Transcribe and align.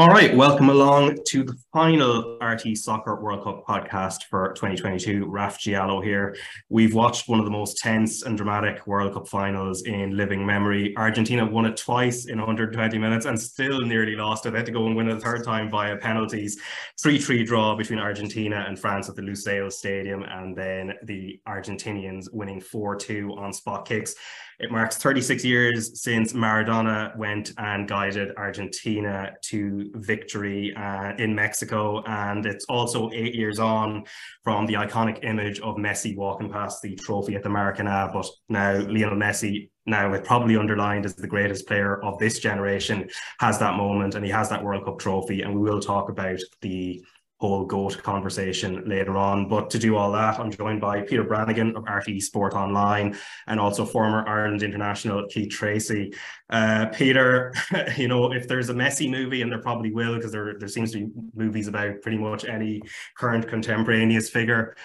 All 0.00 0.08
right, 0.08 0.34
welcome 0.34 0.70
along 0.70 1.18
to 1.26 1.44
the 1.44 1.54
final 1.74 2.38
RTE 2.40 2.74
Soccer 2.78 3.20
World 3.20 3.44
Cup 3.44 3.66
podcast 3.66 4.22
for 4.30 4.54
2022. 4.54 5.26
Raf 5.26 5.60
Diallo 5.60 6.02
here. 6.02 6.34
We've 6.70 6.94
watched 6.94 7.28
one 7.28 7.38
of 7.38 7.44
the 7.44 7.50
most 7.50 7.76
tense 7.76 8.22
and 8.22 8.34
dramatic 8.34 8.86
World 8.86 9.12
Cup 9.12 9.28
finals 9.28 9.82
in 9.82 10.16
living 10.16 10.46
memory. 10.46 10.94
Argentina 10.96 11.44
won 11.44 11.66
it 11.66 11.76
twice 11.76 12.28
in 12.28 12.38
120 12.38 12.96
minutes 12.96 13.26
and 13.26 13.38
still 13.38 13.82
nearly 13.82 14.16
lost 14.16 14.46
it. 14.46 14.52
They 14.52 14.60
had 14.60 14.66
to 14.66 14.72
go 14.72 14.86
and 14.86 14.96
win 14.96 15.10
it 15.10 15.18
a 15.18 15.20
third 15.20 15.44
time 15.44 15.68
via 15.68 15.98
penalties. 15.98 16.58
3-3 17.04 17.44
draw 17.44 17.76
between 17.76 17.98
Argentina 17.98 18.64
and 18.66 18.78
France 18.78 19.10
at 19.10 19.16
the 19.16 19.22
Lusail 19.22 19.70
Stadium, 19.70 20.22
and 20.22 20.56
then 20.56 20.94
the 21.02 21.38
Argentinians 21.46 22.24
winning 22.32 22.62
4-2 22.62 23.36
on 23.36 23.52
spot 23.52 23.86
kicks. 23.86 24.14
It 24.60 24.70
marks 24.70 24.98
36 24.98 25.42
years 25.42 26.02
since 26.02 26.34
Maradona 26.34 27.16
went 27.16 27.52
and 27.56 27.88
guided 27.88 28.36
Argentina 28.36 29.32
to 29.44 29.90
victory 29.94 30.74
uh, 30.76 31.14
in 31.16 31.34
Mexico. 31.34 32.02
And 32.06 32.44
it's 32.44 32.66
also 32.66 33.10
eight 33.14 33.34
years 33.34 33.58
on 33.58 34.04
from 34.44 34.66
the 34.66 34.74
iconic 34.74 35.24
image 35.24 35.60
of 35.60 35.76
Messi 35.76 36.14
walking 36.14 36.52
past 36.52 36.82
the 36.82 36.94
trophy 36.96 37.36
at 37.36 37.42
the 37.42 37.48
Maracanã. 37.48 38.12
But 38.12 38.26
now 38.50 38.74
Lionel 38.74 39.16
Messi 39.16 39.70
now 39.86 40.12
it 40.12 40.24
probably 40.24 40.58
underlined 40.58 41.06
as 41.06 41.14
the 41.14 41.26
greatest 41.26 41.66
player 41.66 42.04
of 42.04 42.18
this 42.18 42.38
generation 42.38 43.08
has 43.38 43.58
that 43.58 43.76
moment 43.76 44.14
and 44.14 44.24
he 44.24 44.30
has 44.30 44.50
that 44.50 44.62
World 44.62 44.84
Cup 44.84 44.98
trophy 44.98 45.40
and 45.40 45.54
we 45.54 45.60
will 45.62 45.80
talk 45.80 46.10
about 46.10 46.38
the 46.60 47.02
whole 47.40 47.64
GOAT 47.64 48.02
conversation 48.02 48.84
later 48.86 49.16
on. 49.16 49.48
But 49.48 49.70
to 49.70 49.78
do 49.78 49.96
all 49.96 50.12
that, 50.12 50.38
I'm 50.38 50.50
joined 50.50 50.80
by 50.80 51.00
Peter 51.00 51.24
Brannigan 51.24 51.74
of 51.74 51.84
RTE 51.84 52.22
Sport 52.22 52.52
Online 52.52 53.16
and 53.46 53.58
also 53.58 53.86
former 53.86 54.28
Ireland 54.28 54.62
international 54.62 55.26
Keith 55.26 55.50
Treacy. 55.50 56.14
Uh, 56.50 56.86
Peter, 56.86 57.54
you 57.96 58.08
know, 58.08 58.32
if 58.32 58.46
there's 58.46 58.68
a 58.68 58.74
Messi 58.74 59.10
movie, 59.10 59.40
and 59.40 59.50
there 59.50 59.62
probably 59.62 59.90
will, 59.90 60.16
because 60.16 60.32
there, 60.32 60.58
there 60.58 60.68
seems 60.68 60.92
to 60.92 60.98
be 60.98 61.12
movies 61.34 61.66
about 61.66 62.02
pretty 62.02 62.18
much 62.18 62.44
any 62.44 62.82
current 63.16 63.48
contemporaneous 63.48 64.28
figure, 64.28 64.76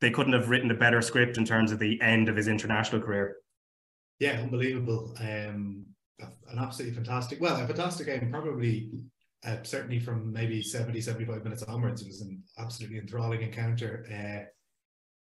they 0.00 0.10
couldn't 0.10 0.34
have 0.34 0.50
written 0.50 0.70
a 0.70 0.74
better 0.74 1.02
script 1.02 1.36
in 1.36 1.44
terms 1.44 1.72
of 1.72 1.80
the 1.80 2.00
end 2.00 2.28
of 2.28 2.36
his 2.36 2.46
international 2.46 3.02
career. 3.02 3.38
Yeah, 4.20 4.40
unbelievable. 4.40 5.16
Um, 5.18 5.86
an 6.20 6.58
absolutely 6.58 6.94
fantastic, 6.94 7.40
well, 7.40 7.56
a 7.56 7.66
fantastic 7.66 8.06
game, 8.06 8.30
probably 8.30 8.90
uh, 9.44 9.56
certainly 9.62 9.98
from 9.98 10.32
maybe 10.32 10.62
70, 10.62 11.00
75 11.00 11.44
minutes 11.44 11.62
onwards, 11.64 12.02
it 12.02 12.08
was 12.08 12.22
an 12.22 12.42
absolutely 12.58 12.98
enthralling 12.98 13.42
encounter. 13.42 14.06
Uh, 14.10 14.48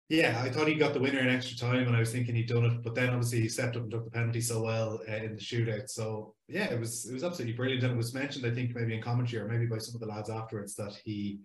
yeah, 0.09 0.41
I 0.41 0.49
thought 0.49 0.69
he 0.69 0.75
got 0.75 0.93
the 0.93 1.01
winner 1.01 1.19
in 1.19 1.27
extra 1.27 1.57
time, 1.57 1.85
and 1.85 1.95
I 1.95 1.99
was 1.99 2.13
thinking 2.13 2.33
he'd 2.33 2.47
done 2.47 2.63
it. 2.63 2.81
But 2.81 2.95
then 2.95 3.09
obviously 3.09 3.41
he 3.41 3.49
stepped 3.49 3.75
up 3.75 3.83
and 3.83 3.91
took 3.91 4.05
the 4.05 4.11
penalty 4.11 4.39
so 4.39 4.63
well 4.63 5.01
uh, 5.07 5.15
in 5.15 5.35
the 5.35 5.41
shootout. 5.41 5.89
So 5.89 6.33
yeah, 6.47 6.71
it 6.71 6.79
was 6.79 7.05
it 7.09 7.13
was 7.13 7.25
absolutely 7.25 7.57
brilliant. 7.57 7.83
And 7.83 7.93
it 7.93 7.97
was 7.97 8.13
mentioned, 8.13 8.45
I 8.45 8.51
think, 8.51 8.73
maybe 8.73 8.95
in 8.95 9.01
commentary 9.01 9.43
or 9.43 9.49
maybe 9.49 9.65
by 9.65 9.79
some 9.79 9.95
of 9.95 10.01
the 10.01 10.07
lads 10.07 10.29
afterwards 10.29 10.75
that 10.75 10.93
he, 11.03 11.41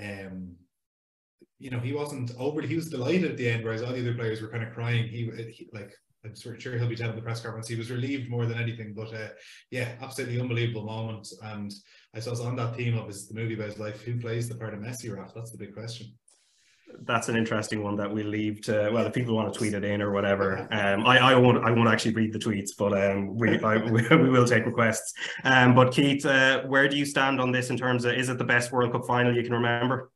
um, 0.00 0.54
you 1.58 1.70
know, 1.70 1.80
he 1.80 1.92
wasn't 1.92 2.30
overly. 2.38 2.68
He 2.68 2.76
was 2.76 2.88
delighted 2.88 3.32
at 3.32 3.36
the 3.36 3.50
end, 3.50 3.64
whereas 3.64 3.82
all 3.82 3.92
the 3.92 4.00
other 4.00 4.14
players 4.14 4.40
were 4.40 4.50
kind 4.50 4.62
of 4.62 4.72
crying. 4.72 5.08
He, 5.08 5.28
he 5.52 5.68
like 5.72 5.92
I'm 6.26 6.60
sure 6.60 6.78
he'll 6.78 6.88
be 6.88 6.96
telling 6.96 7.16
the 7.16 7.22
press 7.22 7.40
conference 7.40 7.68
he 7.68 7.76
was 7.76 7.90
relieved 7.90 8.30
more 8.30 8.46
than 8.46 8.58
anything. 8.58 8.94
But 8.94 9.14
uh, 9.14 9.28
yeah, 9.70 9.92
absolutely 10.00 10.40
unbelievable 10.40 10.84
moment. 10.84 11.28
And 11.42 11.72
I 12.14 12.20
suppose 12.20 12.40
on 12.40 12.56
that 12.56 12.76
theme 12.76 12.96
of 12.98 13.06
his 13.06 13.28
the 13.28 13.34
movie 13.34 13.54
about 13.54 13.68
his 13.68 13.78
life, 13.78 14.02
who 14.02 14.20
plays 14.20 14.48
the 14.48 14.56
part 14.56 14.74
of 14.74 14.80
Messi, 14.80 15.14
Raf? 15.14 15.32
That's 15.34 15.50
the 15.50 15.58
big 15.58 15.74
question. 15.74 16.08
That's 17.02 17.28
an 17.28 17.36
interesting 17.36 17.82
one 17.82 17.96
that 17.96 18.12
we 18.12 18.22
leave 18.22 18.62
to 18.62 18.90
well, 18.92 19.06
if 19.06 19.12
people 19.12 19.34
want 19.34 19.52
to 19.52 19.58
tweet 19.58 19.74
it 19.74 19.84
in 19.84 20.00
or 20.00 20.12
whatever. 20.12 20.68
Um, 20.70 21.06
I, 21.06 21.18
I 21.18 21.34
won't 21.34 21.64
I 21.64 21.70
won't 21.70 21.88
actually 21.88 22.14
read 22.14 22.32
the 22.32 22.38
tweets, 22.38 22.70
but 22.78 22.92
um, 22.92 23.36
we 23.36 23.58
I, 23.60 23.76
we, 23.90 24.02
we 24.08 24.30
will 24.30 24.46
take 24.46 24.64
requests. 24.64 25.12
Um, 25.44 25.74
but 25.74 25.92
Keith, 25.92 26.24
uh, 26.24 26.62
where 26.62 26.88
do 26.88 26.96
you 26.96 27.04
stand 27.04 27.40
on 27.40 27.52
this 27.52 27.70
in 27.70 27.76
terms 27.76 28.04
of 28.04 28.14
is 28.14 28.28
it 28.28 28.38
the 28.38 28.44
best 28.44 28.72
World 28.72 28.92
Cup 28.92 29.06
final 29.06 29.34
you 29.34 29.42
can 29.42 29.52
remember? 29.52 30.10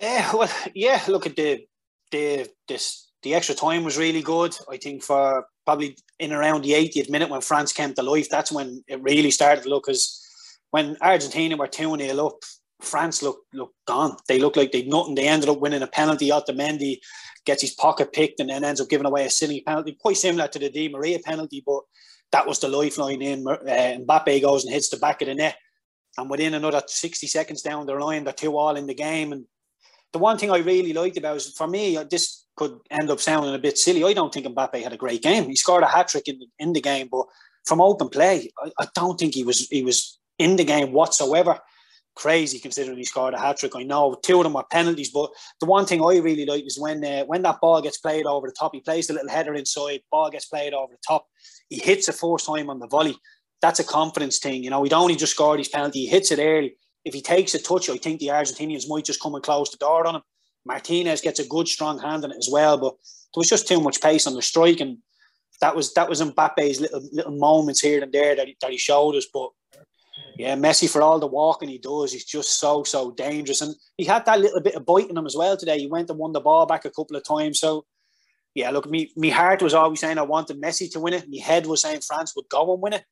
Uh, 0.00 0.30
well, 0.34 0.52
yeah. 0.74 1.02
Look 1.06 1.26
at 1.26 1.36
the 1.36 1.66
the 2.10 2.48
this 2.66 3.05
the 3.22 3.34
extra 3.34 3.54
time 3.54 3.84
was 3.84 3.98
really 3.98 4.22
good. 4.22 4.56
I 4.70 4.76
think 4.76 5.02
for 5.02 5.46
probably 5.64 5.96
in 6.18 6.32
around 6.32 6.62
the 6.62 6.72
80th 6.72 7.10
minute 7.10 7.28
when 7.28 7.40
France 7.40 7.72
came 7.72 7.92
to 7.94 8.02
life, 8.02 8.28
that's 8.28 8.52
when 8.52 8.84
it 8.88 9.02
really 9.02 9.30
started 9.30 9.64
to 9.64 9.68
look 9.68 9.88
as 9.88 10.22
when 10.70 10.96
Argentina 11.00 11.56
were 11.56 11.66
2 11.66 11.96
0 11.96 12.26
up, 12.26 12.36
France 12.80 13.22
looked 13.22 13.54
looked 13.54 13.74
gone. 13.86 14.16
They 14.28 14.38
looked 14.38 14.56
like 14.56 14.72
they'd 14.72 14.88
nothing. 14.88 15.14
They 15.14 15.28
ended 15.28 15.48
up 15.48 15.60
winning 15.60 15.82
a 15.82 15.86
penalty. 15.86 16.30
Otamendi 16.30 16.98
gets 17.46 17.62
his 17.62 17.74
pocket 17.74 18.12
picked 18.12 18.40
and 18.40 18.50
then 18.50 18.64
ends 18.64 18.80
up 18.80 18.88
giving 18.88 19.06
away 19.06 19.24
a 19.24 19.30
silly 19.30 19.62
penalty, 19.62 19.96
quite 20.00 20.16
similar 20.16 20.48
to 20.48 20.58
the 20.58 20.68
Di 20.68 20.88
Maria 20.88 21.18
penalty, 21.20 21.62
but 21.64 21.80
that 22.32 22.46
was 22.46 22.58
the 22.58 22.68
lifeline 22.68 23.22
in. 23.22 23.46
Uh, 23.46 23.56
Mbappe 23.64 24.42
goes 24.42 24.64
and 24.64 24.74
hits 24.74 24.88
the 24.88 24.96
back 24.98 25.22
of 25.22 25.28
the 25.28 25.34
net. 25.34 25.56
And 26.18 26.28
within 26.30 26.54
another 26.54 26.82
60 26.86 27.26
seconds 27.26 27.62
down 27.62 27.86
the 27.86 27.94
line, 27.94 28.24
they're 28.24 28.32
two 28.32 28.56
all 28.56 28.76
in 28.76 28.86
the 28.86 28.94
game. 28.94 29.32
And 29.32 29.44
the 30.12 30.18
one 30.18 30.38
thing 30.38 30.50
I 30.50 30.58
really 30.58 30.92
liked 30.92 31.18
about 31.18 31.34
was 31.34 31.52
for 31.52 31.66
me, 31.66 31.98
this 32.10 32.45
could 32.56 32.80
end 32.90 33.10
up 33.10 33.20
sounding 33.20 33.54
a 33.54 33.58
bit 33.58 33.78
silly. 33.78 34.02
I 34.02 34.14
don't 34.14 34.32
think 34.32 34.46
Mbappe 34.46 34.82
had 34.82 34.92
a 34.92 34.96
great 34.96 35.22
game. 35.22 35.44
He 35.44 35.56
scored 35.56 35.82
a 35.82 35.86
hat 35.86 36.08
trick 36.08 36.26
in 36.26 36.38
the, 36.38 36.46
in 36.58 36.72
the 36.72 36.80
game, 36.80 37.08
but 37.10 37.26
from 37.66 37.80
open 37.80 38.08
play, 38.08 38.50
I, 38.58 38.70
I, 38.80 38.88
don't 38.94 39.18
think 39.18 39.34
he 39.34 39.44
was 39.44 39.68
he 39.68 39.82
was 39.82 40.18
in 40.38 40.56
the 40.56 40.64
game 40.64 40.92
whatsoever. 40.92 41.58
Crazy 42.14 42.58
considering 42.58 42.96
he 42.96 43.04
scored 43.04 43.34
a 43.34 43.38
hat 43.38 43.58
trick. 43.58 43.72
I 43.76 43.82
know 43.82 44.16
two 44.22 44.38
of 44.38 44.44
them 44.44 44.54
were 44.54 44.64
penalties, 44.70 45.10
but 45.10 45.30
the 45.60 45.66
one 45.66 45.84
thing 45.84 46.00
I 46.00 46.16
really 46.16 46.46
like 46.46 46.64
is 46.66 46.80
when 46.80 47.04
uh, 47.04 47.24
when 47.24 47.42
that 47.42 47.60
ball 47.60 47.82
gets 47.82 47.98
played 47.98 48.24
over 48.24 48.46
the 48.46 48.54
top, 48.58 48.74
he 48.74 48.80
plays 48.80 49.06
the 49.06 49.12
little 49.12 49.28
header 49.28 49.54
inside, 49.54 50.00
ball 50.10 50.30
gets 50.30 50.46
played 50.46 50.72
over 50.72 50.92
the 50.92 50.98
top, 51.06 51.26
he 51.68 51.76
hits 51.76 52.06
the 52.06 52.12
first 52.12 52.46
time 52.46 52.70
on 52.70 52.78
the 52.78 52.88
volley. 52.88 53.16
That's 53.60 53.80
a 53.80 53.84
confidence 53.84 54.38
thing, 54.38 54.64
you 54.64 54.70
know. 54.70 54.82
He'd 54.82 54.92
only 54.94 55.16
just 55.16 55.32
scored 55.32 55.58
his 55.58 55.68
penalty, 55.68 56.00
he 56.00 56.06
hits 56.06 56.30
it 56.30 56.38
early. 56.38 56.76
If 57.04 57.14
he 57.14 57.20
takes 57.20 57.54
a 57.54 57.62
touch, 57.62 57.90
I 57.90 57.98
think 57.98 58.18
the 58.18 58.28
Argentinians 58.28 58.88
might 58.88 59.04
just 59.04 59.20
come 59.20 59.34
and 59.34 59.44
close 59.44 59.70
the 59.70 59.76
door 59.76 60.06
on 60.06 60.16
him 60.16 60.22
Martinez 60.66 61.20
gets 61.20 61.38
a 61.38 61.46
good 61.46 61.68
strong 61.68 61.98
hand 61.98 62.24
in 62.24 62.32
it 62.32 62.38
as 62.38 62.48
well, 62.50 62.76
but 62.76 62.94
there 63.34 63.40
was 63.40 63.48
just 63.48 63.68
too 63.68 63.80
much 63.80 64.00
pace 64.00 64.26
on 64.26 64.34
the 64.34 64.42
strike, 64.42 64.80
and 64.80 64.98
that 65.60 65.74
was 65.74 65.94
that 65.94 66.08
was 66.08 66.20
Mbappe's 66.20 66.80
little 66.80 67.08
little 67.12 67.36
moments 67.36 67.80
here 67.80 68.02
and 68.02 68.12
there 68.12 68.34
that 68.34 68.48
he, 68.48 68.56
that 68.60 68.70
he 68.70 68.78
showed 68.78 69.14
us. 69.14 69.26
But 69.32 69.50
yeah, 70.36 70.56
Messi 70.56 70.90
for 70.90 71.02
all 71.02 71.18
the 71.18 71.26
walking 71.26 71.68
he 71.68 71.78
does, 71.78 72.12
he's 72.12 72.24
just 72.24 72.58
so 72.58 72.82
so 72.82 73.12
dangerous, 73.12 73.60
and 73.60 73.74
he 73.96 74.04
had 74.04 74.26
that 74.26 74.40
little 74.40 74.60
bit 74.60 74.74
of 74.74 74.84
bite 74.84 75.08
in 75.08 75.16
him 75.16 75.26
as 75.26 75.36
well 75.36 75.56
today. 75.56 75.78
He 75.78 75.86
went 75.86 76.10
and 76.10 76.18
won 76.18 76.32
the 76.32 76.40
ball 76.40 76.66
back 76.66 76.84
a 76.84 76.90
couple 76.90 77.16
of 77.16 77.24
times, 77.24 77.60
so. 77.60 77.84
Yeah, 78.54 78.70
look, 78.70 78.88
me, 78.88 79.12
me 79.16 79.28
heart 79.28 79.60
was 79.60 79.74
always 79.74 80.00
saying 80.00 80.16
I 80.16 80.22
wanted 80.22 80.62
Messi 80.62 80.90
to 80.92 80.98
win 80.98 81.12
it. 81.12 81.28
My 81.28 81.44
head 81.44 81.66
was 81.66 81.82
saying 81.82 82.00
France 82.00 82.32
would 82.34 82.48
go 82.48 82.72
and 82.72 82.80
win 82.80 82.94
it. 82.94 83.04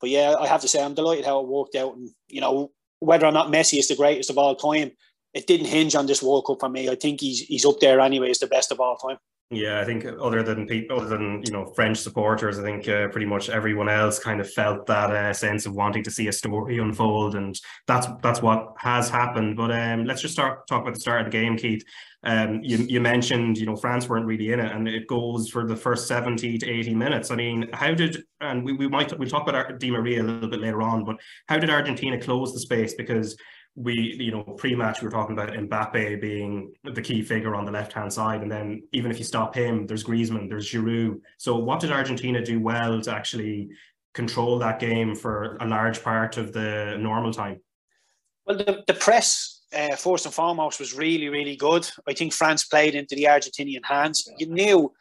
But 0.00 0.10
yeah, 0.10 0.36
I 0.38 0.46
have 0.46 0.60
to 0.60 0.68
say 0.68 0.80
I'm 0.80 0.94
delighted 0.94 1.24
how 1.24 1.40
it 1.40 1.48
worked 1.48 1.74
out. 1.74 1.96
And 1.96 2.10
you 2.28 2.40
know, 2.40 2.70
whether 3.00 3.26
or 3.26 3.32
not 3.32 3.48
Messi 3.48 3.78
is 3.78 3.88
the 3.88 3.96
greatest 3.96 4.30
of 4.30 4.38
all 4.38 4.54
time, 4.54 4.92
it 5.34 5.46
didn't 5.46 5.66
hinge 5.66 5.94
on 5.94 6.06
this 6.06 6.22
World 6.22 6.46
Cup 6.46 6.60
for 6.60 6.68
me. 6.68 6.88
I 6.88 6.94
think 6.94 7.20
he's 7.20 7.40
he's 7.40 7.64
up 7.64 7.80
there 7.80 8.00
anyway 8.00 8.30
as 8.30 8.38
the 8.38 8.46
best 8.46 8.72
of 8.72 8.80
all 8.80 8.96
time. 8.96 9.18
Yeah, 9.50 9.80
I 9.80 9.84
think 9.84 10.06
other 10.06 10.42
than 10.42 10.66
people, 10.66 10.98
other 10.98 11.08
than 11.08 11.42
you 11.44 11.52
know 11.52 11.66
French 11.66 11.98
supporters, 11.98 12.58
I 12.58 12.62
think 12.62 12.88
uh, 12.88 13.08
pretty 13.08 13.26
much 13.26 13.50
everyone 13.50 13.90
else 13.90 14.18
kind 14.18 14.40
of 14.40 14.50
felt 14.50 14.86
that 14.86 15.10
uh, 15.10 15.32
sense 15.34 15.66
of 15.66 15.74
wanting 15.74 16.02
to 16.04 16.10
see 16.10 16.28
a 16.28 16.32
story 16.32 16.78
unfold, 16.78 17.34
and 17.34 17.54
that's 17.86 18.06
that's 18.22 18.40
what 18.40 18.72
has 18.78 19.10
happened. 19.10 19.56
But 19.56 19.70
um, 19.70 20.06
let's 20.06 20.22
just 20.22 20.32
start 20.32 20.66
talk 20.66 20.82
about 20.82 20.94
the 20.94 21.00
start 21.00 21.20
of 21.20 21.26
the 21.26 21.38
game, 21.38 21.56
Keith. 21.56 21.84
Um, 22.24 22.60
you, 22.62 22.78
you 22.78 23.00
mentioned 23.02 23.58
you 23.58 23.66
know 23.66 23.76
France 23.76 24.08
weren't 24.08 24.24
really 24.24 24.50
in 24.50 24.60
it, 24.60 24.72
and 24.72 24.88
it 24.88 25.06
goes 25.06 25.50
for 25.50 25.66
the 25.66 25.76
first 25.76 26.08
seventy 26.08 26.56
to 26.56 26.68
eighty 26.68 26.94
minutes. 26.94 27.30
I 27.30 27.36
mean, 27.36 27.68
how 27.74 27.92
did 27.92 28.24
and 28.40 28.64
we, 28.64 28.72
we 28.72 28.88
might 28.88 29.16
we'll 29.18 29.28
talk 29.28 29.46
about 29.46 29.78
Di 29.78 29.90
Maria 29.90 30.22
a 30.22 30.24
little 30.24 30.48
bit 30.48 30.60
later 30.60 30.80
on, 30.80 31.04
but 31.04 31.16
how 31.48 31.58
did 31.58 31.68
Argentina 31.68 32.18
close 32.18 32.54
the 32.54 32.60
space 32.60 32.94
because 32.94 33.36
we, 33.76 34.16
you 34.18 34.30
know, 34.30 34.42
pre-match 34.42 35.00
we 35.00 35.06
were 35.06 35.12
talking 35.12 35.36
about 35.36 35.52
Mbappe 35.52 36.20
being 36.20 36.72
the 36.84 37.02
key 37.02 37.22
figure 37.22 37.54
on 37.54 37.64
the 37.64 37.72
left-hand 37.72 38.12
side, 38.12 38.42
and 38.42 38.50
then 38.50 38.82
even 38.92 39.10
if 39.10 39.18
you 39.18 39.24
stop 39.24 39.54
him, 39.54 39.86
there's 39.86 40.04
Griezmann, 40.04 40.48
there's 40.48 40.70
Giroud. 40.70 41.20
So 41.38 41.56
what 41.58 41.80
did 41.80 41.90
Argentina 41.90 42.44
do 42.44 42.60
well 42.60 43.00
to 43.00 43.12
actually 43.12 43.70
control 44.12 44.58
that 44.60 44.78
game 44.78 45.16
for 45.16 45.56
a 45.60 45.66
large 45.66 46.02
part 46.02 46.36
of 46.36 46.52
the 46.52 46.96
normal 46.98 47.32
time? 47.32 47.60
Well, 48.46 48.58
the, 48.58 48.84
the 48.86 48.94
press 48.94 49.62
uh, 49.74 49.96
first 49.96 50.24
and 50.24 50.34
foremost 50.34 50.78
was 50.78 50.94
really, 50.94 51.28
really 51.28 51.56
good. 51.56 51.90
I 52.06 52.12
think 52.12 52.32
France 52.32 52.64
played 52.64 52.94
into 52.94 53.16
the 53.16 53.24
Argentinian 53.24 53.84
hands. 53.84 54.28
You 54.38 54.46
knew, 54.46 54.92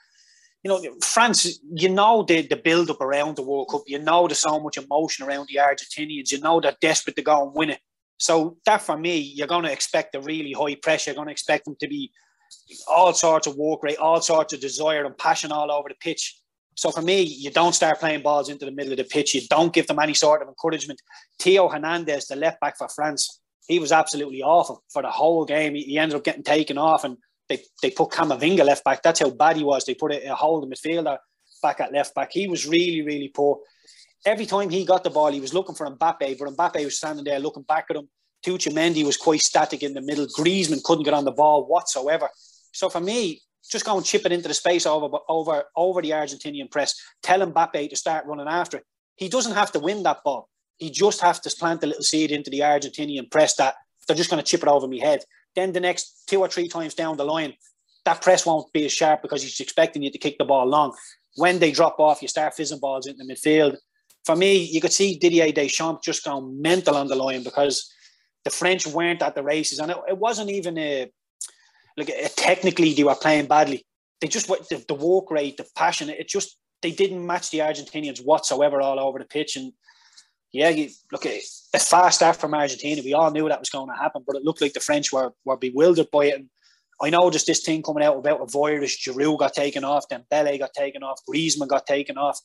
you 0.63 0.69
know, 0.69 0.81
France. 1.03 1.59
You 1.75 1.89
know 1.89 2.23
the 2.23 2.47
the 2.47 2.55
build 2.55 2.89
up 2.89 3.01
around 3.01 3.35
the 3.35 3.43
World 3.43 3.67
Cup. 3.69 3.83
You 3.85 3.99
know 3.99 4.27
there's 4.27 4.39
so 4.39 4.59
much 4.59 4.77
emotion 4.77 5.27
around 5.27 5.49
the 5.49 5.59
Argentinians. 5.59 6.31
You 6.31 6.39
know 6.39 6.59
they're 6.59 6.75
desperate 6.81 7.15
to 7.17 7.21
go 7.21 7.45
and 7.45 7.53
win 7.53 7.69
it. 7.71 7.79
So 8.23 8.55
that 8.65 8.81
for 8.81 8.97
me, 8.97 9.17
you're 9.17 9.47
going 9.47 9.65
to 9.65 9.71
expect 9.71 10.15
a 10.15 10.21
really 10.21 10.53
high 10.53 10.75
pressure. 10.75 11.11
You're 11.11 11.15
going 11.15 11.27
to 11.27 11.33
expect 11.33 11.65
them 11.65 11.75
to 11.81 11.89
be 11.89 12.09
all 12.87 13.13
sorts 13.13 13.47
of 13.47 13.57
work 13.57 13.83
rate, 13.83 13.97
all 13.97 14.21
sorts 14.21 14.53
of 14.53 14.61
desire 14.61 15.03
and 15.03 15.17
passion 15.17 15.51
all 15.51 15.69
over 15.69 15.89
the 15.89 15.95
pitch. 15.95 16.39
So 16.75 16.89
for 16.89 17.01
me, 17.01 17.21
you 17.21 17.51
don't 17.51 17.75
start 17.75 17.99
playing 17.99 18.21
balls 18.21 18.47
into 18.47 18.63
the 18.63 18.71
middle 18.71 18.93
of 18.93 18.97
the 18.97 19.03
pitch. 19.03 19.35
You 19.35 19.41
don't 19.49 19.73
give 19.73 19.87
them 19.87 19.99
any 19.99 20.13
sort 20.13 20.41
of 20.41 20.47
encouragement. 20.47 21.01
Theo 21.37 21.67
Hernandez, 21.67 22.27
the 22.27 22.37
left 22.37 22.61
back 22.61 22.77
for 22.77 22.87
France, 22.87 23.41
he 23.67 23.77
was 23.77 23.91
absolutely 23.91 24.41
awful 24.41 24.85
for 24.87 25.01
the 25.01 25.11
whole 25.11 25.43
game. 25.43 25.75
He, 25.75 25.97
ended 25.97 26.15
up 26.15 26.23
getting 26.23 26.43
taken 26.43 26.77
off, 26.77 27.03
and 27.03 27.17
they, 27.49 27.61
they 27.81 27.91
put 27.91 28.11
Camavinga 28.11 28.63
left 28.63 28.85
back. 28.85 29.03
That's 29.03 29.19
how 29.19 29.31
bad 29.31 29.57
he 29.57 29.65
was. 29.65 29.83
They 29.83 29.95
put 29.95 30.13
a, 30.13 30.31
a 30.31 30.33
hold 30.33 30.63
of 30.63 30.69
midfielder 30.69 31.17
back 31.61 31.81
at 31.81 31.91
left 31.91 32.15
back. 32.15 32.31
He 32.31 32.47
was 32.47 32.65
really, 32.65 33.01
really 33.01 33.27
poor 33.27 33.59
every 34.25 34.45
time 34.45 34.69
he 34.69 34.85
got 34.85 35.03
the 35.03 35.09
ball, 35.09 35.31
he 35.31 35.39
was 35.39 35.53
looking 35.53 35.75
for 35.75 35.85
Mbappe, 35.87 36.39
but 36.39 36.49
Mbappe 36.49 36.83
was 36.83 36.97
standing 36.97 37.25
there 37.25 37.39
looking 37.39 37.63
back 37.63 37.85
at 37.89 37.95
him. 37.95 38.09
Tucci 38.45 39.05
was 39.05 39.17
quite 39.17 39.41
static 39.41 39.83
in 39.83 39.93
the 39.93 40.01
middle. 40.01 40.25
Griezmann 40.27 40.83
couldn't 40.83 41.05
get 41.05 41.13
on 41.13 41.23
the 41.23 41.31
ball 41.31 41.65
whatsoever. 41.65 42.29
So 42.73 42.89
for 42.89 42.99
me, 42.99 43.41
just 43.69 43.85
go 43.85 43.95
and 43.95 44.05
chip 44.05 44.25
it 44.25 44.31
into 44.31 44.47
the 44.47 44.53
space 44.53 44.85
over 44.85 45.17
over 45.29 45.63
over 45.75 46.01
the 46.01 46.09
Argentinian 46.09 46.69
press. 46.69 46.95
Tell 47.21 47.39
Mbappe 47.39 47.89
to 47.89 47.95
start 47.95 48.25
running 48.25 48.47
after 48.47 48.77
it. 48.77 48.85
He 49.15 49.29
doesn't 49.29 49.53
have 49.53 49.71
to 49.71 49.79
win 49.79 50.03
that 50.03 50.23
ball. 50.23 50.49
He 50.77 50.89
just 50.89 51.21
has 51.21 51.39
to 51.41 51.55
plant 51.57 51.83
a 51.83 51.87
little 51.87 52.03
seed 52.03 52.31
into 52.31 52.49
the 52.49 52.59
Argentinian 52.59 53.31
press 53.31 53.55
that 53.55 53.75
they're 54.07 54.17
just 54.17 54.29
going 54.29 54.43
to 54.43 54.49
chip 54.49 54.63
it 54.63 54.67
over 54.67 54.87
my 54.87 54.97
head. 54.97 55.23
Then 55.55 55.71
the 55.71 55.79
next 55.79 56.27
two 56.27 56.41
or 56.41 56.49
three 56.49 56.67
times 56.67 56.93
down 56.93 57.15
the 57.15 57.23
line, 57.23 57.53
that 58.05 58.21
press 58.21 58.45
won't 58.45 58.73
be 58.73 58.85
as 58.85 58.91
sharp 58.91 59.21
because 59.21 59.43
he's 59.43 59.59
expecting 59.59 60.03
you 60.03 60.11
to 60.11 60.17
kick 60.17 60.37
the 60.37 60.45
ball 60.45 60.65
long. 60.65 60.93
When 61.35 61.59
they 61.59 61.71
drop 61.71 61.99
off, 61.99 62.21
you 62.21 62.27
start 62.27 62.53
fizzing 62.53 62.79
balls 62.79 63.07
into 63.07 63.23
the 63.23 63.33
midfield. 63.33 63.77
For 64.25 64.35
me, 64.35 64.63
you 64.63 64.79
could 64.79 64.93
see 64.93 65.17
Didier 65.17 65.51
Deschamps 65.51 66.05
just 66.05 66.23
going 66.23 66.61
mental 66.61 66.95
on 66.95 67.07
the 67.07 67.15
line 67.15 67.43
because 67.43 67.91
the 68.43 68.49
French 68.49 68.87
weren't 68.87 69.21
at 69.21 69.35
the 69.35 69.43
races, 69.43 69.79
and 69.79 69.91
it, 69.91 69.97
it 70.07 70.17
wasn't 70.17 70.49
even 70.49 70.77
a 70.77 71.11
like 71.97 72.09
a, 72.09 72.29
technically 72.29 72.93
they 72.93 73.03
were 73.03 73.15
playing 73.15 73.47
badly. 73.47 73.85
They 74.21 74.27
just 74.27 74.47
the, 74.47 74.83
the 74.87 74.93
work 74.93 75.31
rate, 75.31 75.57
the 75.57 75.65
passion. 75.75 76.09
It 76.09 76.27
just 76.27 76.57
they 76.81 76.91
didn't 76.91 77.25
match 77.25 77.51
the 77.51 77.59
Argentinians 77.59 78.23
whatsoever 78.23 78.81
all 78.81 78.99
over 78.99 79.19
the 79.19 79.25
pitch. 79.25 79.55
And 79.55 79.73
yeah, 80.51 80.69
you 80.69 80.89
look 81.11 81.25
at 81.25 81.41
a 81.73 81.79
fast 81.79 82.17
start 82.17 82.35
from 82.35 82.53
Argentina. 82.53 83.01
We 83.03 83.13
all 83.13 83.31
knew 83.31 83.47
that 83.49 83.59
was 83.59 83.69
going 83.69 83.89
to 83.89 84.01
happen, 84.01 84.23
but 84.25 84.35
it 84.35 84.43
looked 84.43 84.61
like 84.61 84.73
the 84.73 84.79
French 84.79 85.11
were 85.11 85.33
were 85.45 85.57
bewildered 85.57 86.11
by 86.11 86.25
it. 86.25 86.35
And 86.35 86.49
I 87.01 87.09
know 87.09 87.29
just 87.29 87.47
this 87.47 87.63
thing 87.63 87.81
coming 87.81 88.03
out 88.03 88.17
about 88.17 88.41
a 88.41 88.45
virus. 88.45 88.97
Giroud 88.97 89.39
got 89.39 89.53
taken 89.53 89.83
off, 89.83 90.07
then 90.09 90.25
Bele 90.29 90.57
got 90.57 90.73
taken 90.73 91.03
off, 91.03 91.19
Griezmann 91.27 91.67
got 91.67 91.85
taken 91.85 92.17
off. 92.17 92.39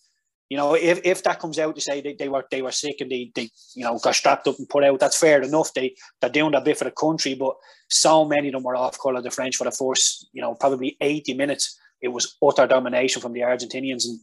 You 0.49 0.57
know, 0.57 0.75
if, 0.75 1.01
if 1.05 1.23
that 1.25 1.41
comes 1.41 1.59
out 1.59 1.75
to 1.75 1.81
say 1.81 2.01
they, 2.01 2.15
they 2.15 2.29
were 2.29 2.45
they 2.51 2.63
were 2.63 2.73
sick 2.73 2.97
and 3.01 3.11
they, 3.11 3.31
they 3.35 3.51
you 3.75 3.85
know 3.85 3.99
got 3.99 4.15
strapped 4.15 4.49
up 4.49 4.59
and 4.59 4.69
put 4.69 4.85
out, 4.85 4.99
that's 4.99 5.19
fair 5.19 5.43
enough. 5.43 5.75
They 5.75 5.95
they're 6.21 6.31
doing 6.31 6.53
that 6.53 6.65
bit 6.65 6.79
for 6.79 6.85
the 6.85 6.91
country, 6.91 7.35
but 7.35 7.55
so 7.89 8.25
many 8.25 8.49
of 8.49 8.55
them 8.55 8.63
were 8.63 8.77
off 8.77 8.99
colour 8.99 9.21
the 9.21 9.31
French 9.31 9.57
for 9.57 9.65
the 9.65 9.71
first, 9.71 10.29
you 10.33 10.41
know, 10.41 10.55
probably 10.55 10.97
80 11.01 11.35
minutes. 11.35 11.79
It 12.01 12.09
was 12.09 12.37
utter 12.43 12.67
domination 12.67 13.21
from 13.21 13.33
the 13.33 13.41
Argentinians. 13.41 14.05
And 14.07 14.21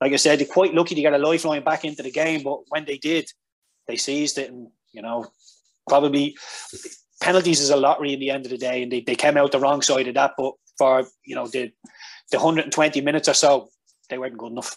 like 0.00 0.12
I 0.12 0.16
said, 0.16 0.38
they're 0.38 0.46
quite 0.46 0.74
lucky 0.74 0.94
to 0.94 1.00
get 1.00 1.12
a 1.12 1.18
lifeline 1.18 1.62
back 1.62 1.84
into 1.84 2.02
the 2.02 2.10
game, 2.10 2.42
but 2.42 2.60
when 2.68 2.84
they 2.84 2.98
did, 2.98 3.26
they 3.86 3.96
seized 3.96 4.38
it 4.38 4.50
and, 4.50 4.68
you 4.92 5.02
know, 5.02 5.26
probably 5.88 6.34
penalties 7.20 7.60
is 7.60 7.70
a 7.70 7.76
lottery 7.76 8.14
in 8.14 8.20
the 8.20 8.30
end 8.30 8.46
of 8.46 8.50
the 8.50 8.58
day, 8.58 8.82
and 8.82 8.90
they, 8.90 9.00
they 9.00 9.14
came 9.14 9.36
out 9.36 9.52
the 9.52 9.60
wrong 9.60 9.82
side 9.82 10.08
of 10.08 10.14
that. 10.14 10.32
But 10.36 10.54
for 10.78 11.04
you 11.24 11.34
know 11.34 11.46
the 11.46 11.70
the 12.30 12.38
120 12.38 13.00
minutes 13.00 13.28
or 13.28 13.34
so, 13.34 13.68
they 14.08 14.18
weren't 14.18 14.38
good 14.38 14.52
enough. 14.52 14.76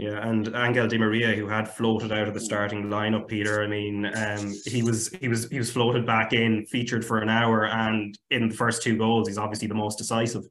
Yeah, 0.00 0.26
and 0.26 0.48
Angel 0.56 0.88
Di 0.88 0.96
Maria, 0.96 1.34
who 1.34 1.46
had 1.46 1.68
floated 1.68 2.10
out 2.10 2.26
of 2.26 2.32
the 2.32 2.40
starting 2.40 2.84
lineup, 2.84 3.28
Peter. 3.28 3.62
I 3.62 3.66
mean, 3.66 4.06
um, 4.06 4.54
he 4.64 4.82
was 4.82 5.10
he 5.20 5.28
was 5.28 5.46
he 5.50 5.58
was 5.58 5.70
floated 5.70 6.06
back 6.06 6.32
in, 6.32 6.64
featured 6.64 7.04
for 7.04 7.18
an 7.18 7.28
hour, 7.28 7.66
and 7.66 8.16
in 8.30 8.48
the 8.48 8.54
first 8.54 8.82
two 8.82 8.96
goals, 8.96 9.28
he's 9.28 9.36
obviously 9.36 9.68
the 9.68 9.74
most 9.74 9.98
decisive. 9.98 10.44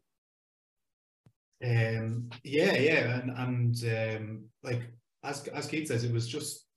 Um, 1.66 2.30
yeah, 2.44 2.75
yeah, 2.75 3.22
and 3.22 3.31
and 3.84 4.18
um, 4.18 4.44
like 4.62 4.84
as 5.24 5.48
as 5.48 5.66
Keith 5.66 5.88
says, 5.88 6.04
it 6.04 6.13
was 6.13 6.28
just 6.28 6.68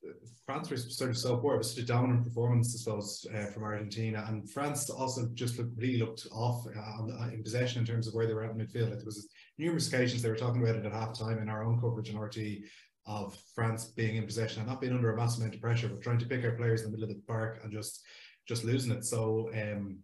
France 0.47 0.71
were 0.71 0.79
sort 0.79 1.11
of 1.11 1.19
so 1.19 1.37
poor. 1.37 1.57
It 1.57 1.59
was 1.59 1.75
such 1.75 1.85
a 1.85 1.87
dominant 1.87 2.25
performance, 2.25 2.75
I 2.75 2.79
suppose, 2.79 3.27
uh, 3.35 3.51
from 3.53 3.65
Argentina, 3.65 4.25
and 4.29 4.51
France 4.51 4.89
also 4.89 5.29
just 5.35 5.59
looked, 5.59 5.77
really 5.77 5.99
looked 5.99 6.27
off 6.33 6.67
uh, 6.67 7.29
in 7.33 7.43
possession 7.43 7.81
in 7.81 7.87
terms 7.87 8.09
of 8.09 8.15
where 8.15 8.27
they 8.27 8.33
were 8.33 8.45
at 8.45 8.57
midfield. 8.57 8.91
There 8.91 9.05
was 9.05 9.29
numerous 9.59 9.89
occasions 9.89 10.23
they 10.23 10.31
were 10.31 10.37
talking 10.37 10.63
about 10.63 10.77
it 10.77 10.87
at 10.87 10.93
half 10.93 11.19
time 11.19 11.39
in 11.39 11.49
our 11.49 11.65
own 11.65 11.81
coverage 11.81 12.11
in 12.11 12.17
RTE 12.17 12.63
of 13.07 13.37
France 13.55 13.87
being 13.87 14.17
in 14.17 14.27
possession 14.27 14.61
and 14.61 14.69
not 14.69 14.81
being 14.81 14.93
under 14.93 15.13
a 15.13 15.17
massive 15.17 15.41
amount 15.41 15.55
of 15.55 15.61
pressure, 15.61 15.89
but 15.89 16.03
trying 16.03 16.19
to 16.19 16.27
pick 16.27 16.45
our 16.45 16.53
players 16.53 16.83
in 16.83 16.91
the 16.91 16.97
middle 16.97 17.11
of 17.11 17.17
the 17.17 17.23
park 17.27 17.61
and 17.63 17.73
just 17.73 18.03
just 18.47 18.65
losing 18.65 18.93
it. 18.93 19.05
So 19.05 19.51
um, 19.55 19.99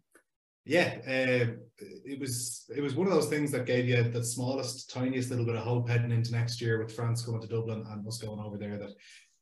yeah, 0.64 0.98
uh, 1.06 1.54
it 1.78 2.20
was 2.20 2.64
it 2.76 2.82
was 2.82 2.94
one 2.94 3.06
of 3.06 3.12
those 3.12 3.28
things 3.28 3.50
that 3.52 3.66
gave 3.66 3.88
you 3.88 4.02
the 4.02 4.22
smallest, 4.22 4.90
tiniest 4.90 5.30
little 5.30 5.46
bit 5.46 5.56
of 5.56 5.62
hope 5.62 5.88
heading 5.88 6.10
into 6.10 6.32
next 6.32 6.60
year 6.60 6.78
with 6.78 6.94
France 6.94 7.22
going 7.22 7.40
to 7.40 7.46
Dublin 7.46 7.84
and 7.88 8.06
us 8.06 8.18
going 8.18 8.40
over 8.40 8.58
there. 8.58 8.76
That 8.76 8.90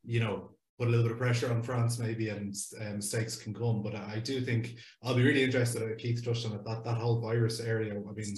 you 0.04 0.20
know 0.20 0.50
put 0.78 0.88
a 0.88 0.90
little 0.90 1.04
bit 1.06 1.12
of 1.12 1.18
pressure 1.18 1.50
on 1.50 1.62
France 1.62 1.98
maybe 1.98 2.28
and 2.28 2.54
um, 2.80 2.96
mistakes 2.96 3.36
can 3.36 3.54
come. 3.54 3.82
But 3.82 3.94
I 3.94 4.20
do 4.22 4.40
think 4.40 4.76
I'll 5.02 5.16
be 5.16 5.24
really 5.24 5.42
interested. 5.42 5.98
Keith 5.98 6.24
touched 6.24 6.46
on 6.46 6.52
it 6.52 6.64
that 6.64 6.84
that 6.84 6.98
whole 6.98 7.20
virus 7.20 7.60
area. 7.60 7.92
I 7.92 8.12
mean, 8.12 8.36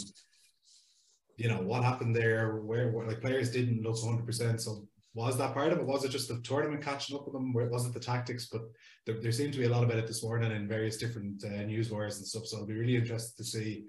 you 1.39 1.49
know 1.49 1.63
what 1.63 1.83
happened 1.83 2.15
there 2.15 2.57
where, 2.57 2.91
where 2.91 3.07
like 3.07 3.21
players 3.21 3.51
didn't 3.51 3.83
look 3.83 3.97
100% 3.97 4.61
so 4.61 4.87
was 5.15 5.37
that 5.39 5.53
part 5.53 5.73
of 5.73 5.79
it? 5.79 5.87
Was 5.87 6.05
it 6.05 6.11
just 6.11 6.29
the 6.29 6.41
tournament 6.43 6.85
catching 6.85 7.17
up 7.17 7.25
with 7.25 7.33
them? 7.33 7.53
Was 7.53 7.87
it 7.87 7.93
the 7.93 7.99
tactics? 7.99 8.47
But 8.53 8.63
there, 9.05 9.21
there 9.21 9.33
seemed 9.33 9.53
to 9.55 9.59
be 9.59 9.65
a 9.65 9.69
lot 9.69 9.83
about 9.83 9.97
it 9.97 10.07
this 10.07 10.23
morning 10.23 10.53
in 10.53 10.69
various 10.69 10.97
different 10.97 11.43
uh, 11.45 11.63
news 11.65 11.91
wires 11.91 12.19
and 12.19 12.27
stuff. 12.27 12.47
So 12.47 12.59
i'll 12.59 12.67
be 12.67 12.75
really 12.75 12.97
interested 12.97 13.37
to 13.37 13.45
see 13.45 13.87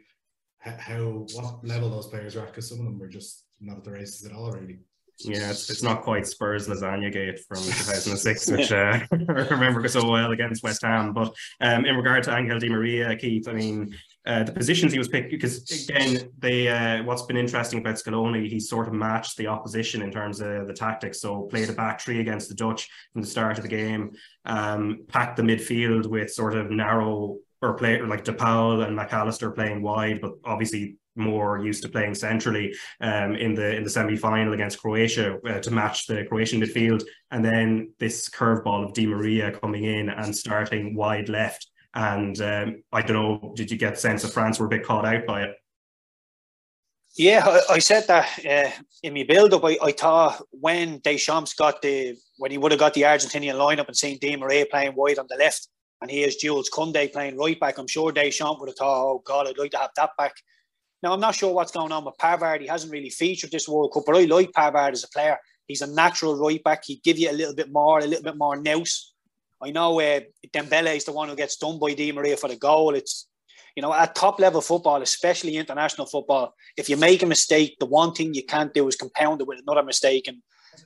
how 0.59 1.25
what 1.33 1.65
level 1.65 1.89
those 1.89 2.07
players 2.07 2.35
are 2.35 2.45
at 2.45 2.47
because 2.47 2.67
some 2.67 2.79
of 2.79 2.85
them 2.85 2.99
were 2.99 3.07
just 3.07 3.45
not 3.61 3.77
at 3.77 3.83
the 3.83 3.91
races 3.91 4.25
at 4.25 4.33
all 4.33 4.51
really 4.51 4.79
yeah, 5.21 5.49
it's, 5.49 5.69
it's 5.69 5.83
not 5.83 6.01
quite 6.01 6.25
Spurs 6.33 6.67
lasagna 6.67 7.11
gate 7.11 7.39
from 7.47 7.57
2006, 7.57 8.51
which 8.51 8.71
uh, 8.71 8.99
I 9.11 9.15
remember 9.49 9.87
so 9.87 10.09
well 10.09 10.31
against 10.31 10.63
West 10.63 10.81
Ham. 10.83 11.13
But 11.13 11.33
um, 11.61 11.85
in 11.85 11.95
regard 11.95 12.23
to 12.23 12.35
Angel 12.35 12.59
Di 12.59 12.69
Maria, 12.69 13.15
Keith, 13.15 13.47
I 13.47 13.53
mean, 13.53 13.95
uh, 14.25 14.43
the 14.43 14.51
positions 14.51 14.91
he 14.91 14.99
was 14.99 15.07
picked 15.07 15.31
because 15.31 15.69
again, 15.89 16.29
they 16.37 16.67
uh, 16.67 17.03
what's 17.03 17.23
been 17.23 17.37
interesting 17.37 17.79
about 17.79 17.95
Scaloni, 17.95 18.49
he 18.49 18.59
sort 18.59 18.87
of 18.87 18.93
matched 18.93 19.37
the 19.37 19.47
opposition 19.47 20.01
in 20.01 20.11
terms 20.11 20.39
of 20.41 20.67
the 20.67 20.73
tactics. 20.73 21.21
So 21.21 21.43
played 21.43 21.69
a 21.69 21.73
back 21.73 21.99
three 21.99 22.19
against 22.19 22.49
the 22.49 22.55
Dutch 22.55 22.89
from 23.13 23.21
the 23.21 23.27
start 23.27 23.57
of 23.57 23.63
the 23.63 23.69
game, 23.69 24.11
um, 24.45 25.05
packed 25.07 25.37
the 25.37 25.43
midfield 25.43 26.05
with 26.05 26.31
sort 26.31 26.55
of 26.55 26.69
narrow 26.69 27.37
or 27.61 27.73
play 27.73 28.01
like 28.01 28.23
DePaul 28.23 28.85
and 28.85 28.95
Mac 28.95 29.13
Allister 29.13 29.51
playing 29.51 29.81
wide, 29.81 30.21
but 30.21 30.33
obviously 30.45 30.95
more 31.19 31.59
used 31.59 31.83
to 31.83 31.89
playing 31.89 32.15
centrally 32.15 32.73
um, 33.01 33.35
in 33.35 33.53
the 33.53 33.75
in 33.75 33.83
the 33.83 33.89
semi 33.89 34.15
final 34.15 34.53
against 34.53 34.81
Croatia 34.81 35.37
uh, 35.47 35.59
to 35.59 35.71
match 35.71 36.07
the 36.07 36.25
Croatian 36.25 36.61
midfield, 36.61 37.03
and 37.31 37.43
then 37.43 37.91
this 37.99 38.29
curveball 38.29 38.85
of 38.85 38.93
Di 38.93 39.05
Maria 39.05 39.51
coming 39.51 39.83
in 39.83 40.09
and 40.09 40.35
starting 40.35 40.95
wide 40.95 41.29
left. 41.29 41.67
And 41.93 42.39
um, 42.41 42.83
I 42.91 43.01
don't 43.01 43.15
know, 43.15 43.53
did 43.55 43.71
you 43.71 43.77
get 43.77 43.95
the 43.95 44.01
sense 44.01 44.21
that 44.21 44.31
France 44.31 44.59
were 44.59 44.67
a 44.67 44.69
bit 44.69 44.85
caught 44.85 45.05
out 45.05 45.25
by 45.25 45.43
it? 45.43 45.55
Yeah, 47.15 47.43
I, 47.45 47.73
I 47.73 47.79
said 47.79 48.07
that 48.07 48.45
uh, 48.45 48.71
in 49.03 49.13
my 49.13 49.23
build 49.23 49.53
up. 49.53 49.65
I, 49.65 49.77
I, 49.81 49.91
thought 49.91 50.41
when 50.51 50.99
Deschamps 50.99 51.53
got 51.53 51.81
the 51.81 52.15
when 52.37 52.51
he 52.51 52.57
would 52.57 52.71
have 52.71 52.79
got 52.79 52.93
the 52.93 53.01
Argentinian 53.01 53.55
lineup 53.55 53.87
and 53.87 53.97
seen 53.97 54.19
Di 54.19 54.35
Maria 54.35 54.65
playing 54.65 54.93
wide 54.95 55.17
on 55.17 55.25
the 55.27 55.35
left, 55.35 55.67
and 56.01 56.09
he 56.09 56.21
has 56.21 56.35
Jules 56.35 56.69
Koundé 56.69 57.11
playing 57.11 57.37
right 57.37 57.59
back, 57.59 57.77
I'm 57.77 57.87
sure 57.87 58.11
Deschamps 58.11 58.59
would 58.59 58.69
have 58.69 58.77
thought, 58.77 59.03
"Oh 59.03 59.21
God, 59.25 59.47
I'd 59.47 59.57
like 59.57 59.71
to 59.71 59.79
have 59.79 59.91
that 59.95 60.11
back." 60.17 60.33
Now, 61.01 61.13
I'm 61.13 61.19
not 61.19 61.35
sure 61.35 61.53
what's 61.53 61.71
going 61.71 61.91
on 61.91 62.03
with 62.03 62.17
Pavard. 62.17 62.61
He 62.61 62.67
hasn't 62.67 62.91
really 62.91 63.09
featured 63.09 63.51
this 63.51 63.69
World 63.69 63.93
Cup, 63.93 64.03
but 64.05 64.17
I 64.17 64.25
like 64.25 64.51
Pavard 64.51 64.91
as 64.91 65.03
a 65.03 65.09
player. 65.09 65.37
He's 65.67 65.81
a 65.81 65.87
natural 65.87 66.35
right 66.37 66.61
back. 66.63 66.83
He'd 66.85 67.03
give 67.03 67.17
you 67.17 67.29
a 67.29 67.33
little 67.33 67.55
bit 67.55 67.71
more, 67.71 67.99
a 67.99 68.05
little 68.05 68.23
bit 68.23 68.37
more 68.37 68.57
nous. 68.57 69.13
I 69.61 69.71
know 69.71 69.99
uh, 69.99 70.21
Dembele 70.53 70.95
is 70.95 71.05
the 71.05 71.11
one 71.11 71.29
who 71.29 71.35
gets 71.35 71.57
done 71.57 71.79
by 71.79 71.93
Di 71.93 72.11
Maria 72.11 72.37
for 72.37 72.49
the 72.49 72.55
goal. 72.55 72.95
It's, 72.95 73.27
you 73.75 73.81
know, 73.81 73.93
at 73.93 74.15
top 74.15 74.39
level 74.39 74.61
football, 74.61 75.01
especially 75.01 75.57
international 75.57 76.07
football, 76.07 76.53
if 76.75 76.89
you 76.89 76.97
make 76.97 77.23
a 77.23 77.27
mistake, 77.27 77.77
the 77.79 77.85
one 77.85 78.13
thing 78.13 78.33
you 78.33 78.43
can't 78.45 78.73
do 78.73 78.87
is 78.87 78.95
compound 78.95 79.41
it 79.41 79.47
with 79.47 79.59
another 79.59 79.83
mistake. 79.83 80.27
And 80.27 80.37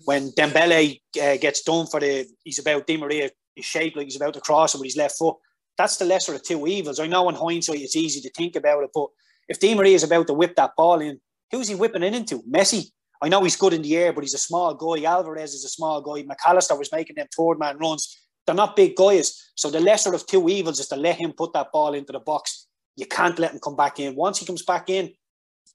when 0.05 0.31
Dembele 0.31 0.99
uh, 1.21 1.37
gets 1.37 1.61
done 1.63 1.87
for 1.87 1.99
the, 1.99 2.27
he's 2.43 2.59
about 2.59 2.85
Di 2.87 2.97
Maria, 2.97 3.29
he's 3.55 3.65
shaped 3.65 3.95
like 3.95 4.05
he's 4.05 4.15
about 4.15 4.33
to 4.33 4.41
cross 4.41 4.75
it 4.75 4.79
with 4.79 4.87
his 4.87 4.97
left 4.97 5.17
foot. 5.17 5.37
That's 5.77 5.97
the 5.97 6.05
lesser 6.05 6.35
of 6.35 6.43
two 6.43 6.67
evils. 6.67 6.99
I 6.99 7.07
know 7.07 7.29
in 7.29 7.35
hindsight 7.35 7.79
it's 7.79 7.95
easy 7.95 8.21
to 8.21 8.29
think 8.31 8.55
about 8.55 8.83
it, 8.83 8.89
but 8.93 9.07
if 9.47 9.59
Di 9.59 9.75
Maria 9.75 9.95
is 9.95 10.03
about 10.03 10.27
to 10.27 10.33
whip 10.33 10.55
that 10.55 10.71
ball 10.75 11.01
in, 11.01 11.19
who's 11.51 11.67
he 11.67 11.75
whipping 11.75 12.03
it 12.03 12.15
into? 12.15 12.41
Messi. 12.43 12.91
I 13.21 13.29
know 13.29 13.43
he's 13.43 13.55
good 13.55 13.73
in 13.73 13.81
the 13.81 13.95
air, 13.95 14.11
but 14.11 14.23
he's 14.23 14.33
a 14.33 14.39
small 14.39 14.73
guy. 14.73 15.05
Alvarez 15.05 15.53
is 15.53 15.63
a 15.63 15.69
small 15.69 16.01
guy. 16.01 16.23
Mac 16.23 16.39
Allister 16.45 16.75
was 16.75 16.91
making 16.91 17.15
them 17.15 17.27
third 17.35 17.57
man 17.57 17.77
runs. 17.77 18.19
They're 18.45 18.55
not 18.55 18.75
big 18.75 18.95
guys. 18.95 19.51
So 19.55 19.69
the 19.69 19.79
lesser 19.79 20.13
of 20.13 20.25
two 20.25 20.49
evils 20.49 20.79
is 20.79 20.87
to 20.89 20.97
let 20.97 21.15
him 21.15 21.31
put 21.31 21.53
that 21.53 21.71
ball 21.71 21.93
into 21.93 22.11
the 22.11 22.19
box. 22.19 22.67
You 22.97 23.05
can't 23.05 23.39
let 23.39 23.53
him 23.53 23.59
come 23.63 23.77
back 23.77 23.99
in. 23.99 24.15
Once 24.15 24.39
he 24.39 24.45
comes 24.45 24.63
back 24.63 24.89
in, 24.89 25.13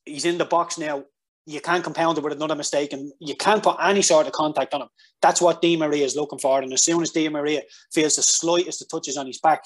he's 0.04 0.24
in 0.24 0.38
the 0.38 0.44
box 0.44 0.78
now. 0.78 1.04
You 1.46 1.62
can't 1.62 1.82
compound 1.82 2.18
it 2.18 2.24
with 2.24 2.34
another 2.34 2.54
mistake 2.54 2.92
and 2.92 3.10
you 3.20 3.34
can't 3.34 3.62
put 3.62 3.76
any 3.82 4.02
sort 4.02 4.26
of 4.26 4.32
contact 4.32 4.74
on 4.74 4.82
him. 4.82 4.88
That's 5.22 5.40
what 5.40 5.62
Di 5.62 5.76
Maria 5.76 6.04
is 6.04 6.14
looking 6.14 6.38
for. 6.38 6.60
And 6.60 6.70
as 6.74 6.84
soon 6.84 7.00
as 7.00 7.10
Di 7.10 7.30
Maria 7.30 7.62
feels 7.90 8.16
the 8.16 8.22
slightest 8.22 8.82
of 8.82 8.88
touches 8.90 9.16
on 9.16 9.26
his 9.26 9.40
back, 9.40 9.62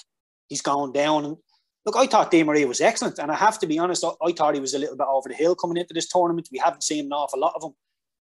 he's 0.49 0.63
going 0.63 0.93
down. 0.93 1.37
Look, 1.85 1.97
I 1.97 2.07
thought 2.07 2.31
Di 2.31 2.45
Maria 2.45 2.67
was 2.67 2.81
excellent, 2.81 3.19
and 3.19 3.31
I 3.31 3.35
have 3.35 3.59
to 3.59 3.67
be 3.67 3.79
honest, 3.79 4.05
I 4.05 4.33
thought 4.33 4.55
he 4.55 4.61
was 4.61 4.75
a 4.75 4.79
little 4.79 4.97
bit 4.97 5.07
over 5.09 5.29
the 5.29 5.35
hill 5.35 5.57
coming 5.57 5.79
into 5.79 5.95
this 5.95 6.09
tournament. 6.09 6.49
We 6.53 6.59
haven't 6.59 6.85
seen 6.85 7.07
an 7.07 7.13
awful 7.13 7.41
lot 7.41 7.55
of 7.57 7.65
him. 7.65 7.73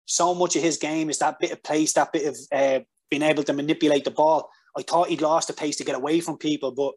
So 0.06 0.34
much 0.34 0.56
of 0.56 0.62
his 0.62 0.78
game 0.78 1.10
is 1.10 1.18
that 1.18 1.38
bit 1.38 1.52
of 1.52 1.62
pace, 1.62 1.92
that 1.92 2.12
bit 2.12 2.26
of 2.26 2.36
uh, 2.52 2.80
being 3.10 3.22
able 3.22 3.44
to 3.44 3.52
manipulate 3.52 4.04
the 4.04 4.10
ball. 4.10 4.50
I 4.76 4.82
thought 4.82 5.08
he'd 5.08 5.22
lost 5.22 5.48
the 5.48 5.54
pace 5.54 5.76
to 5.76 5.84
get 5.84 5.94
away 5.94 6.20
from 6.20 6.38
people, 6.38 6.72
but 6.72 6.94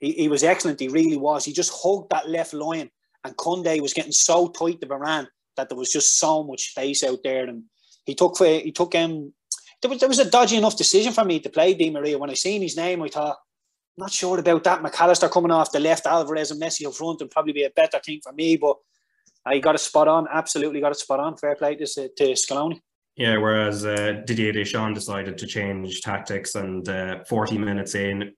he, 0.00 0.12
he 0.12 0.28
was 0.28 0.44
excellent. 0.44 0.80
He 0.80 0.88
really 0.88 1.16
was. 1.16 1.44
He 1.44 1.52
just 1.52 1.72
hugged 1.74 2.10
that 2.10 2.28
left 2.28 2.54
line, 2.54 2.90
and 3.24 3.36
Koundé 3.36 3.80
was 3.80 3.94
getting 3.94 4.12
so 4.12 4.48
tight 4.48 4.80
to 4.80 4.86
Varane 4.86 5.26
that 5.56 5.68
there 5.68 5.78
was 5.78 5.92
just 5.92 6.18
so 6.18 6.44
much 6.44 6.70
space 6.70 7.02
out 7.02 7.18
there. 7.24 7.44
And 7.44 7.64
he 8.04 8.14
took 8.14 8.38
he 8.38 8.72
took 8.72 8.94
um, 8.94 9.32
there 9.82 9.90
was 9.90 10.00
there 10.00 10.08
was 10.08 10.18
a 10.18 10.30
dodgy 10.30 10.56
enough 10.56 10.76
decision 10.76 11.12
for 11.12 11.24
me 11.24 11.40
to 11.40 11.50
play 11.50 11.74
Di 11.74 11.90
Maria. 11.90 12.18
When 12.18 12.30
I 12.30 12.34
seen 12.34 12.62
his 12.62 12.76
name, 12.76 13.02
I 13.02 13.08
thought, 13.08 13.36
not 13.98 14.12
sure 14.12 14.38
about 14.38 14.64
that. 14.64 14.82
Mac 14.82 15.00
Allister 15.00 15.28
coming 15.28 15.50
off 15.50 15.72
the 15.72 15.80
left, 15.80 16.06
Alvarez 16.06 16.50
and 16.50 16.62
Messi 16.62 16.86
up 16.86 16.94
front, 16.94 17.20
and 17.20 17.30
probably 17.30 17.52
be 17.52 17.64
a 17.64 17.70
better 17.70 17.98
thing 17.98 18.20
for 18.22 18.32
me. 18.32 18.56
But 18.56 18.76
I 19.44 19.58
got 19.58 19.74
a 19.74 19.78
spot 19.78 20.08
on. 20.08 20.26
Absolutely 20.30 20.80
got 20.80 20.92
a 20.92 20.94
spot 20.94 21.20
on. 21.20 21.36
Fair 21.36 21.56
play 21.56 21.74
to, 21.76 21.86
to 21.86 22.24
Scaloni. 22.32 22.80
Yeah, 23.16 23.36
whereas 23.38 23.84
uh, 23.84 24.22
Didier 24.24 24.52
Deschamps 24.52 25.00
decided 25.00 25.36
to 25.38 25.46
change 25.46 26.00
tactics, 26.02 26.54
and 26.54 26.88
uh, 26.88 27.24
40 27.24 27.58
minutes 27.58 27.96
in, 27.96 28.32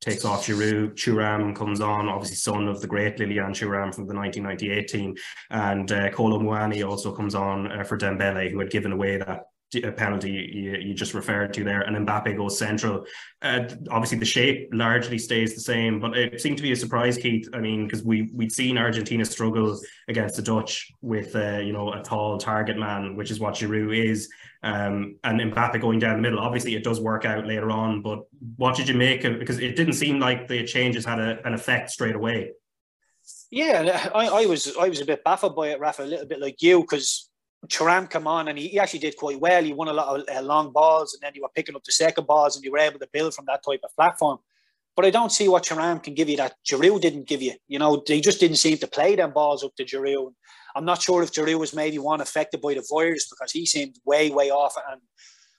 takes 0.00 0.24
off 0.24 0.46
Giroud. 0.46 0.94
Thuram 0.94 1.54
comes 1.54 1.80
on, 1.80 2.08
obviously 2.08 2.36
son 2.36 2.66
of 2.66 2.80
the 2.80 2.88
great 2.88 3.18
Lilian 3.20 3.52
Thuram 3.52 3.94
from 3.94 4.08
the 4.08 4.14
1998 4.14 4.88
team, 4.88 5.14
and 5.50 5.92
uh, 5.92 6.10
Muani 6.10 6.86
also 6.86 7.14
comes 7.14 7.36
on 7.36 7.70
uh, 7.70 7.84
for 7.84 7.96
Dembele, 7.96 8.50
who 8.50 8.58
had 8.58 8.70
given 8.70 8.90
away 8.90 9.18
that 9.18 9.44
penalty 9.80 10.30
you, 10.30 10.76
you, 10.76 10.94
just 10.94 11.14
referred 11.14 11.52
to 11.54 11.64
there, 11.64 11.82
and 11.82 12.06
Mbappe 12.06 12.36
goes 12.36 12.58
central. 12.58 13.06
Uh, 13.42 13.68
obviously, 13.90 14.18
the 14.18 14.24
shape 14.24 14.70
largely 14.72 15.18
stays 15.18 15.54
the 15.54 15.60
same, 15.60 16.00
but 16.00 16.16
it 16.16 16.40
seemed 16.40 16.56
to 16.56 16.62
be 16.62 16.72
a 16.72 16.76
surprise, 16.76 17.16
Keith. 17.16 17.48
I 17.52 17.60
mean, 17.60 17.86
because 17.86 18.02
we 18.02 18.30
we'd 18.34 18.52
seen 18.52 18.78
Argentina 18.78 19.24
struggle 19.24 19.80
against 20.08 20.36
the 20.36 20.42
Dutch 20.42 20.90
with 21.00 21.34
uh, 21.36 21.58
you 21.58 21.72
know 21.72 21.92
a 21.92 22.02
tall 22.02 22.38
target 22.38 22.78
man, 22.78 23.16
which 23.16 23.30
is 23.30 23.40
what 23.40 23.54
Giroud 23.54 23.96
is, 23.96 24.28
um, 24.62 25.16
and 25.24 25.40
Mbappe 25.40 25.80
going 25.80 25.98
down 25.98 26.16
the 26.16 26.22
middle. 26.22 26.38
Obviously, 26.38 26.74
it 26.74 26.84
does 26.84 27.00
work 27.00 27.24
out 27.24 27.46
later 27.46 27.70
on, 27.70 28.02
but 28.02 28.20
what 28.56 28.76
did 28.76 28.88
you 28.88 28.94
make 28.94 29.24
of? 29.24 29.38
Because 29.38 29.58
it 29.58 29.76
didn't 29.76 29.94
seem 29.94 30.18
like 30.18 30.48
the 30.48 30.64
changes 30.64 31.04
had 31.04 31.18
a, 31.18 31.46
an 31.46 31.54
effect 31.54 31.90
straight 31.90 32.14
away. 32.14 32.52
Yeah, 33.50 34.10
I, 34.14 34.26
I 34.26 34.46
was 34.46 34.76
I 34.76 34.88
was 34.88 35.00
a 35.00 35.04
bit 35.04 35.22
baffled 35.22 35.54
by 35.54 35.68
it, 35.68 35.80
Rafa, 35.80 36.02
a 36.02 36.04
little 36.04 36.26
bit 36.26 36.40
like 36.40 36.60
you, 36.62 36.80
because 36.80 37.30
Thuram 37.68 38.08
come 38.08 38.26
on 38.26 38.48
and 38.48 38.58
he, 38.58 38.68
he, 38.68 38.78
actually 38.78 39.00
did 39.00 39.16
quite 39.16 39.40
well. 39.40 39.62
He 39.62 39.72
won 39.72 39.88
a 39.88 39.92
lot 39.92 40.20
of 40.20 40.36
uh, 40.36 40.42
long 40.42 40.72
balls 40.72 41.14
and 41.14 41.22
then 41.22 41.32
you 41.34 41.42
were 41.42 41.50
picking 41.54 41.74
up 41.74 41.84
the 41.84 41.92
second 41.92 42.26
balls 42.26 42.56
and 42.56 42.64
you 42.64 42.72
were 42.72 42.78
able 42.78 42.98
to 42.98 43.08
build 43.12 43.34
from 43.34 43.44
that 43.46 43.62
type 43.64 43.80
of 43.84 43.94
platform. 43.94 44.38
But 44.96 45.04
I 45.04 45.10
don't 45.10 45.32
see 45.32 45.48
what 45.48 45.64
Thuram 45.64 46.02
can 46.02 46.14
give 46.14 46.28
you 46.28 46.36
that 46.36 46.54
Giroud 46.64 47.00
didn't 47.00 47.26
give 47.26 47.42
you. 47.42 47.54
You 47.66 47.78
know, 47.78 48.02
they 48.06 48.20
just 48.20 48.40
didn't 48.40 48.58
seem 48.58 48.78
to 48.78 48.86
play 48.86 49.16
them 49.16 49.32
balls 49.32 49.64
up 49.64 49.74
to 49.76 49.84
Giroud. 49.84 50.32
I'm 50.76 50.84
not 50.84 51.02
sure 51.02 51.22
if 51.22 51.32
Giroud 51.32 51.58
was 51.58 51.74
maybe 51.74 51.98
one 51.98 52.20
affected 52.20 52.60
by 52.60 52.74
the 52.74 52.86
virus 52.88 53.28
because 53.28 53.50
he 53.50 53.66
seemed 53.66 53.96
way, 54.04 54.30
way 54.30 54.50
off. 54.50 54.74
And 54.90 55.00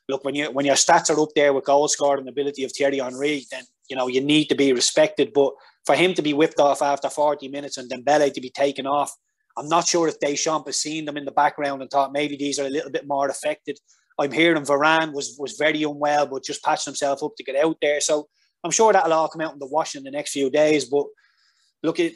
look, 0.07 0.23
when 0.23 0.35
you 0.35 0.51
when 0.51 0.65
your 0.65 0.75
stats 0.75 1.09
are 1.09 1.19
up 1.19 1.29
there 1.35 1.53
with 1.53 1.65
goal 1.65 1.89
and 1.99 2.29
ability 2.29 2.63
of 2.63 2.71
Thierry 2.71 2.99
Henry, 2.99 3.45
then 3.51 3.63
you 3.89 3.95
know 3.95 4.07
you 4.07 4.21
need 4.21 4.45
to 4.45 4.55
be 4.55 4.71
respected. 4.71 5.31
But 5.33 5.53
for 5.85 5.95
him 5.95 6.13
to 6.13 6.21
be 6.21 6.33
whipped 6.33 6.59
off 6.59 6.81
after 6.81 7.09
40 7.09 7.47
minutes 7.49 7.77
and 7.77 7.91
Dembele 7.91 8.33
to 8.33 8.41
be 8.41 8.49
taken 8.49 8.87
off 8.87 9.15
I'm 9.57 9.69
not 9.69 9.87
sure 9.87 10.07
if 10.07 10.19
Deschamps 10.19 10.67
has 10.67 10.81
seen 10.81 11.05
them 11.05 11.17
in 11.17 11.25
the 11.25 11.31
background 11.31 11.81
and 11.81 11.89
thought 11.89 12.11
maybe 12.11 12.35
these 12.35 12.59
are 12.59 12.65
a 12.65 12.69
little 12.69 12.91
bit 12.91 13.07
more 13.07 13.27
affected. 13.27 13.79
I'm 14.19 14.31
hearing 14.31 14.63
Varane 14.63 15.13
was 15.13 15.35
was 15.39 15.57
very 15.57 15.83
unwell, 15.83 16.27
but 16.27 16.43
just 16.43 16.63
patched 16.63 16.85
himself 16.85 17.23
up 17.23 17.35
to 17.37 17.43
get 17.43 17.55
out 17.55 17.77
there. 17.81 17.99
So 18.01 18.27
I'm 18.63 18.71
sure 18.71 18.91
that'll 18.91 19.13
all 19.13 19.27
come 19.27 19.41
out 19.41 19.53
in 19.53 19.59
the 19.59 19.67
wash 19.67 19.95
in 19.95 20.03
the 20.03 20.11
next 20.11 20.31
few 20.31 20.49
days. 20.49 20.85
But 20.85 21.05
look 21.83 21.99
at, 21.99 22.13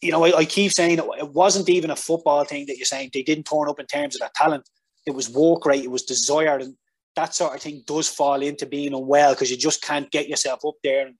you 0.00 0.10
know, 0.10 0.24
I, 0.24 0.38
I 0.38 0.44
keep 0.44 0.72
saying 0.72 0.98
it, 0.98 1.30
wasn't 1.30 1.68
even 1.68 1.90
a 1.90 1.96
football 1.96 2.44
thing 2.44 2.66
that 2.66 2.76
you're 2.76 2.86
saying 2.86 3.10
they 3.12 3.22
didn't 3.22 3.44
turn 3.44 3.68
up 3.68 3.78
in 3.78 3.86
terms 3.86 4.16
of 4.16 4.20
their 4.20 4.30
talent. 4.34 4.68
It 5.06 5.14
was 5.14 5.30
work 5.30 5.64
rate, 5.66 5.84
it 5.84 5.90
was 5.90 6.02
desire, 6.02 6.58
and 6.58 6.74
that 7.16 7.34
sort 7.34 7.54
of 7.54 7.62
thing 7.62 7.82
does 7.86 8.08
fall 8.08 8.42
into 8.42 8.66
being 8.66 8.94
unwell 8.94 9.34
because 9.34 9.50
you 9.50 9.56
just 9.56 9.82
can't 9.82 10.10
get 10.10 10.28
yourself 10.28 10.60
up 10.66 10.74
there. 10.82 11.06
And 11.06 11.16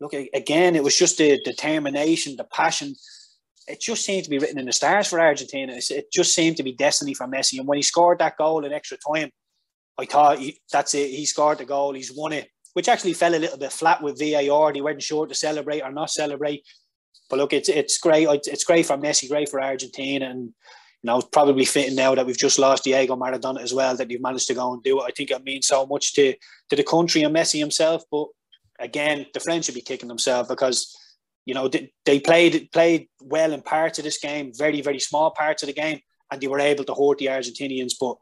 look 0.00 0.12
again, 0.12 0.76
it 0.76 0.84
was 0.84 0.96
just 0.96 1.18
the 1.18 1.40
determination, 1.44 2.36
the 2.36 2.44
passion 2.44 2.94
it 3.70 3.80
just 3.80 4.04
seemed 4.04 4.24
to 4.24 4.30
be 4.30 4.38
written 4.38 4.58
in 4.58 4.66
the 4.66 4.72
stars 4.72 5.08
for 5.08 5.20
Argentina. 5.20 5.74
It 5.76 6.12
just 6.12 6.34
seemed 6.34 6.56
to 6.56 6.62
be 6.62 6.72
destiny 6.72 7.14
for 7.14 7.26
Messi. 7.26 7.58
And 7.58 7.68
when 7.68 7.78
he 7.78 7.82
scored 7.82 8.18
that 8.18 8.36
goal 8.36 8.64
in 8.64 8.72
extra 8.72 8.98
time, 8.98 9.30
I 9.98 10.06
thought 10.06 10.38
he, 10.38 10.58
that's 10.72 10.94
it. 10.94 11.10
He 11.10 11.26
scored 11.26 11.58
the 11.58 11.64
goal. 11.64 11.94
He's 11.94 12.12
won 12.12 12.32
it, 12.32 12.48
which 12.72 12.88
actually 12.88 13.12
fell 13.12 13.34
a 13.34 13.38
little 13.38 13.58
bit 13.58 13.72
flat 13.72 14.02
with 14.02 14.18
VAR. 14.18 14.72
He 14.72 14.80
wasn't 14.80 15.02
sure 15.02 15.26
to 15.26 15.34
celebrate 15.34 15.82
or 15.82 15.92
not 15.92 16.10
celebrate. 16.10 16.64
But 17.28 17.38
look, 17.38 17.52
it's 17.52 17.68
it's 17.68 17.98
great. 17.98 18.28
It's 18.46 18.64
great 18.64 18.86
for 18.86 18.98
Messi, 18.98 19.28
great 19.28 19.48
for 19.48 19.62
Argentina, 19.62 20.28
and 20.28 20.46
you 20.46 21.04
know 21.04 21.18
it's 21.18 21.28
probably 21.28 21.64
fitting 21.64 21.94
now 21.94 22.14
that 22.14 22.26
we've 22.26 22.36
just 22.36 22.58
lost 22.58 22.84
Diego 22.84 23.14
Maradona 23.14 23.60
as 23.60 23.72
well 23.72 23.96
that 23.96 24.10
you've 24.10 24.20
managed 24.20 24.48
to 24.48 24.54
go 24.54 24.72
and 24.72 24.82
do 24.82 25.00
it. 25.00 25.04
I 25.04 25.12
think 25.16 25.30
it 25.30 25.44
means 25.44 25.68
so 25.68 25.86
much 25.86 26.14
to 26.14 26.34
to 26.70 26.76
the 26.76 26.82
country 26.82 27.22
and 27.22 27.34
Messi 27.34 27.60
himself. 27.60 28.02
But 28.10 28.26
again, 28.80 29.26
the 29.32 29.38
French 29.38 29.66
should 29.66 29.76
be 29.76 29.80
kicking 29.80 30.08
themselves 30.08 30.48
because 30.48 30.96
you 31.46 31.54
know, 31.54 31.68
they, 31.68 32.20
played 32.20 32.70
played 32.72 33.08
well 33.22 33.52
in 33.52 33.62
parts 33.62 33.98
of 33.98 34.04
this 34.04 34.18
game, 34.18 34.52
very 34.54 34.80
very 34.80 35.00
small 35.00 35.30
parts 35.30 35.62
of 35.62 35.68
the 35.68 35.72
game, 35.72 36.00
and 36.30 36.40
they 36.40 36.48
were 36.48 36.60
able 36.60 36.84
to 36.84 36.94
hurt 36.94 37.18
the 37.18 37.26
Argentinians. 37.26 37.94
But 38.00 38.16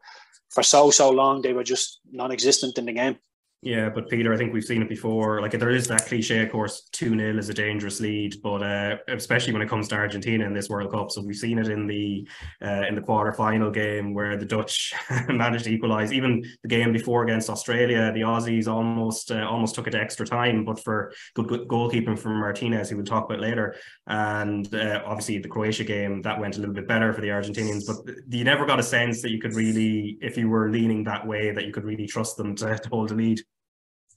for 0.51 0.63
so 0.63 0.91
so 0.91 1.11
long, 1.11 1.43
they 1.43 1.53
were 1.53 1.65
just 1.65 2.01
non-existent 2.11 2.79
in 2.79 2.87
the 2.87 2.93
game. 2.93 3.19
Yeah, 3.61 3.89
but 3.89 4.09
Peter, 4.09 4.33
I 4.33 4.37
think 4.37 4.53
we've 4.53 4.63
seen 4.63 4.83
it 4.83 4.89
before. 4.89 5.43
Like 5.43 5.51
there 5.51 5.71
is 5.71 5.89
that 5.89 6.07
cliche, 6.07 6.45
of 6.45 6.53
course, 6.53 6.89
2 6.93 7.19
0 7.19 7.39
is 7.39 7.49
a 7.49 7.55
dangerous 7.55 7.99
lead, 7.99 8.37
but 8.41 8.63
uh, 8.63 8.99
especially 9.09 9.53
when 9.53 9.63
it 9.63 9.69
comes 9.69 9.89
to 9.89 9.97
Argentina 9.97 10.47
in 10.47 10.55
this 10.55 10.69
World 10.69 10.93
Cup. 10.93 11.11
So 11.11 11.23
we've 11.23 11.35
seen 11.35 11.59
it 11.59 11.67
in 11.67 11.89
the 11.89 12.29
uh, 12.65 12.87
in 12.89 12.95
the 12.95 13.01
quarter 13.01 13.33
final 13.33 13.73
game 13.73 14.15
where 14.15 14.37
the 14.37 14.45
Dutch 14.45 14.95
managed 15.29 15.65
to 15.65 15.73
equalise. 15.73 16.13
Even 16.13 16.45
the 16.63 16.69
game 16.69 16.93
before 16.93 17.25
against 17.25 17.51
Australia, 17.51 18.13
the 18.13 18.21
Aussies 18.21 18.69
almost 18.69 19.33
uh, 19.33 19.45
almost 19.51 19.75
took 19.75 19.89
it 19.89 19.91
to 19.91 20.01
extra 20.01 20.25
time, 20.25 20.65
but 20.65 20.79
for 20.79 21.13
good, 21.35 21.49
good 21.49 21.67
goalkeeping 21.67 22.17
from 22.17 22.39
Martinez, 22.39 22.91
who 22.91 22.97
we'll 22.97 23.07
talk 23.07 23.25
about 23.25 23.41
later. 23.41 23.75
And 24.07 24.73
uh, 24.73 25.03
obviously 25.05 25.39
the 25.39 25.49
Croatia 25.49 25.83
game, 25.83 26.23
that 26.23 26.39
went 26.39 26.57
a 26.59 26.61
little 26.61 26.75
bit 26.77 26.87
better 26.87 27.13
for 27.13 27.21
the 27.21 27.29
Argentinians, 27.29 27.87
but 27.89 28.15
you 28.29 28.45
never 28.45 28.67
got 28.67 28.79
a 28.79 28.85
sense 28.85 29.21
that 29.23 29.33
you 29.33 29.41
could 29.41 29.55
really, 29.55 30.17
if 30.21 30.37
you 30.37 30.49
were 30.49 30.71
leaning 30.71 31.03
that 31.05 31.27
way, 31.27 31.51
that 31.51 31.67
you 31.67 31.73
could 31.73 31.85
really 31.85 32.07
trust 32.07 32.37
them 32.37 32.55
to, 32.55 32.79
to 32.79 32.89
hold 32.89 33.09
the 33.09 33.15
lead. 33.17 33.41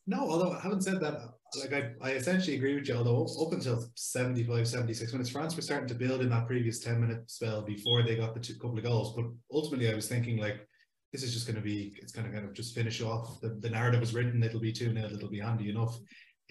No, 0.07 0.19
although 0.19 0.51
having 0.51 0.81
said 0.81 0.99
that, 1.01 1.21
like 1.59 1.73
I, 1.73 1.91
I 2.01 2.11
essentially 2.13 2.55
agree 2.55 2.75
with 2.75 2.87
you, 2.87 2.95
although 2.95 3.27
up 3.45 3.53
until 3.53 3.85
75, 3.95 4.67
76 4.67 5.11
minutes, 5.11 5.29
France 5.29 5.55
were 5.55 5.61
starting 5.61 5.87
to 5.89 5.95
build 5.95 6.21
in 6.21 6.29
that 6.29 6.47
previous 6.47 6.79
10 6.79 6.99
minute 6.99 7.29
spell 7.29 7.61
before 7.61 8.03
they 8.03 8.15
got 8.15 8.33
the 8.33 8.39
two, 8.39 8.55
couple 8.55 8.77
of 8.77 8.83
goals. 8.83 9.15
But 9.15 9.25
ultimately, 9.51 9.91
I 9.91 9.95
was 9.95 10.07
thinking 10.07 10.37
like, 10.37 10.65
this 11.11 11.23
is 11.23 11.33
just 11.33 11.45
going 11.45 11.57
to 11.57 11.61
be, 11.61 11.93
it's 12.01 12.13
going 12.13 12.25
to 12.25 12.33
kind 12.33 12.45
of 12.45 12.53
just 12.53 12.73
finish 12.73 13.01
off. 13.01 13.41
The, 13.41 13.57
the 13.59 13.69
narrative 13.69 13.99
was 13.99 14.13
written, 14.13 14.41
it'll 14.41 14.61
be 14.61 14.71
2 14.71 14.93
0, 14.93 15.05
it'll 15.05 15.29
be 15.29 15.39
handy 15.39 15.69
enough. 15.69 15.97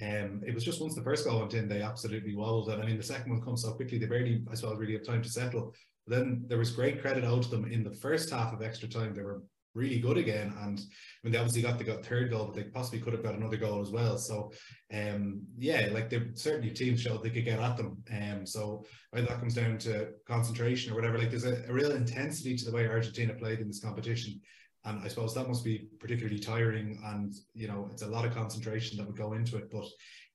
Um, 0.02 0.42
it 0.46 0.54
was 0.54 0.64
just 0.64 0.80
once 0.80 0.94
the 0.94 1.02
first 1.02 1.26
goal 1.26 1.40
went 1.40 1.54
in, 1.54 1.68
they 1.68 1.82
absolutely 1.82 2.34
wobbled. 2.34 2.68
And 2.68 2.82
I 2.82 2.86
mean, 2.86 2.96
the 2.96 3.02
second 3.02 3.32
one 3.32 3.42
comes 3.42 3.62
so 3.62 3.72
quickly, 3.72 3.98
they 3.98 4.06
barely, 4.06 4.44
I 4.50 4.54
suppose, 4.54 4.78
really 4.78 4.94
have 4.94 5.06
time 5.06 5.22
to 5.22 5.28
settle. 5.28 5.74
But 6.06 6.16
then 6.16 6.44
there 6.46 6.58
was 6.58 6.70
great 6.70 7.00
credit 7.00 7.24
owed 7.24 7.42
to 7.44 7.48
them 7.48 7.70
in 7.70 7.84
the 7.84 7.94
first 7.96 8.30
half 8.30 8.52
of 8.52 8.62
extra 8.62 8.88
time. 8.88 9.14
They 9.14 9.22
were 9.22 9.42
really 9.74 9.98
good 9.98 10.18
again. 10.18 10.52
And 10.62 10.78
I 10.78 11.18
mean, 11.22 11.32
they 11.32 11.38
obviously 11.38 11.62
got 11.62 11.78
the 11.78 11.84
got 11.84 12.04
third 12.04 12.30
goal, 12.30 12.46
but 12.46 12.54
they 12.54 12.64
possibly 12.64 13.00
could 13.00 13.12
have 13.12 13.22
got 13.22 13.34
another 13.34 13.56
goal 13.56 13.80
as 13.80 13.90
well. 13.90 14.18
So, 14.18 14.52
um, 14.92 15.42
yeah, 15.58 15.88
like 15.92 16.10
they 16.10 16.22
certainly 16.34 16.70
teams 16.70 17.00
showed 17.00 17.22
they 17.22 17.30
could 17.30 17.44
get 17.44 17.60
at 17.60 17.76
them. 17.76 18.02
Um, 18.12 18.46
so 18.46 18.84
whether 19.10 19.26
that 19.26 19.40
comes 19.40 19.54
down 19.54 19.78
to 19.78 20.08
concentration 20.26 20.92
or 20.92 20.96
whatever, 20.96 21.18
like 21.18 21.30
there's 21.30 21.44
a, 21.44 21.64
a 21.68 21.72
real 21.72 21.92
intensity 21.92 22.56
to 22.56 22.64
the 22.64 22.72
way 22.72 22.86
Argentina 22.86 23.34
played 23.34 23.60
in 23.60 23.68
this 23.68 23.80
competition. 23.80 24.40
And 24.84 25.02
I 25.04 25.08
suppose 25.08 25.34
that 25.34 25.46
must 25.46 25.64
be 25.64 25.88
particularly 25.98 26.38
tiring. 26.38 26.98
And, 27.04 27.34
you 27.54 27.68
know, 27.68 27.88
it's 27.92 28.02
a 28.02 28.08
lot 28.08 28.24
of 28.24 28.34
concentration 28.34 28.96
that 28.96 29.06
would 29.06 29.16
go 29.16 29.34
into 29.34 29.58
it. 29.58 29.70
But 29.70 29.84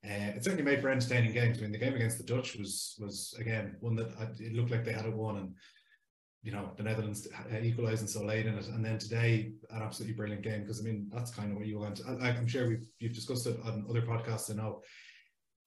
uh, 0.06 0.36
it 0.36 0.44
certainly 0.44 0.64
made 0.64 0.82
for 0.82 0.90
entertaining 0.90 1.34
games. 1.34 1.58
I 1.58 1.62
mean, 1.62 1.72
the 1.72 1.80
game 1.80 1.96
against 1.96 2.20
the 2.20 2.24
Dutch 2.24 2.56
was, 2.56 2.96
was 3.00 3.36
again, 3.40 3.76
one 3.80 3.96
that 3.96 4.12
it 4.40 4.54
looked 4.54 4.70
like 4.70 4.86
they 4.86 4.94
had 4.94 5.08
it 5.08 5.16
won. 5.16 5.38
And 5.38 5.56
you 6.46 6.52
know 6.52 6.70
the 6.78 6.84
Netherlands 6.84 7.28
equalising 7.60 8.08
so 8.08 8.24
late 8.24 8.46
in 8.46 8.54
it, 8.54 8.68
and 8.68 8.86
then 8.86 9.00
today 9.00 9.52
an 9.72 9.82
absolutely 9.82 10.16
brilliant 10.16 10.44
game 10.44 10.62
because 10.62 10.80
I 10.80 10.84
mean 10.84 11.10
that's 11.12 11.32
kind 11.32 11.52
of 11.52 11.58
what 11.58 11.66
you 11.66 11.80
want. 11.80 12.02
I, 12.08 12.30
I'm 12.30 12.48
sure 12.48 12.70
we've 12.70 12.88
you've 13.00 13.16
discussed 13.16 13.48
it 13.48 13.60
on 13.66 13.84
other 13.90 14.04
podcasts. 14.04 14.52
I 14.52 14.54
know 14.54 14.84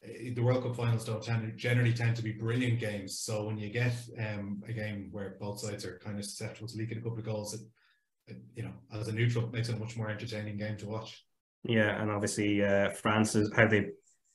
eh, 0.04 0.30
the 0.36 0.40
World 0.40 0.62
Cup 0.62 0.76
finals 0.76 1.04
don't 1.04 1.22
tend 1.22 1.58
generally 1.58 1.92
tend 1.92 2.14
to 2.14 2.22
be 2.22 2.30
brilliant 2.30 2.78
games. 2.78 3.18
So 3.18 3.44
when 3.44 3.58
you 3.58 3.70
get 3.70 3.92
um, 4.20 4.62
a 4.68 4.72
game 4.72 5.08
where 5.10 5.36
both 5.40 5.58
sides 5.58 5.84
are 5.84 5.98
kind 5.98 6.16
of 6.16 6.24
susceptible 6.24 6.68
to 6.68 6.76
leaking 6.76 6.98
a 6.98 7.02
couple 7.02 7.18
of 7.18 7.24
goals, 7.24 7.54
it, 7.54 7.60
it, 8.28 8.36
you 8.54 8.62
know 8.62 8.72
as 8.94 9.08
a 9.08 9.12
neutral 9.12 9.48
makes 9.48 9.68
it 9.68 9.74
a 9.74 9.78
much 9.80 9.96
more 9.96 10.08
entertaining 10.08 10.58
game 10.58 10.76
to 10.76 10.86
watch. 10.86 11.24
Yeah, 11.64 12.00
and 12.00 12.08
obviously 12.08 12.62
uh, 12.62 12.90
France 12.90 13.34
is 13.34 13.50
how 13.52 13.66
they 13.66 13.86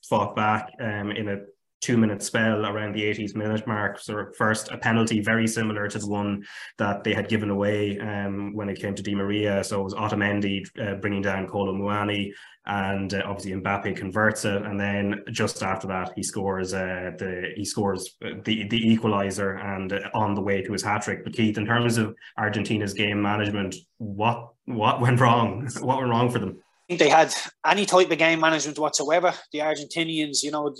fought 0.06 0.36
back 0.36 0.72
um, 0.78 1.10
in 1.10 1.26
a 1.28 1.38
two 1.84 1.98
minute 1.98 2.22
spell 2.22 2.64
around 2.64 2.94
the 2.94 3.02
80s 3.02 3.36
minute 3.36 3.66
mark. 3.66 3.98
So 3.98 4.26
first 4.38 4.72
a 4.72 4.78
penalty 4.78 5.20
very 5.20 5.46
similar 5.46 5.86
to 5.88 5.98
the 5.98 6.08
one 6.08 6.42
that 6.78 7.04
they 7.04 7.12
had 7.12 7.28
given 7.28 7.50
away 7.50 7.98
um, 7.98 8.54
when 8.54 8.70
it 8.70 8.80
came 8.80 8.94
to 8.94 9.02
Di 9.02 9.14
Maria. 9.14 9.62
So 9.62 9.82
it 9.82 9.84
was 9.84 9.94
Otamendi 9.94 10.64
uh, 10.80 10.94
bringing 10.94 11.20
down 11.20 11.46
Kolo 11.46 11.74
Muani 11.74 12.32
and 12.64 13.12
uh, 13.12 13.22
obviously 13.26 13.52
Mbappe 13.52 13.94
converts 13.96 14.46
it. 14.46 14.62
And 14.62 14.80
then 14.80 15.22
just 15.30 15.62
after 15.62 15.86
that, 15.88 16.12
he 16.16 16.22
scores 16.22 16.72
uh, 16.72 17.10
the 17.18 17.52
he 17.54 17.66
scores 17.66 18.16
the 18.20 18.66
the 18.68 18.92
equalizer 18.92 19.56
and 19.56 19.92
uh, 19.92 20.08
on 20.14 20.34
the 20.34 20.40
way 20.40 20.62
to 20.62 20.72
his 20.72 20.82
hat 20.82 21.02
trick. 21.02 21.22
But 21.22 21.34
Keith, 21.34 21.58
in 21.58 21.66
terms 21.66 21.98
of 21.98 22.14
Argentina's 22.38 22.94
game 22.94 23.20
management, 23.20 23.76
what 23.98 24.54
what 24.64 25.02
went 25.02 25.20
wrong? 25.20 25.68
what 25.80 25.98
went 25.98 26.10
wrong 26.10 26.30
for 26.30 26.38
them? 26.38 26.56
I 26.56 26.84
think 26.88 27.00
they 27.00 27.08
had 27.10 27.34
any 27.66 27.84
type 27.84 28.10
of 28.10 28.18
game 28.18 28.40
management 28.40 28.78
whatsoever. 28.78 29.34
The 29.52 29.60
Argentinians, 29.60 30.42
you 30.42 30.50
know, 30.50 30.74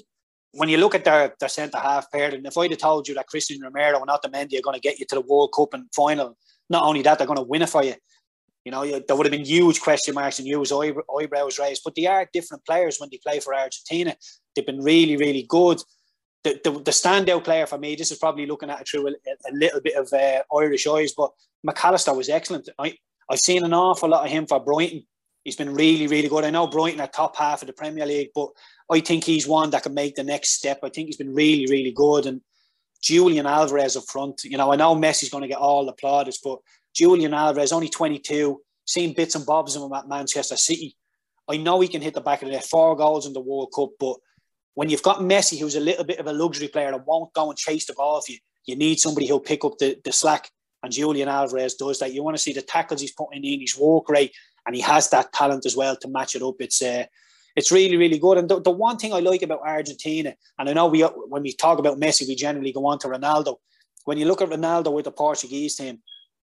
when 0.57 0.69
you 0.69 0.79
look 0.79 0.95
at 0.95 1.05
their, 1.05 1.35
their 1.41 1.49
centre 1.49 1.79
half 1.79 2.11
pair, 2.11 2.35
and 2.35 2.47
if 2.47 2.57
I'd 2.57 2.71
have 2.71 2.79
told 2.79 3.09
you 3.09 3.15
that 3.15 3.27
Christian 3.27 3.61
Romero 3.61 4.01
and 4.01 4.09
Otamendi 4.09 4.59
are 4.59 4.63
going 4.63 4.75
to 4.75 4.81
get 4.81 4.99
you 4.99 5.07
to 5.07 5.17
the 5.17 5.21
World 5.21 5.53
Cup 5.55 5.75
and 5.75 5.87
final, 5.95 6.37
not 6.71 6.85
only 6.85 7.03
that, 7.03 7.19
they're 7.19 7.27
going 7.27 7.39
to 7.39 7.43
win 7.43 7.63
it 7.63 7.69
for 7.69 7.85
you. 7.85 7.95
You 8.65 8.73
know, 8.73 8.83
there 8.85 9.17
would 9.17 9.27
have 9.27 9.33
been 9.33 9.45
huge 9.45 9.81
question 9.81 10.15
marks 10.15 10.39
and 10.39 10.49
huge 10.49 10.73
eyebrows 10.73 11.59
raised, 11.59 11.83
but 11.85 11.95
they 11.95 12.07
are 12.07 12.29
different 12.33 12.65
players 12.65 12.99
when 12.99 13.11
they 13.11 13.21
play 13.23 13.41
for 13.41 13.55
Argentina. 13.55 14.17
They've 14.55 14.65
been 14.65 14.81
really, 14.81 15.17
really 15.17 15.45
good. 15.49 15.83
The, 16.45 16.61
the, 16.65 16.71
the 16.71 16.91
standout 16.91 17.45
player 17.45 17.67
for 17.67 17.79
me, 17.79 17.95
this 17.95 18.11
is 18.11 18.19
probably 18.19 18.47
looking 18.47 18.71
at 18.71 18.81
it 18.81 18.89
through 18.89 19.09
a, 19.09 19.13
a 19.13 19.53
little 19.53 19.81
bit 19.81 19.97
of 19.97 20.11
uh, 20.13 20.43
Irish 20.57 20.87
eyes, 20.87 21.13
but 21.17 21.33
Mac 21.63 21.85
Allister 21.85 22.15
was 22.15 22.29
excellent. 22.29 22.69
I, 22.79 22.97
I've 23.31 23.39
seen 23.39 23.65
an 23.65 23.75
awful 23.75 24.09
lot 24.09 24.25
of 24.25 24.31
him 24.31 24.47
for 24.47 24.61
Brighton. 24.61 25.05
He's 25.45 25.57
been 25.57 25.75
really, 25.75 26.07
really 26.07 26.29
good. 26.29 26.45
I 26.45 26.51
know 26.51 26.67
Brighton 26.67 27.01
are 27.01 27.07
top 27.07 27.37
half 27.37 27.63
of 27.63 27.67
the 27.67 27.75
Premier 27.75 28.07
League, 28.07 28.31
but 28.35 28.49
I 28.91 29.01
think 29.01 29.25
he's 29.25 29.47
one 29.47 29.71
that 29.71 29.83
can 29.83 29.95
make 29.95 30.15
the 30.15 30.25
next 30.25 30.51
step. 30.53 30.81
I 30.83 30.89
think 30.89 31.07
he's 31.07 31.17
been 31.17 31.35
really, 31.35 31.67
really 31.71 31.93
good. 31.93 32.27
And 32.27 32.41
Julian 33.03 33.47
Alvarez 33.47 33.97
up 33.97 34.05
front, 34.11 34.43
you 34.45 34.57
know, 34.57 34.73
I 34.73 34.77
know 34.77 34.95
Messi's 34.95 35.31
going 35.31 35.43
to 35.43 35.49
get 35.49 35.59
all 35.59 35.87
the 35.87 35.93
plaudits, 35.93 36.39
but 36.43 36.59
Julian 36.95 37.35
Alvarez, 37.35 37.73
only 37.73 37.89
22, 37.89 38.61
seen 38.85 39.15
bits 39.15 39.35
and 39.35 39.47
bobs 39.47 39.77
of 39.77 39.83
him 39.83 39.93
at 39.93 40.09
Manchester 40.09 40.57
City. 40.57 40.97
I 41.49 41.57
know 41.57 41.81
he 41.81 41.89
can 41.89 42.03
hit 42.03 42.15
the 42.15 42.21
back 42.21 42.43
of 42.43 42.49
the 42.49 42.55
net, 42.55 42.65
four 42.65 42.97
goals 42.97 43.27
in 43.27 43.33
the 43.33 43.41
World 43.41 43.73
Cup, 43.75 43.91
but 43.99 44.17
when 44.75 44.91
you've 44.91 45.03
got 45.03 45.19
Messi, 45.21 45.59
who's 45.59 45.77
a 45.77 45.81
little 45.81 46.05
bit 46.05 46.19
of 46.19 46.27
a 46.27 46.33
luxury 46.33 46.69
player 46.69 46.91
that 46.91 47.07
won't 47.07 47.33
go 47.33 47.49
and 47.49 47.59
chase 47.59 47.87
the 47.87 47.95
ball 47.95 48.21
for 48.21 48.33
you, 48.33 48.39
you 48.67 48.77
need 48.77 48.99
somebody 48.99 49.27
who'll 49.27 49.41
pick 49.41 49.65
up 49.65 49.79
the, 49.79 49.99
the 50.05 50.13
slack. 50.13 50.51
And 50.83 50.93
Julian 50.93 51.29
Alvarez 51.29 51.75
does 51.75 51.99
that. 52.01 52.13
You 52.13 52.23
want 52.23 52.37
to 52.37 52.43
see 52.43 52.53
the 52.53 52.61
tackles 52.61 53.01
he's 53.01 53.13
putting 53.13 53.45
in, 53.45 53.61
his 53.61 53.79
work 53.79 54.09
rate, 54.09 54.33
and 54.67 54.75
he 54.75 54.83
has 54.83 55.09
that 55.11 55.33
talent 55.33 55.65
as 55.65 55.77
well 55.77 55.97
to 55.97 56.09
match 56.09 56.35
it 56.35 56.43
up. 56.43 56.57
It's 56.61 56.83
uh, 56.83 57.05
it's 57.57 57.73
really 57.73 57.97
really 57.97 58.19
good. 58.19 58.39
And 58.39 58.49
the, 58.49 58.61
the 58.61 58.71
one 58.71 58.97
thing 58.97 59.13
I 59.13 59.21
like 59.21 59.43
about 59.43 59.61
Argentina, 59.61 60.35
and 60.59 60.69
I 60.69 60.73
know 60.73 60.87
we 60.87 61.03
when 61.03 61.43
we 61.43 61.53
talk 61.55 61.79
about 61.79 61.99
Messi, 61.99 62.27
we 62.29 62.35
generally 62.35 62.73
go 62.73 62.87
on 62.87 62.99
to 63.01 63.09
Ronaldo. 63.09 63.57
When 64.05 64.19
you 64.19 64.27
look 64.27 64.43
at 64.43 64.51
Ronaldo 64.51 64.93
with 64.93 65.07
the 65.07 65.13
Portuguese 65.13 65.77
team, 65.77 66.01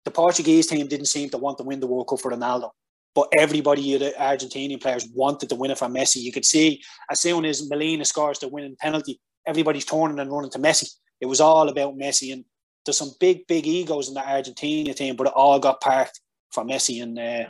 the 0.05 0.11
Portuguese 0.11 0.67
team 0.67 0.87
didn't 0.87 1.07
seem 1.07 1.31
to 1.31 1.39
want 1.39 1.59
to 1.59 1.65
win 1.65 1.81
the 1.81 1.87
World 1.87 2.09
Cup 2.09 2.21
for 2.21 2.31
Ronaldo. 2.31 2.71
But 3.15 3.29
everybody, 3.37 3.99
the 3.99 4.15
Argentinian 4.19 4.81
players, 4.81 5.09
wanted 5.13 5.49
to 5.49 5.57
win 5.57 5.73
it 5.73 5.79
for 5.79 5.89
Messi. 5.89 6.23
You 6.23 6.33
could 6.33 6.45
see 6.45 6.81
as 7.11 7.19
soon 7.21 7.45
as 7.45 7.69
Molina 7.69 8.05
scores 8.05 8.39
the 8.39 8.49
winning 8.49 8.77
penalty, 8.79 9.21
everybody's 9.47 9.85
turning 9.85 10.21
and 10.21 10.31
running 10.31 10.51
to 10.53 10.59
Messi. 10.59 10.89
It 11.21 11.27
was 11.27 11.41
all 11.41 11.69
about 11.69 11.99
Messi, 11.99 12.33
and 12.33 12.45
there's 12.85 12.97
some 12.97 13.13
big, 13.19 13.47
big 13.47 13.67
egos 13.67 14.09
in 14.09 14.15
the 14.15 14.27
Argentina 14.27 14.95
team, 14.95 15.17
but 15.17 15.27
it 15.27 15.33
all 15.35 15.59
got 15.59 15.81
parked 15.81 16.21
for 16.53 16.65
Messi. 16.65 17.03
And 17.03 17.19
uh, 17.19 17.49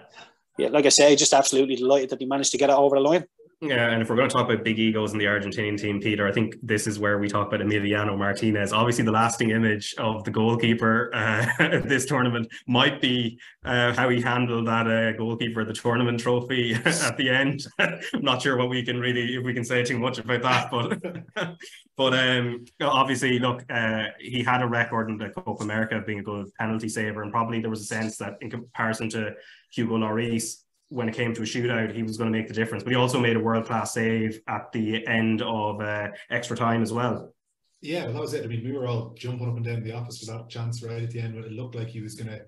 yeah, 0.58 0.68
like 0.68 0.86
I 0.86 0.88
say, 0.88 1.14
just 1.14 1.34
absolutely 1.34 1.76
delighted 1.76 2.10
that 2.10 2.20
he 2.20 2.26
managed 2.26 2.52
to 2.52 2.58
get 2.58 2.70
it 2.70 2.76
over 2.76 2.96
the 2.96 3.02
line. 3.02 3.24
Yeah, 3.62 3.90
and 3.90 4.00
if 4.00 4.08
we're 4.08 4.16
going 4.16 4.26
to 4.26 4.32
talk 4.32 4.50
about 4.50 4.64
big 4.64 4.78
egos 4.78 5.12
in 5.12 5.18
the 5.18 5.26
Argentinian 5.26 5.78
team, 5.78 6.00
Peter, 6.00 6.26
I 6.26 6.32
think 6.32 6.54
this 6.62 6.86
is 6.86 6.98
where 6.98 7.18
we 7.18 7.28
talk 7.28 7.48
about 7.48 7.60
Emiliano 7.60 8.16
Martinez. 8.16 8.72
Obviously, 8.72 9.04
the 9.04 9.12
lasting 9.12 9.50
image 9.50 9.94
of 9.98 10.24
the 10.24 10.30
goalkeeper 10.30 11.10
uh, 11.12 11.44
this 11.84 12.06
tournament 12.06 12.50
might 12.66 13.02
be 13.02 13.38
uh, 13.66 13.92
how 13.92 14.08
he 14.08 14.18
handled 14.18 14.66
that 14.66 14.86
uh, 14.86 15.12
goalkeeper 15.12 15.62
the 15.66 15.74
tournament 15.74 16.20
trophy 16.20 16.72
at 16.84 17.18
the 17.18 17.28
end. 17.28 17.66
I'm 17.78 18.00
not 18.22 18.40
sure 18.40 18.56
what 18.56 18.70
we 18.70 18.82
can 18.82 18.98
really, 18.98 19.34
if 19.34 19.44
we 19.44 19.52
can 19.52 19.64
say 19.64 19.84
too 19.84 19.98
much 19.98 20.16
about 20.16 20.40
that, 20.40 20.70
but 20.70 21.54
but 21.98 22.14
um, 22.14 22.64
obviously, 22.80 23.38
look, 23.38 23.62
uh, 23.68 24.04
he 24.18 24.42
had 24.42 24.62
a 24.62 24.66
record 24.66 25.10
in 25.10 25.18
the 25.18 25.28
Copa 25.28 25.62
America 25.62 25.98
of 25.98 26.06
being 26.06 26.20
a 26.20 26.22
good 26.22 26.46
penalty 26.54 26.88
saver, 26.88 27.22
and 27.22 27.30
probably 27.30 27.60
there 27.60 27.68
was 27.68 27.82
a 27.82 27.84
sense 27.84 28.16
that 28.16 28.38
in 28.40 28.48
comparison 28.48 29.10
to 29.10 29.34
Hugo 29.70 29.98
Lloris, 29.98 30.62
when 30.90 31.08
it 31.08 31.14
came 31.14 31.32
to 31.34 31.42
a 31.42 31.44
shootout, 31.44 31.94
he 31.94 32.02
was 32.02 32.16
going 32.18 32.30
to 32.30 32.36
make 32.36 32.48
the 32.48 32.54
difference. 32.54 32.84
But 32.84 32.90
he 32.90 32.96
also 32.96 33.18
made 33.18 33.36
a 33.36 33.40
world 33.40 33.64
class 33.64 33.94
save 33.94 34.40
at 34.46 34.70
the 34.72 35.06
end 35.06 35.40
of 35.40 35.80
uh, 35.80 36.08
extra 36.30 36.56
time 36.56 36.82
as 36.82 36.92
well. 36.92 37.32
Yeah, 37.80 38.04
well, 38.04 38.14
that 38.14 38.20
was 38.20 38.34
it. 38.34 38.44
I 38.44 38.48
mean, 38.48 38.62
we 38.62 38.72
were 38.72 38.86
all 38.86 39.14
jumping 39.16 39.48
up 39.48 39.56
and 39.56 39.64
down 39.64 39.82
the 39.82 39.92
office 39.92 40.18
for 40.18 40.32
that 40.32 40.50
chance 40.50 40.82
right 40.82 41.02
at 41.02 41.10
the 41.10 41.20
end 41.20 41.34
when 41.34 41.44
it 41.44 41.52
looked 41.52 41.76
like 41.76 41.88
he 41.88 42.02
was 42.02 42.14
going 42.14 42.28
to 42.28 42.42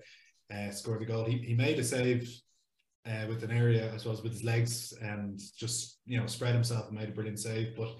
uh, 0.55 0.71
score 0.71 0.99
the 0.99 1.05
goal. 1.05 1.25
He, 1.25 1.37
he 1.39 1.55
made 1.55 1.79
a 1.79 1.83
save 1.83 2.29
uh, 3.07 3.25
with 3.27 3.43
an 3.43 3.51
area, 3.51 3.91
I 3.93 3.97
suppose, 3.97 4.21
with 4.21 4.33
his 4.33 4.43
legs 4.43 4.93
and 5.01 5.41
just, 5.57 5.99
you 6.05 6.19
know, 6.19 6.27
spread 6.27 6.53
himself 6.53 6.87
and 6.89 6.97
made 6.97 7.09
a 7.09 7.13
brilliant 7.13 7.39
save. 7.39 7.75
But 7.75 7.95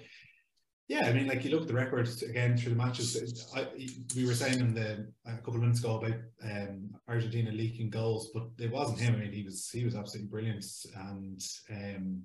yeah, 0.88 1.06
I 1.06 1.12
mean, 1.12 1.26
like 1.26 1.44
you 1.44 1.50
look 1.50 1.62
at 1.62 1.68
the 1.68 1.74
records 1.74 2.22
again 2.22 2.56
through 2.58 2.74
the 2.74 2.76
matches. 2.76 3.50
I, 3.56 3.66
we 4.14 4.26
were 4.26 4.34
saying 4.34 4.60
in 4.60 4.74
the 4.74 5.06
a 5.26 5.36
couple 5.36 5.54
of 5.54 5.60
minutes 5.60 5.80
ago 5.80 5.96
about 5.96 6.18
um, 6.44 6.90
Argentina 7.08 7.50
leaking 7.50 7.88
goals, 7.88 8.30
but 8.34 8.48
it 8.58 8.70
wasn't 8.70 9.00
him. 9.00 9.14
I 9.14 9.18
mean, 9.18 9.32
he 9.32 9.44
was 9.44 9.70
he 9.72 9.84
was 9.84 9.94
absolutely 9.94 10.28
brilliant, 10.28 10.64
and 10.94 11.40
um, 11.70 12.22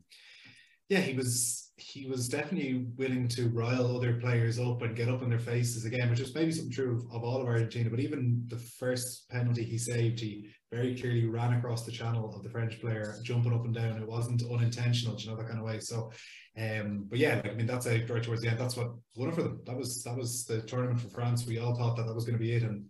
yeah, 0.90 1.00
he 1.00 1.14
was 1.14 1.72
he 1.78 2.08
was 2.08 2.28
definitely 2.28 2.88
willing 2.98 3.30
to 3.30 3.48
rile 3.50 3.96
other 3.96 4.20
players 4.20 4.60
up 4.60 4.82
and 4.82 4.96
get 4.96 5.08
up 5.08 5.22
in 5.22 5.30
their 5.30 5.40
faces 5.40 5.86
again, 5.86 6.10
which 6.10 6.20
is 6.20 6.36
maybe 6.36 6.52
something 6.52 6.74
true 6.74 6.98
of, 6.98 7.16
of 7.16 7.24
all 7.24 7.40
of 7.40 7.48
Argentina. 7.48 7.90
But 7.90 8.02
even 8.02 8.44
the 8.48 8.58
first 8.58 9.30
penalty 9.30 9.64
he 9.64 9.78
saved, 9.78 10.20
he 10.20 10.50
very 10.72 10.96
clearly 10.96 11.26
ran 11.26 11.54
across 11.54 11.86
the 11.86 11.92
channel 11.92 12.34
of 12.36 12.44
the 12.44 12.50
French 12.50 12.80
player, 12.80 13.16
jumping 13.24 13.54
up 13.54 13.66
and 13.66 13.74
down. 13.74 13.98
It 13.98 14.08
wasn't 14.08 14.44
unintentional, 14.44 15.20
you 15.20 15.30
know, 15.30 15.36
that 15.36 15.48
kind 15.48 15.60
of 15.60 15.66
way. 15.66 15.80
So 15.80 16.12
um, 16.60 17.06
but 17.10 17.20
yeah, 17.20 17.42
I 17.46 17.54
mean, 17.54 17.68
that's 17.68 17.86
a 17.86 18.04
right 18.06 18.24
towards 18.24 18.42
the 18.42 18.50
end. 18.50 18.60
That's 18.60 18.76
what 18.76 18.92
won 19.16 19.30
it 19.30 19.36
for 19.36 19.44
them. 19.44 19.62
That 19.66 19.78
was 19.78 20.04
that 20.04 20.18
was 20.18 20.46
the 20.46 20.62
tournament 20.62 21.00
for 21.00 21.10
France. 21.10 21.46
We 21.46 21.60
all 21.60 21.76
thought 21.76 21.96
that 21.98 22.06
that 22.06 22.16
was 22.16 22.26
going 22.26 22.38
to 22.38 22.44
be 22.44 22.54
it, 22.54 22.64
and 22.64 22.86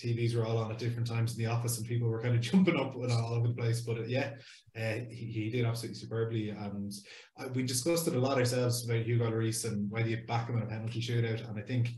TVs 0.00 0.34
were 0.34 0.46
all 0.46 0.58
on 0.58 0.70
at 0.70 0.78
different 0.78 1.06
times 1.06 1.36
in 1.36 1.44
the 1.44 1.50
office, 1.50 1.76
and 1.78 1.86
people 1.86 2.08
were 2.08 2.22
kind 2.22 2.34
of 2.34 2.40
jumping 2.40 2.78
up 2.78 2.94
and 2.94 3.12
all 3.12 3.34
over 3.34 3.48
the 3.48 3.54
place. 3.54 3.82
But 3.82 3.98
uh, 3.98 4.04
yeah, 4.04 4.30
uh, 4.76 5.00
he, 5.10 5.30
he 5.32 5.50
did 5.50 5.66
absolutely 5.66 5.98
superbly, 5.98 6.50
and 6.50 6.92
uh, 7.38 7.48
we 7.54 7.62
discussed 7.64 8.08
it 8.08 8.14
a 8.14 8.18
lot 8.18 8.38
ourselves 8.38 8.88
about 8.88 9.04
Hugo 9.04 9.30
Lloris 9.30 9.66
and 9.66 9.90
whether 9.90 10.08
you 10.08 10.18
back 10.26 10.48
him 10.48 10.56
in 10.56 10.62
a 10.62 10.66
penalty 10.66 11.00
shootout. 11.00 11.46
And 11.48 11.58
I 11.58 11.62
think 11.62 11.90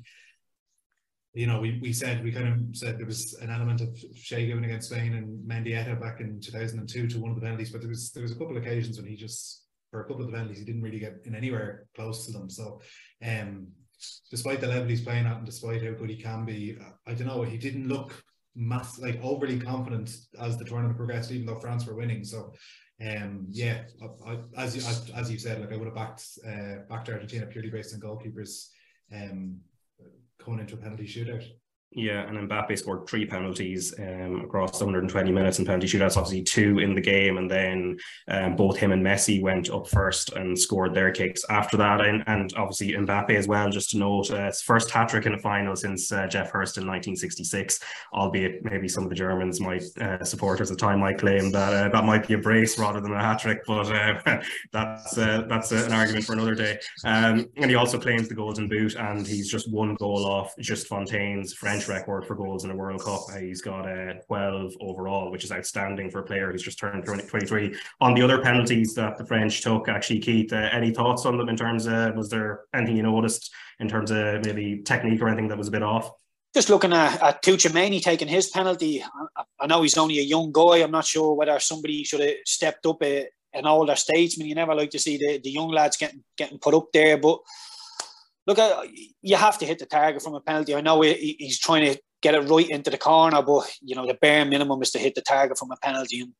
you 1.34 1.46
know, 1.46 1.60
we, 1.60 1.78
we 1.80 1.92
said, 1.92 2.22
we 2.22 2.30
kind 2.30 2.48
of 2.48 2.76
said 2.76 2.98
there 2.98 3.06
was 3.06 3.34
an 3.40 3.50
element 3.50 3.80
of 3.80 3.98
Shay 4.14 4.46
Given 4.46 4.64
against 4.64 4.90
Spain 4.90 5.14
and 5.14 5.48
Mendieta 5.48 5.98
back 5.98 6.20
in 6.20 6.40
2002 6.40 7.08
to 7.08 7.18
one 7.18 7.30
of 7.30 7.36
the 7.36 7.42
penalties, 7.42 7.70
but 7.70 7.80
there 7.80 7.88
was 7.88 8.12
there 8.12 8.22
was 8.22 8.32
a 8.32 8.34
couple 8.34 8.56
of 8.56 8.62
occasions 8.62 8.98
when 8.98 9.08
he 9.08 9.16
just 9.16 9.62
for 9.92 10.00
a 10.00 10.04
couple 10.04 10.22
of 10.22 10.26
the 10.26 10.32
penalties, 10.32 10.58
he 10.58 10.64
didn't 10.64 10.82
really 10.82 10.98
get 10.98 11.18
in 11.24 11.34
anywhere 11.34 11.86
close 11.94 12.26
to 12.26 12.32
them. 12.32 12.48
So, 12.48 12.80
um, 13.24 13.68
despite 14.30 14.60
the 14.60 14.66
level 14.66 14.88
he's 14.88 15.02
playing 15.02 15.26
at 15.26 15.36
and 15.36 15.46
despite 15.46 15.84
how 15.84 15.92
good 15.92 16.10
he 16.10 16.16
can 16.16 16.44
be, 16.44 16.76
I 17.06 17.12
don't 17.12 17.28
know, 17.28 17.42
he 17.42 17.58
didn't 17.58 17.88
look 17.88 18.24
mass 18.56 18.98
like 18.98 19.22
overly 19.22 19.60
confident 19.60 20.10
as 20.40 20.56
the 20.56 20.64
tournament 20.64 20.96
progressed, 20.96 21.30
even 21.30 21.46
though 21.46 21.60
France 21.60 21.86
were 21.86 21.94
winning. 21.94 22.24
So, 22.24 22.52
um, 23.06 23.46
yeah, 23.50 23.82
I, 24.02 24.32
I, 24.32 24.38
as 24.56 24.74
you 24.74 24.82
as, 24.82 25.10
as 25.14 25.30
you 25.30 25.38
said, 25.38 25.60
like 25.60 25.72
I 25.72 25.76
would 25.76 25.86
have 25.86 25.94
backed 25.94 26.24
uh, 26.46 26.84
backed 26.88 27.10
Argentina 27.10 27.46
purely 27.46 27.70
based 27.70 27.94
on 27.94 28.00
goalkeepers, 28.00 28.68
um, 29.14 29.58
going 30.44 30.60
into 30.60 30.74
a 30.74 30.78
penalty 30.78 31.06
shootout. 31.06 31.44
Yeah, 31.94 32.22
and 32.22 32.48
Mbappe 32.48 32.78
scored 32.78 33.06
three 33.06 33.26
penalties 33.26 33.92
um, 33.98 34.40
across 34.44 34.80
120 34.80 35.30
minutes 35.30 35.58
in 35.58 35.66
penalty 35.66 35.86
shootouts, 35.86 36.16
obviously 36.16 36.42
two 36.42 36.78
in 36.78 36.94
the 36.94 37.02
game, 37.02 37.36
and 37.36 37.50
then 37.50 37.98
um, 38.28 38.56
both 38.56 38.78
him 38.78 38.92
and 38.92 39.04
Messi 39.04 39.42
went 39.42 39.68
up 39.68 39.86
first 39.86 40.32
and 40.32 40.58
scored 40.58 40.94
their 40.94 41.10
kicks 41.10 41.44
after 41.50 41.76
that, 41.76 42.00
and, 42.00 42.24
and 42.26 42.54
obviously 42.56 42.92
Mbappe 42.92 43.36
as 43.36 43.46
well. 43.46 43.68
Just 43.68 43.90
to 43.90 43.98
note, 43.98 44.30
uh, 44.30 44.44
it's 44.44 44.62
first 44.62 44.90
hat 44.90 45.10
trick 45.10 45.26
in 45.26 45.34
a 45.34 45.38
final 45.38 45.76
since 45.76 46.10
uh, 46.10 46.26
Geoff 46.26 46.50
Hurst 46.50 46.78
in 46.78 46.86
1966. 46.86 47.80
Albeit 48.14 48.64
maybe 48.64 48.88
some 48.88 49.04
of 49.04 49.10
the 49.10 49.14
Germans 49.14 49.60
might 49.60 49.84
uh, 50.00 50.24
supporters 50.24 50.70
at 50.70 50.78
the 50.78 50.80
time 50.80 51.00
might 51.00 51.18
claim 51.18 51.50
that 51.52 51.74
uh, 51.74 51.88
that 51.90 52.04
might 52.04 52.26
be 52.26 52.34
a 52.34 52.38
brace 52.38 52.78
rather 52.78 53.02
than 53.02 53.12
a 53.12 53.20
hat 53.20 53.40
trick, 53.40 53.64
but 53.66 53.90
uh, 54.26 54.40
that's 54.72 55.18
uh, 55.18 55.44
that's 55.46 55.72
an 55.72 55.92
argument 55.92 56.24
for 56.24 56.32
another 56.32 56.54
day. 56.54 56.78
Um, 57.04 57.50
and 57.56 57.70
he 57.70 57.74
also 57.74 57.98
claims 57.98 58.28
the 58.28 58.34
golden 58.34 58.66
boot, 58.66 58.94
and 58.94 59.26
he's 59.26 59.50
just 59.50 59.70
one 59.70 59.94
goal 59.96 60.24
off 60.24 60.54
Just 60.58 60.86
Fontaine's 60.86 61.52
French 61.52 61.81
Record 61.88 62.26
for 62.26 62.34
goals 62.34 62.64
in 62.64 62.70
a 62.70 62.76
World 62.76 63.02
Cup. 63.02 63.22
He's 63.38 63.62
got 63.62 63.88
uh, 63.88 64.14
12 64.26 64.74
overall, 64.80 65.30
which 65.30 65.44
is 65.44 65.52
outstanding 65.52 66.10
for 66.10 66.20
a 66.20 66.22
player 66.22 66.50
who's 66.50 66.62
just 66.62 66.78
turned 66.78 67.04
23. 67.04 67.76
On 68.00 68.14
the 68.14 68.22
other 68.22 68.40
penalties 68.40 68.94
that 68.94 69.18
the 69.18 69.24
French 69.24 69.60
took, 69.60 69.88
actually, 69.88 70.20
Keith, 70.20 70.52
uh, 70.52 70.68
any 70.72 70.92
thoughts 70.92 71.26
on 71.26 71.36
them 71.36 71.48
in 71.48 71.56
terms 71.56 71.86
of, 71.86 72.14
was 72.14 72.28
there 72.28 72.62
anything 72.74 72.96
you 72.96 73.02
noticed 73.02 73.52
in 73.80 73.88
terms 73.88 74.10
of 74.10 74.44
maybe 74.44 74.82
technique 74.84 75.20
or 75.20 75.28
anything 75.28 75.48
that 75.48 75.58
was 75.58 75.68
a 75.68 75.72
bit 75.72 75.82
off? 75.82 76.10
Just 76.54 76.68
looking 76.68 76.92
at, 76.92 77.22
at 77.22 77.42
Tchouameni 77.42 78.02
taking 78.02 78.28
his 78.28 78.50
penalty, 78.50 79.02
I, 79.36 79.44
I, 79.60 79.66
know 79.66 79.82
he's 79.82 79.96
only 79.96 80.18
a 80.18 80.22
young 80.22 80.52
guy. 80.52 80.82
I'm 80.82 80.90
not 80.90 81.06
sure 81.06 81.34
whether 81.34 81.58
somebody 81.58 82.04
should 82.04 82.20
have 82.20 82.36
stepped 82.44 82.84
up 82.84 83.02
a, 83.02 83.22
uh, 83.22 83.24
an 83.54 83.66
older 83.66 83.96
statesman. 83.96 84.48
You 84.48 84.54
never 84.54 84.74
like 84.74 84.90
to 84.90 84.98
see 84.98 85.16
the, 85.16 85.40
the 85.42 85.50
young 85.50 85.70
lads 85.70 85.96
getting 85.96 86.22
getting 86.36 86.58
put 86.58 86.74
up 86.74 86.86
there, 86.92 87.16
but 87.18 87.40
look, 88.46 88.88
you 89.20 89.36
have 89.36 89.58
to 89.58 89.66
hit 89.66 89.78
the 89.78 89.86
target 89.86 90.22
from 90.22 90.34
a 90.34 90.40
penalty. 90.40 90.74
I 90.74 90.80
know 90.80 91.00
he's 91.02 91.58
trying 91.58 91.92
to 91.92 92.00
get 92.20 92.34
it 92.34 92.48
right 92.48 92.68
into 92.68 92.90
the 92.90 92.98
corner, 92.98 93.42
but 93.42 93.70
you 93.80 93.94
know 93.94 94.06
the 94.06 94.14
bare 94.14 94.44
minimum 94.44 94.82
is 94.82 94.90
to 94.92 94.98
hit 94.98 95.14
the 95.14 95.22
target 95.22 95.58
from 95.58 95.70
a 95.70 95.76
penalty, 95.76 96.20
and 96.20 96.32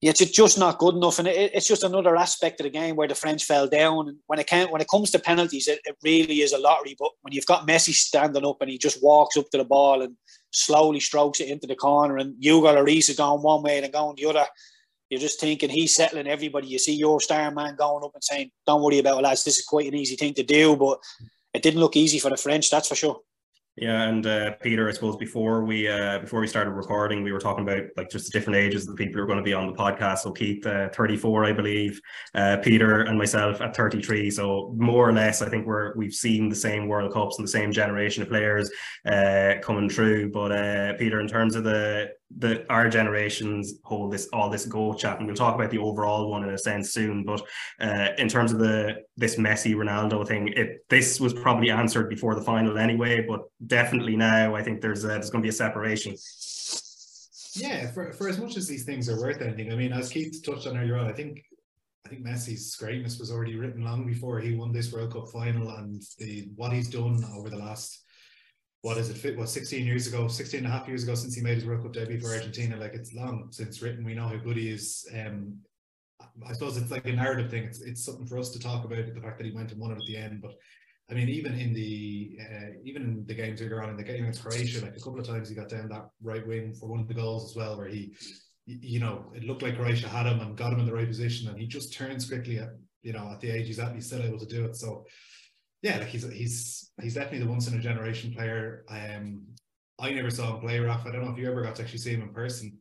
yeah, 0.00 0.10
it's 0.10 0.30
just 0.30 0.58
not 0.58 0.78
good 0.78 0.94
enough. 0.94 1.18
And 1.18 1.26
it's 1.26 1.66
just 1.66 1.82
another 1.82 2.14
aspect 2.16 2.60
of 2.60 2.64
the 2.64 2.70
game 2.70 2.94
where 2.94 3.08
the 3.08 3.16
French 3.16 3.44
fell 3.44 3.66
down. 3.66 4.08
And 4.08 4.18
when 4.28 4.38
it 4.38 4.46
can, 4.46 4.70
when 4.70 4.80
it 4.80 4.86
comes 4.88 5.10
to 5.10 5.18
penalties, 5.18 5.66
it, 5.66 5.80
it 5.84 5.96
really 6.04 6.40
is 6.40 6.52
a 6.52 6.58
lottery. 6.58 6.94
But 6.96 7.10
when 7.22 7.32
you've 7.32 7.46
got 7.46 7.66
Messi 7.66 7.92
standing 7.92 8.46
up 8.46 8.58
and 8.60 8.70
he 8.70 8.78
just 8.78 9.02
walks 9.02 9.36
up 9.36 9.50
to 9.50 9.58
the 9.58 9.64
ball 9.64 10.02
and 10.02 10.14
slowly 10.52 11.00
strokes 11.00 11.40
it 11.40 11.48
into 11.48 11.66
the 11.66 11.74
corner, 11.74 12.16
and 12.16 12.36
Hugo 12.38 12.72
Lloris 12.72 13.10
is 13.10 13.16
going 13.16 13.42
one 13.42 13.64
way 13.64 13.82
and 13.82 13.92
going 13.92 14.14
the 14.16 14.26
other 14.26 14.46
you're 15.10 15.20
just 15.20 15.40
thinking 15.40 15.70
he's 15.70 15.94
settling 15.94 16.26
everybody. 16.26 16.68
You 16.68 16.78
see 16.78 16.94
your 16.94 17.20
star 17.20 17.50
man 17.50 17.76
going 17.76 18.04
up 18.04 18.14
and 18.14 18.24
saying, 18.24 18.50
"Don't 18.66 18.82
worry 18.82 18.98
about 18.98 19.18
it, 19.18 19.22
lads. 19.22 19.44
This 19.44 19.58
is 19.58 19.64
quite 19.64 19.88
an 19.88 19.94
easy 19.94 20.16
thing 20.16 20.34
to 20.34 20.42
do." 20.42 20.76
But 20.76 20.98
it 21.54 21.62
didn't 21.62 21.80
look 21.80 21.96
easy 21.96 22.18
for 22.18 22.30
the 22.30 22.36
French, 22.36 22.70
that's 22.70 22.88
for 22.88 22.94
sure. 22.94 23.20
Yeah, 23.80 24.08
and 24.08 24.26
uh, 24.26 24.52
Peter, 24.60 24.88
I 24.88 24.92
suppose 24.92 25.14
before 25.16 25.64
we 25.64 25.86
uh, 25.86 26.18
before 26.18 26.40
we 26.40 26.48
started 26.48 26.72
recording, 26.72 27.22
we 27.22 27.30
were 27.30 27.38
talking 27.38 27.62
about 27.62 27.84
like 27.96 28.10
just 28.10 28.26
the 28.26 28.36
different 28.36 28.56
ages 28.56 28.82
of 28.82 28.88
the 28.88 28.94
people 28.96 29.14
who 29.14 29.22
are 29.22 29.26
going 29.26 29.38
to 29.38 29.44
be 29.44 29.54
on 29.54 29.68
the 29.68 29.72
podcast. 29.72 30.18
So 30.18 30.32
Keith, 30.32 30.66
uh, 30.66 30.88
34, 30.88 31.44
I 31.44 31.52
believe, 31.52 32.00
uh, 32.34 32.56
Peter 32.56 33.02
and 33.02 33.16
myself 33.16 33.60
at 33.60 33.76
33. 33.76 34.32
So 34.32 34.74
more 34.76 35.08
or 35.08 35.12
less, 35.12 35.42
I 35.42 35.48
think 35.48 35.64
we're 35.64 35.94
we've 35.96 36.12
seen 36.12 36.48
the 36.48 36.56
same 36.56 36.88
World 36.88 37.12
Cups 37.12 37.38
and 37.38 37.46
the 37.46 37.52
same 37.52 37.70
generation 37.70 38.24
of 38.24 38.28
players 38.28 38.68
uh, 39.06 39.54
coming 39.62 39.88
through. 39.88 40.32
But 40.32 40.50
uh, 40.50 40.94
Peter, 40.94 41.20
in 41.20 41.28
terms 41.28 41.54
of 41.54 41.62
the 41.62 42.08
the 42.36 42.70
our 42.70 42.88
generations 42.88 43.74
hold 43.84 44.12
this 44.12 44.28
all 44.32 44.50
this 44.50 44.66
go 44.66 44.92
chat, 44.92 45.18
and 45.18 45.26
we'll 45.26 45.36
talk 45.36 45.54
about 45.54 45.70
the 45.70 45.78
overall 45.78 46.30
one 46.30 46.44
in 46.44 46.50
a 46.50 46.58
sense 46.58 46.90
soon. 46.90 47.24
But 47.24 47.42
uh, 47.80 48.08
in 48.18 48.28
terms 48.28 48.52
of 48.52 48.58
the 48.58 48.98
this 49.16 49.36
Messi 49.36 49.74
Ronaldo 49.74 50.26
thing, 50.26 50.48
it 50.48 50.84
this 50.88 51.20
was 51.20 51.32
probably 51.32 51.70
answered 51.70 52.08
before 52.08 52.34
the 52.34 52.42
final 52.42 52.78
anyway. 52.78 53.24
But 53.26 53.42
definitely 53.66 54.16
now, 54.16 54.54
I 54.54 54.62
think 54.62 54.80
there's 54.80 55.04
a, 55.04 55.08
there's 55.08 55.30
going 55.30 55.42
to 55.42 55.46
be 55.46 55.50
a 55.50 55.52
separation. 55.52 56.14
Yeah, 57.54 57.90
for, 57.90 58.12
for 58.12 58.28
as 58.28 58.38
much 58.38 58.56
as 58.56 58.68
these 58.68 58.84
things 58.84 59.08
are 59.08 59.18
worth 59.18 59.40
anything, 59.40 59.72
I 59.72 59.74
mean, 59.74 59.92
as 59.92 60.10
Keith 60.10 60.42
touched 60.44 60.66
on 60.68 60.76
earlier 60.76 60.96
on, 60.96 61.06
I 61.08 61.12
think 61.12 61.42
I 62.06 62.10
think 62.10 62.24
Messi's 62.24 62.76
greatness 62.76 63.18
was 63.18 63.30
already 63.30 63.56
written 63.56 63.84
long 63.84 64.06
before 64.06 64.38
he 64.38 64.54
won 64.54 64.72
this 64.72 64.92
World 64.92 65.12
Cup 65.12 65.28
final, 65.28 65.70
and 65.70 66.02
the 66.18 66.48
what 66.56 66.72
he's 66.72 66.88
done 66.88 67.24
over 67.36 67.48
the 67.50 67.56
last 67.56 68.04
what 68.82 68.96
is 68.96 69.10
it 69.10 69.16
fit 69.16 69.36
what 69.36 69.48
16 69.48 69.84
years 69.84 70.06
ago 70.06 70.28
16 70.28 70.58
and 70.58 70.66
a 70.66 70.70
half 70.70 70.86
years 70.86 71.02
ago 71.02 71.14
since 71.14 71.34
he 71.34 71.42
made 71.42 71.56
his 71.56 71.66
World 71.66 71.82
Cup 71.82 71.92
debut 71.92 72.20
for 72.20 72.28
Argentina? 72.28 72.76
Like 72.76 72.94
it's 72.94 73.12
long 73.12 73.48
since 73.50 73.82
written. 73.82 74.04
We 74.04 74.14
know 74.14 74.28
how 74.28 74.36
good 74.36 74.56
he 74.56 74.70
is. 74.70 75.06
Um 75.14 75.58
I 76.46 76.52
suppose 76.52 76.76
it's 76.76 76.90
like 76.90 77.06
a 77.06 77.12
narrative 77.12 77.50
thing. 77.50 77.64
It's, 77.64 77.80
it's 77.80 78.04
something 78.04 78.26
for 78.26 78.38
us 78.38 78.50
to 78.50 78.58
talk 78.58 78.84
about 78.84 79.12
the 79.12 79.20
fact 79.20 79.38
that 79.38 79.46
he 79.46 79.52
went 79.52 79.72
and 79.72 79.80
won 79.80 79.92
it 79.92 79.96
at 79.96 80.06
the 80.06 80.16
end. 80.16 80.40
But 80.40 80.54
I 81.10 81.14
mean 81.14 81.28
even 81.28 81.54
in 81.58 81.72
the 81.72 82.38
uh, 82.40 82.70
even 82.84 83.02
in 83.02 83.24
the 83.26 83.34
games 83.34 83.60
earlier 83.60 83.82
on 83.82 83.90
in 83.90 83.96
the 83.96 84.04
game 84.04 84.22
against 84.22 84.42
Croatia 84.42 84.82
like 84.82 84.96
a 84.96 85.00
couple 85.00 85.18
of 85.18 85.26
times 85.26 85.48
he 85.48 85.54
got 85.54 85.68
down 85.68 85.88
that 85.88 86.10
right 86.22 86.46
wing 86.46 86.74
for 86.74 86.88
one 86.88 87.00
of 87.00 87.08
the 87.08 87.14
goals 87.14 87.50
as 87.50 87.56
well 87.56 87.78
where 87.78 87.88
he 87.88 88.14
you 88.66 89.00
know 89.00 89.32
it 89.34 89.44
looked 89.44 89.62
like 89.62 89.76
Croatia 89.76 90.06
had 90.06 90.26
him 90.26 90.40
and 90.40 90.56
got 90.56 90.72
him 90.72 90.80
in 90.80 90.86
the 90.86 90.92
right 90.92 91.08
position 91.08 91.48
and 91.48 91.58
he 91.58 91.66
just 91.66 91.94
turns 91.94 92.28
quickly 92.28 92.58
at 92.58 92.68
you 93.02 93.12
know 93.12 93.30
at 93.32 93.40
the 93.40 93.50
age 93.50 93.66
he's 93.66 93.78
at 93.78 93.94
he's 93.94 94.06
still 94.06 94.22
able 94.22 94.38
to 94.38 94.46
do 94.46 94.64
it. 94.64 94.76
So 94.76 95.06
yeah, 95.82 95.98
like 95.98 96.08
he's 96.08 96.30
he's 96.32 96.90
he's 97.00 97.14
definitely 97.14 97.40
the 97.40 97.50
once 97.50 97.68
in 97.68 97.78
a 97.78 97.80
generation 97.80 98.32
player. 98.34 98.84
Um, 98.88 99.42
I 99.98 100.10
never 100.10 100.30
saw 100.30 100.54
him 100.54 100.60
play, 100.60 100.78
Raf. 100.78 101.06
I 101.06 101.12
don't 101.12 101.24
know 101.24 101.30
if 101.30 101.38
you 101.38 101.50
ever 101.50 101.62
got 101.62 101.76
to 101.76 101.82
actually 101.82 101.98
see 101.98 102.14
him 102.14 102.22
in 102.22 102.28
person. 102.30 102.78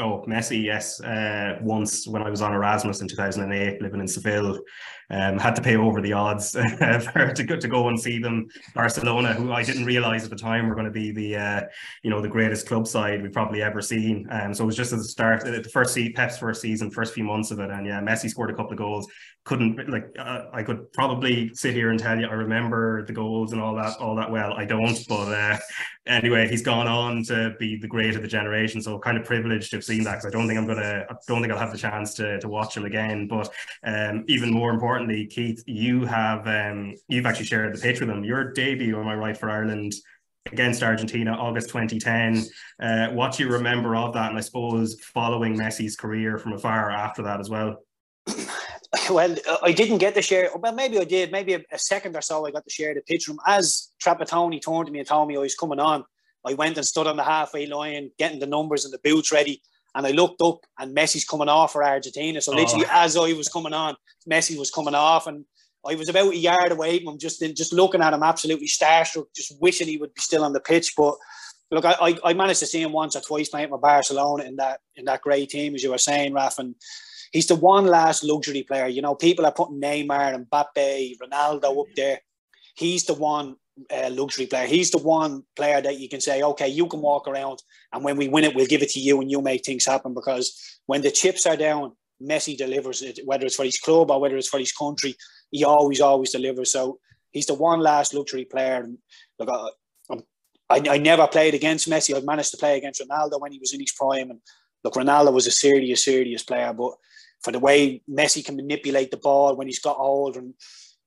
Oh, 0.00 0.24
Messi, 0.26 0.64
yes. 0.64 1.00
Uh, 1.00 1.58
once 1.60 2.08
when 2.08 2.22
I 2.22 2.30
was 2.30 2.40
on 2.40 2.54
Erasmus 2.54 3.02
in 3.02 3.08
2008, 3.08 3.82
living 3.82 4.00
in 4.00 4.08
Seville, 4.08 4.58
um, 5.10 5.38
had 5.38 5.54
to 5.56 5.62
pay 5.62 5.76
over 5.76 6.00
the 6.00 6.14
odds 6.14 6.52
for, 7.12 7.32
to, 7.34 7.44
go, 7.44 7.56
to 7.56 7.68
go 7.68 7.88
and 7.88 8.00
see 8.00 8.18
them. 8.18 8.48
Barcelona, 8.74 9.34
who 9.34 9.52
I 9.52 9.62
didn't 9.62 9.84
realize 9.84 10.24
at 10.24 10.30
the 10.30 10.36
time 10.36 10.68
were 10.68 10.74
going 10.74 10.86
to 10.86 10.90
be 10.90 11.12
the, 11.12 11.36
uh, 11.36 11.60
you 12.02 12.08
know, 12.08 12.22
the 12.22 12.28
greatest 12.28 12.66
club 12.66 12.86
side 12.86 13.20
we've 13.20 13.32
probably 13.32 13.62
ever 13.62 13.82
seen. 13.82 14.26
Um, 14.30 14.54
so 14.54 14.62
it 14.62 14.66
was 14.66 14.76
just 14.76 14.92
at 14.92 15.00
the 15.00 15.04
start, 15.04 15.44
the 15.44 15.62
first 15.70 15.92
seat, 15.92 16.16
Pep's 16.16 16.38
first 16.38 16.62
season, 16.62 16.90
first 16.90 17.12
few 17.12 17.24
months 17.24 17.50
of 17.50 17.58
it. 17.58 17.70
And 17.70 17.86
yeah, 17.86 18.00
Messi 18.00 18.30
scored 18.30 18.50
a 18.50 18.54
couple 18.54 18.72
of 18.72 18.78
goals 18.78 19.06
couldn't 19.50 19.90
like 19.90 20.06
uh, 20.16 20.44
I 20.52 20.62
could 20.62 20.92
probably 20.92 21.52
sit 21.54 21.74
here 21.74 21.90
and 21.90 21.98
tell 21.98 22.16
you 22.16 22.28
I 22.28 22.34
remember 22.34 23.04
the 23.04 23.12
goals 23.12 23.52
and 23.52 23.60
all 23.60 23.74
that 23.74 23.96
all 23.98 24.14
that 24.14 24.30
well. 24.30 24.52
I 24.52 24.64
don't, 24.64 24.96
but 25.08 25.32
uh, 25.32 25.58
anyway, 26.06 26.46
he's 26.48 26.62
gone 26.62 26.86
on 26.86 27.24
to 27.24 27.56
be 27.58 27.76
the 27.76 27.88
great 27.88 28.14
of 28.14 28.22
the 28.22 28.28
generation. 28.28 28.80
So 28.80 28.96
kind 29.00 29.18
of 29.18 29.24
privileged 29.24 29.70
to 29.70 29.78
have 29.78 29.84
seen 29.84 30.04
that 30.04 30.12
because 30.12 30.26
I 30.26 30.30
don't 30.30 30.46
think 30.46 30.56
I'm 30.56 30.68
gonna 30.68 31.04
I 31.10 31.14
don't 31.26 31.40
think 31.40 31.52
I'll 31.52 31.58
have 31.58 31.72
the 31.72 31.78
chance 31.78 32.14
to 32.14 32.38
to 32.38 32.48
watch 32.48 32.76
him 32.76 32.84
again. 32.84 33.26
But 33.26 33.52
um, 33.82 34.24
even 34.28 34.52
more 34.52 34.70
importantly, 34.70 35.26
Keith, 35.26 35.64
you 35.66 36.04
have 36.04 36.46
um, 36.46 36.94
you've 37.08 37.26
actually 37.26 37.46
shared 37.46 37.74
the 37.74 37.80
pitch 37.80 37.98
with 37.98 38.08
him. 38.08 38.22
Your 38.22 38.52
debut, 38.52 39.00
am 39.00 39.08
I 39.08 39.16
right, 39.16 39.36
for 39.36 39.50
Ireland 39.50 39.94
against 40.52 40.84
Argentina, 40.84 41.32
August 41.32 41.70
2010. 41.70 42.44
Uh, 42.80 43.12
what 43.14 43.32
do 43.32 43.42
you 43.42 43.50
remember 43.50 43.96
of 43.96 44.14
that? 44.14 44.30
And 44.30 44.38
I 44.38 44.42
suppose 44.42 44.94
following 45.00 45.58
Messi's 45.58 45.96
career 45.96 46.38
from 46.38 46.52
afar 46.52 46.92
after 46.92 47.22
that 47.22 47.40
as 47.40 47.50
well. 47.50 47.78
well, 49.10 49.36
uh, 49.48 49.56
I 49.62 49.72
didn't 49.72 49.98
get 49.98 50.14
to 50.14 50.22
share. 50.22 50.50
Well, 50.56 50.74
maybe 50.74 50.98
I 50.98 51.04
did. 51.04 51.30
Maybe 51.30 51.54
a, 51.54 51.62
a, 51.70 51.78
second 51.78 52.16
or 52.16 52.20
so, 52.20 52.46
I 52.46 52.50
got 52.50 52.64
to 52.64 52.70
share 52.70 52.94
the 52.94 53.02
pitch 53.02 53.28
room. 53.28 53.38
As 53.46 53.90
Trapattoni 54.04 54.60
turned 54.60 54.86
to 54.86 54.92
me 54.92 54.98
and 54.98 55.08
told 55.08 55.28
me 55.28 55.36
I 55.36 55.40
was 55.40 55.54
coming 55.54 55.78
on, 55.78 56.04
I 56.44 56.54
went 56.54 56.76
and 56.76 56.86
stood 56.86 57.06
on 57.06 57.16
the 57.16 57.22
halfway 57.22 57.66
line, 57.66 58.10
getting 58.18 58.40
the 58.40 58.46
numbers 58.46 58.84
and 58.84 58.92
the 58.92 59.00
boots 59.04 59.30
ready. 59.30 59.62
And 59.94 60.06
I 60.06 60.10
looked 60.10 60.40
up, 60.40 60.60
and 60.78 60.96
Messi's 60.96 61.24
coming 61.24 61.48
off 61.48 61.72
for 61.72 61.84
Argentina. 61.84 62.40
So 62.40 62.52
literally, 62.52 62.86
oh. 62.86 62.92
as 62.92 63.16
I 63.16 63.32
was 63.32 63.48
coming 63.48 63.72
on, 63.72 63.96
Messi 64.28 64.58
was 64.58 64.70
coming 64.70 64.94
off, 64.94 65.26
and 65.26 65.44
I 65.86 65.94
was 65.94 66.08
about 66.08 66.32
a 66.32 66.36
yard 66.36 66.72
away 66.72 66.98
from 66.98 67.14
him, 67.14 67.18
just 67.18 67.40
just 67.56 67.72
looking 67.72 68.02
at 68.02 68.12
him, 68.12 68.22
absolutely 68.22 68.68
starstruck, 68.68 69.26
just 69.34 69.60
wishing 69.60 69.88
he 69.88 69.96
would 69.96 70.14
be 70.14 70.20
still 70.20 70.44
on 70.44 70.52
the 70.52 70.60
pitch. 70.60 70.94
But 70.96 71.16
look, 71.70 71.84
I, 71.84 72.18
I 72.24 72.34
managed 72.34 72.60
to 72.60 72.66
see 72.66 72.82
him 72.82 72.92
once 72.92 73.16
or 73.16 73.20
twice 73.20 73.48
playing 73.48 73.70
for 73.70 73.78
Barcelona 73.78 74.44
in 74.44 74.56
that 74.56 74.80
in 74.96 75.06
that 75.06 75.22
great 75.22 75.50
team, 75.50 75.74
as 75.74 75.82
you 75.82 75.90
were 75.90 75.98
saying, 75.98 76.34
Raf, 76.34 76.58
and 76.58 76.74
he's 77.30 77.46
the 77.46 77.54
one 77.54 77.86
last 77.86 78.24
luxury 78.24 78.62
player. 78.62 78.86
You 78.86 79.02
know, 79.02 79.14
people 79.14 79.46
are 79.46 79.52
putting 79.52 79.80
Neymar 79.80 80.34
and 80.34 80.46
Mbappe, 80.46 81.16
Ronaldo 81.22 81.80
up 81.80 81.86
there. 81.96 82.20
He's 82.74 83.04
the 83.04 83.14
one 83.14 83.56
uh, 83.90 84.10
luxury 84.10 84.46
player. 84.46 84.66
He's 84.66 84.90
the 84.90 84.98
one 84.98 85.44
player 85.56 85.80
that 85.80 85.98
you 85.98 86.08
can 86.08 86.20
say, 86.20 86.42
okay, 86.42 86.68
you 86.68 86.86
can 86.86 87.00
walk 87.00 87.28
around, 87.28 87.62
and 87.92 88.04
when 88.04 88.16
we 88.16 88.28
win 88.28 88.44
it, 88.44 88.54
we'll 88.54 88.66
give 88.66 88.82
it 88.82 88.90
to 88.90 89.00
you, 89.00 89.20
and 89.20 89.30
you 89.30 89.40
make 89.42 89.64
things 89.64 89.86
happen. 89.86 90.14
Because 90.14 90.78
when 90.86 91.02
the 91.02 91.10
chips 91.10 91.46
are 91.46 91.56
down, 91.56 91.92
Messi 92.22 92.56
delivers 92.56 93.02
it, 93.02 93.20
whether 93.24 93.46
it's 93.46 93.56
for 93.56 93.64
his 93.64 93.78
club 93.78 94.10
or 94.10 94.20
whether 94.20 94.36
it's 94.36 94.48
for 94.48 94.58
his 94.58 94.72
country. 94.72 95.14
He 95.50 95.64
always, 95.64 96.00
always 96.00 96.30
delivers. 96.30 96.70
So 96.72 96.98
he's 97.32 97.46
the 97.46 97.54
one 97.54 97.80
last 97.80 98.14
luxury 98.14 98.44
player. 98.44 98.82
And 98.82 98.98
look, 99.38 99.48
I, 99.48 100.16
I, 100.68 100.94
I 100.94 100.98
never 100.98 101.26
played 101.26 101.54
against 101.54 101.88
Messi. 101.88 102.14
I've 102.14 102.24
managed 102.24 102.50
to 102.52 102.56
play 102.58 102.76
against 102.76 103.00
Ronaldo 103.00 103.40
when 103.40 103.52
he 103.52 103.58
was 103.58 103.72
in 103.72 103.80
his 103.80 103.92
prime, 103.92 104.30
and 104.30 104.40
look, 104.84 104.94
Ronaldo 104.94 105.32
was 105.32 105.46
a 105.46 105.50
serious, 105.50 106.04
serious 106.04 106.42
player, 106.42 106.72
but 106.72 106.92
for 107.42 107.52
the 107.52 107.58
way 107.58 108.02
Messi 108.08 108.44
can 108.44 108.56
manipulate 108.56 109.10
the 109.10 109.16
ball 109.16 109.56
when 109.56 109.66
he's 109.66 109.78
got 109.78 109.98
old 109.98 110.36
and 110.36 110.54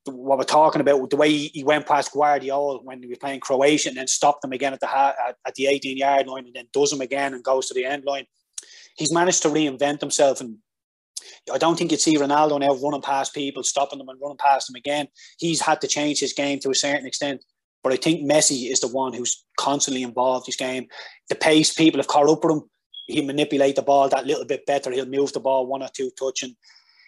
what 0.05 0.37
we're 0.37 0.43
talking 0.43 0.81
about, 0.81 1.09
the 1.09 1.15
way 1.15 1.31
he 1.31 1.63
went 1.63 1.85
past 1.85 2.11
Gvardiol 2.11 2.83
when 2.83 3.01
he 3.01 3.07
was 3.07 3.19
playing 3.19 3.39
Croatia 3.39 3.89
and 3.89 3.97
then 3.97 4.07
stopped 4.07 4.41
them 4.41 4.51
again 4.51 4.73
at 4.73 4.79
the 4.79 4.89
at, 4.93 5.55
the 5.55 5.67
18 5.67 5.97
yard 5.97 6.27
line 6.27 6.45
and 6.45 6.53
then 6.53 6.67
does 6.73 6.91
them 6.91 7.01
again 7.01 7.33
and 7.33 7.43
goes 7.43 7.67
to 7.67 7.73
the 7.73 7.85
end 7.85 8.03
line. 8.05 8.25
He's 8.97 9.13
managed 9.13 9.41
to 9.43 9.49
reinvent 9.49 10.01
himself 10.01 10.41
and 10.41 10.57
I 11.53 11.57
don't 11.57 11.77
think 11.77 11.91
you'd 11.91 12.01
see 12.01 12.17
Ronaldo 12.17 12.59
now 12.59 12.75
running 12.75 13.01
past 13.01 13.33
people, 13.33 13.63
stopping 13.63 13.99
them 13.99 14.09
and 14.09 14.19
running 14.21 14.37
past 14.37 14.67
them 14.67 14.75
again. 14.75 15.07
He's 15.37 15.61
had 15.61 15.81
to 15.81 15.87
change 15.87 16.19
his 16.19 16.33
game 16.33 16.59
to 16.59 16.69
a 16.69 16.75
certain 16.75 17.05
extent. 17.05 17.43
But 17.81 17.93
I 17.93 17.97
think 17.97 18.29
Messi 18.29 18.71
is 18.71 18.79
the 18.79 18.87
one 18.87 19.13
who's 19.13 19.43
constantly 19.57 20.03
involved 20.03 20.47
in 20.47 20.51
his 20.51 20.55
game. 20.55 20.87
The 21.29 21.35
pace, 21.35 21.73
people 21.73 21.99
have 21.99 22.07
caught 22.07 22.29
up 22.29 22.43
with 22.43 22.57
him 22.57 22.69
he'll 23.07 23.25
manipulate 23.25 23.75
the 23.75 23.81
ball 23.81 24.09
that 24.09 24.25
little 24.25 24.45
bit 24.45 24.65
better. 24.65 24.91
He'll 24.91 25.05
move 25.05 25.33
the 25.33 25.39
ball 25.39 25.65
one 25.65 25.83
or 25.83 25.89
two 25.93 26.11
touch, 26.17 26.43
and 26.43 26.55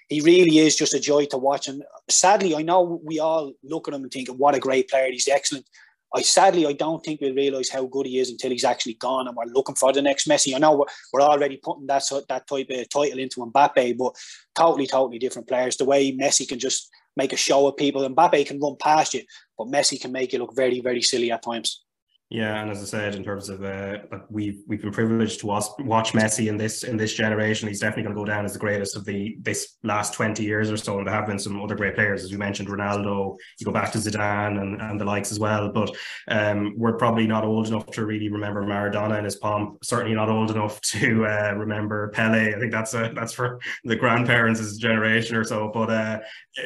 he 0.10 0.21
really 0.21 0.60
is 0.60 0.75
just 0.75 0.93
a 0.93 0.99
joy 0.99 1.25
to 1.25 1.38
watch. 1.38 1.67
And 1.67 1.84
sadly, 2.10 2.55
I 2.55 2.62
know 2.62 3.01
we 3.03 3.19
all 3.19 3.53
look 3.63 3.88
at 3.88 3.93
him 3.93 4.03
and 4.03 4.12
think, 4.12 4.29
"What 4.29 4.55
a 4.55 4.60
great 4.60 4.89
player! 4.89 5.12
He's 5.12 5.27
excellent." 5.27 5.65
I 6.13 6.21
sadly 6.21 6.65
I 6.65 6.71
don't 6.71 7.03
think 7.03 7.19
we 7.19 7.31
realise 7.31 7.69
how 7.69 7.86
good 7.86 8.05
he 8.05 8.19
is 8.19 8.29
until 8.29 8.51
he's 8.51 8.63
actually 8.63 8.93
gone, 8.93 9.27
and 9.27 9.36
we're 9.36 9.45
looking 9.45 9.75
for 9.75 9.91
the 9.91 10.01
next 10.01 10.27
Messi. 10.27 10.55
I 10.55 10.60
know 10.60 10.75
we're, 10.75 10.86
we're 11.12 11.21
already 11.21 11.58
putting 11.58 11.88
that 11.88 12.03
that 12.29 12.47
type 12.47 12.67
of 12.69 12.89
title 12.89 13.19
into 13.19 13.45
Mbappe, 13.45 13.97
but 13.97 14.15
totally, 14.55 14.88
totally 14.88 15.19
different 15.19 15.47
players. 15.47 15.75
The 15.75 15.86
way 15.86 16.15
Messi 16.15 16.47
can 16.47 16.60
just 16.60 16.89
make 17.17 17.34
a 17.34 17.38
show 17.38 17.67
of 17.67 17.77
people, 17.77 18.03
and 18.03 18.15
Mbappe 18.15 18.45
can 18.45 18.60
run 18.60 18.75
past 18.79 19.13
you, 19.13 19.23
but 19.58 19.67
Messi 19.67 19.99
can 19.99 20.12
make 20.12 20.31
you 20.31 20.39
look 20.39 20.55
very, 20.55 20.79
very 20.79 21.01
silly 21.01 21.31
at 21.31 21.43
times. 21.43 21.85
Yeah, 22.31 22.59
and 22.59 22.71
as 22.71 22.81
I 22.81 22.85
said, 22.85 23.13
in 23.13 23.23
terms 23.23 23.49
of 23.49 23.63
uh, 23.63 23.97
we've 24.31 24.63
we've 24.67 24.81
been 24.81 24.91
privileged 24.91 25.41
to 25.41 25.45
watch, 25.45 26.11
Messi 26.13 26.49
in 26.49 26.57
this 26.57 26.83
in 26.83 26.97
this 26.97 27.13
generation. 27.13 27.67
He's 27.67 27.81
definitely 27.81 28.03
going 28.03 28.15
to 28.15 28.21
go 28.21 28.25
down 28.25 28.45
as 28.45 28.53
the 28.53 28.59
greatest 28.59 28.95
of 28.95 29.05
the 29.05 29.38
this 29.41 29.77
last 29.83 30.15
twenty 30.15 30.43
years 30.43 30.71
or 30.71 30.77
so. 30.77 30.97
And 30.97 31.05
there 31.05 31.13
have 31.13 31.27
been 31.27 31.38
some 31.38 31.61
other 31.61 31.75
great 31.75 31.93
players, 31.93 32.23
as 32.23 32.31
you 32.31 32.39
mentioned, 32.39 32.67
Ronaldo. 32.67 33.38
You 33.59 33.65
go 33.65 33.71
back 33.71 33.91
to 33.91 33.99
Zidane 33.99 34.59
and, 34.59 34.81
and 34.81 34.99
the 34.99 35.05
likes 35.05 35.31
as 35.31 35.39
well. 35.39 35.71
But 35.71 35.95
um, 36.27 36.73
we're 36.75 36.97
probably 36.97 37.27
not 37.27 37.43
old 37.43 37.67
enough 37.67 37.85
to 37.91 38.07
really 38.07 38.29
remember 38.29 38.63
Maradona 38.63 39.17
and 39.17 39.25
his 39.25 39.35
pomp. 39.35 39.85
Certainly 39.85 40.15
not 40.15 40.27
old 40.27 40.49
enough 40.49 40.81
to 40.81 41.27
uh, 41.27 41.53
remember 41.55 42.09
Pele. 42.09 42.55
I 42.55 42.59
think 42.59 42.71
that's 42.71 42.95
a, 42.95 43.11
that's 43.13 43.33
for 43.33 43.59
the 43.83 43.95
grandparents' 43.95 44.77
generation 44.77 45.35
or 45.35 45.43
so. 45.43 45.69
But 45.71 45.91
uh, 45.91 46.19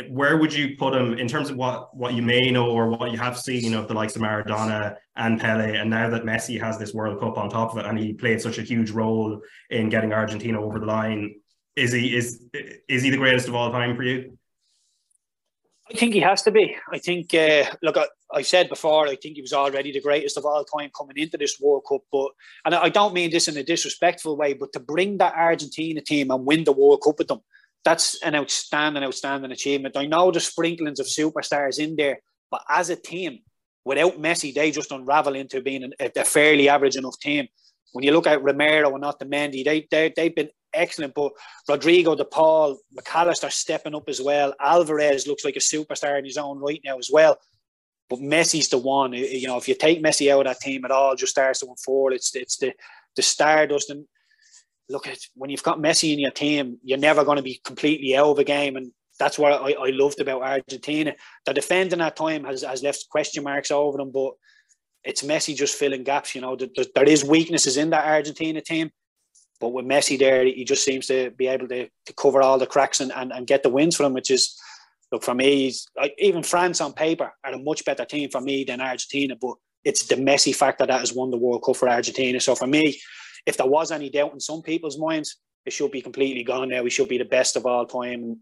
where 0.10 0.38
would 0.38 0.54
you 0.54 0.78
put 0.78 0.96
him 0.96 1.16
in 1.16 1.28
terms 1.28 1.50
of 1.50 1.58
what 1.58 1.94
what 1.98 2.14
you 2.14 2.22
may 2.22 2.50
know 2.50 2.72
or 2.72 2.88
what 2.90 3.12
you 3.12 3.18
have 3.18 3.38
seen 3.38 3.74
of 3.74 3.90
the 3.90 3.94
likes 3.94 4.16
of 4.16 4.22
Maradona? 4.22 4.96
And 5.16 5.40
Pele. 5.40 5.78
And 5.78 5.90
now 5.90 6.10
that 6.10 6.24
Messi 6.24 6.60
has 6.60 6.78
this 6.78 6.94
World 6.94 7.20
Cup 7.20 7.38
on 7.38 7.50
top 7.50 7.72
of 7.72 7.78
it, 7.78 7.86
and 7.86 8.00
he 8.00 8.14
played 8.14 8.42
such 8.42 8.58
a 8.58 8.64
huge 8.64 8.92
role 8.92 9.42
in 9.70 9.90
getting 9.90 10.14
Argentina 10.14 10.62
over 10.62 10.80
the 10.80 10.86
line, 10.86 11.36
is 11.76 11.92
he 11.92 12.16
is 12.16 12.44
is 12.88 13.04
he 13.04 13.10
the 13.10 13.18
greatest 13.18 13.48
of 13.48 13.56
all 13.56 13.72
time 13.72 13.96
for 13.96 14.04
you? 14.04 14.38
I 15.92 15.98
think 15.98 16.14
he 16.14 16.20
has 16.20 16.44
to 16.44 16.52
be. 16.52 16.76
I 16.92 17.00
think, 17.00 17.34
uh, 17.34 17.66
look, 17.82 17.98
I, 17.98 18.06
I, 18.32 18.42
said 18.44 18.70
before, 18.70 19.08
I 19.08 19.16
think 19.16 19.36
he 19.36 19.42
was 19.42 19.54
already 19.54 19.92
the 19.92 20.02
greatest 20.02 20.38
of 20.38 20.46
all 20.46 20.64
time 20.64 20.92
coming 20.96 21.18
into 21.18 21.36
this 21.36 21.60
World 21.60 21.84
Cup. 21.90 22.02
But, 22.12 22.30
and 22.64 22.76
I 22.76 22.90
don't 22.90 23.14
mean 23.14 23.32
this 23.32 23.48
in 23.48 23.58
a 23.58 23.64
disrespectful 23.64 24.38
way, 24.38 24.54
but 24.54 24.72
to 24.74 24.80
bring 24.80 25.18
that 25.18 25.34
Argentina 25.34 26.00
team 26.02 26.30
and 26.30 26.46
win 26.46 26.64
the 26.64 26.74
World 26.74 27.02
Cup 27.04 27.18
with 27.18 27.28
them, 27.28 27.40
that's 27.84 28.22
an 28.22 28.36
outstanding, 28.36 29.04
outstanding 29.04 29.52
achievement. 29.52 29.98
I 29.98 30.06
know 30.06 30.30
there's 30.30 30.48
sprinklings 30.48 31.00
of 31.00 31.08
superstars 31.08 31.80
in 31.80 31.96
there, 31.96 32.20
but 32.52 32.62
as 32.70 32.92
a 32.92 32.96
team, 32.96 33.40
without 33.90 34.22
Messi, 34.22 34.54
they 34.54 34.70
just 34.70 34.92
unravel 34.92 35.36
into 35.36 35.62
being 35.62 35.92
a, 36.00 36.12
a 36.16 36.24
fairly 36.24 36.70
average 36.70 36.96
enough 36.96 37.18
team. 37.20 37.48
When 37.92 38.06
you 38.06 38.12
look 38.12 38.28
at 38.28 38.44
Romero 38.44 38.94
and 38.94 39.04
Otamendi, 39.04 39.66
they, 39.66 39.88
they, 39.90 40.14
they've 40.16 40.36
been 40.36 40.52
excellent. 40.76 41.16
But 41.16 41.32
Rodrigo, 41.68 42.14
De 42.14 42.24
Paul, 42.24 42.78
Mac 42.94 43.16
Allister 43.16 43.50
stepping 43.50 43.96
up 43.96 44.08
as 44.08 44.22
well. 44.22 44.54
Alvarez 44.60 45.26
looks 45.26 45.44
like 45.44 45.56
a 45.56 45.60
superstar 45.60 46.20
in 46.20 46.26
his 46.26 46.38
own 46.38 46.60
right 46.60 46.80
now 46.86 47.00
as 47.00 47.10
well. 47.12 47.40
But 48.12 48.20
Messi's 48.20 48.70
the 48.70 48.78
one. 48.78 49.14
You 49.14 49.48
know, 49.48 49.58
if 49.58 49.68
you 49.68 49.74
take 49.74 50.04
Messi 50.04 50.32
out 50.32 50.46
of 50.46 50.46
that 50.46 50.60
team 50.60 50.86
at 50.86 50.92
all, 50.92 51.16
just 51.16 51.32
starts 51.32 51.62
to 51.62 51.68
unfold. 51.68 52.14
It's 52.14 52.36
it's 52.36 52.58
the 52.58 52.74
the 53.16 53.24
stardust. 53.24 53.90
And 53.90 54.06
look 54.88 55.08
at 55.08 55.18
when 55.34 55.50
you've 55.50 55.64
got 55.64 55.80
Messi 55.80 56.14
in 56.14 56.20
your 56.20 56.32
team, 56.32 56.78
you're 56.84 57.00
never 57.00 57.26
going 57.26 57.38
to 57.38 57.44
be 57.44 57.60
completely 57.64 58.16
out 58.16 58.28
of 58.28 58.38
a 58.38 58.44
game. 58.44 58.76
And 58.76 58.92
that's 59.20 59.38
what 59.38 59.52
I, 59.52 59.74
I 59.74 59.90
loved 59.90 60.22
about 60.22 60.42
Argentina. 60.42 61.14
The 61.46 61.54
defending 61.54 62.02
at 62.02 62.16
time 62.16 62.46
has, 62.46 62.64
has 62.64 62.82
left 62.82 63.10
question 63.10 63.44
marks 63.44 63.70
over 63.70 63.98
them, 63.98 64.12
but 64.12 64.32
it's 65.04 65.24
Messi 65.24 65.56
just 65.56 65.76
filling 65.76 66.04
gaps. 66.04 66.34
You 66.34 66.42
know, 66.42 66.56
there, 66.56 66.86
there 66.96 67.10
is 67.10 67.24
weaknesses 67.24 67.78
in 67.78 67.90
that 67.92 68.06
Argentina 68.06 68.62
team, 68.62 68.92
but 69.60 69.70
with 69.70 69.86
Messi 69.86 70.18
there, 70.18 70.46
he 70.46 70.64
just 70.64 70.86
seems 70.86 71.08
to 71.08 71.32
be 71.32 71.48
able 71.48 71.68
to, 71.68 71.90
to 72.06 72.14
cover 72.14 72.42
all 72.42 72.58
the 72.58 72.66
cracks 72.66 73.02
and, 73.02 73.12
and, 73.12 73.32
and 73.32 73.46
get 73.46 73.62
the 73.62 73.70
wins 73.70 73.96
for 73.96 74.04
them, 74.04 74.14
which 74.14 74.32
is, 74.32 74.58
look, 75.12 75.24
for 75.24 75.36
me, 75.36 75.74
like, 75.98 76.16
even 76.18 76.44
France 76.44 76.80
on 76.80 76.94
paper 76.94 77.34
are 77.44 77.54
a 77.54 77.60
much 77.60 77.84
better 77.84 78.06
team 78.06 78.30
for 78.30 78.42
me 78.42 78.64
than 78.64 78.80
Argentina, 78.82 79.36
but 79.36 79.56
it's 79.84 80.06
the 80.08 80.16
Messi 80.16 80.56
factor 80.56 80.86
that 80.86 81.00
has 81.00 81.14
won 81.14 81.30
the 81.30 81.38
World 81.38 81.64
Cup 81.64 81.76
for 81.76 81.90
Argentina. 81.90 82.40
So 82.40 82.56
for 82.56 82.68
me, 82.68 83.00
if 83.46 83.58
there 83.58 83.68
was 83.68 83.92
any 83.92 84.10
doubt 84.10 84.34
in 84.34 84.40
some 84.40 84.62
people's 84.62 84.98
minds, 84.98 85.38
it 85.70 85.74
should 85.74 85.92
be 85.92 86.02
completely 86.02 86.44
gone 86.44 86.70
now. 86.70 86.82
We 86.82 86.90
should 86.90 87.08
be 87.08 87.20
the 87.20 87.26
best 87.38 87.56
of 87.56 87.66
all 87.68 87.86
time. 87.86 88.40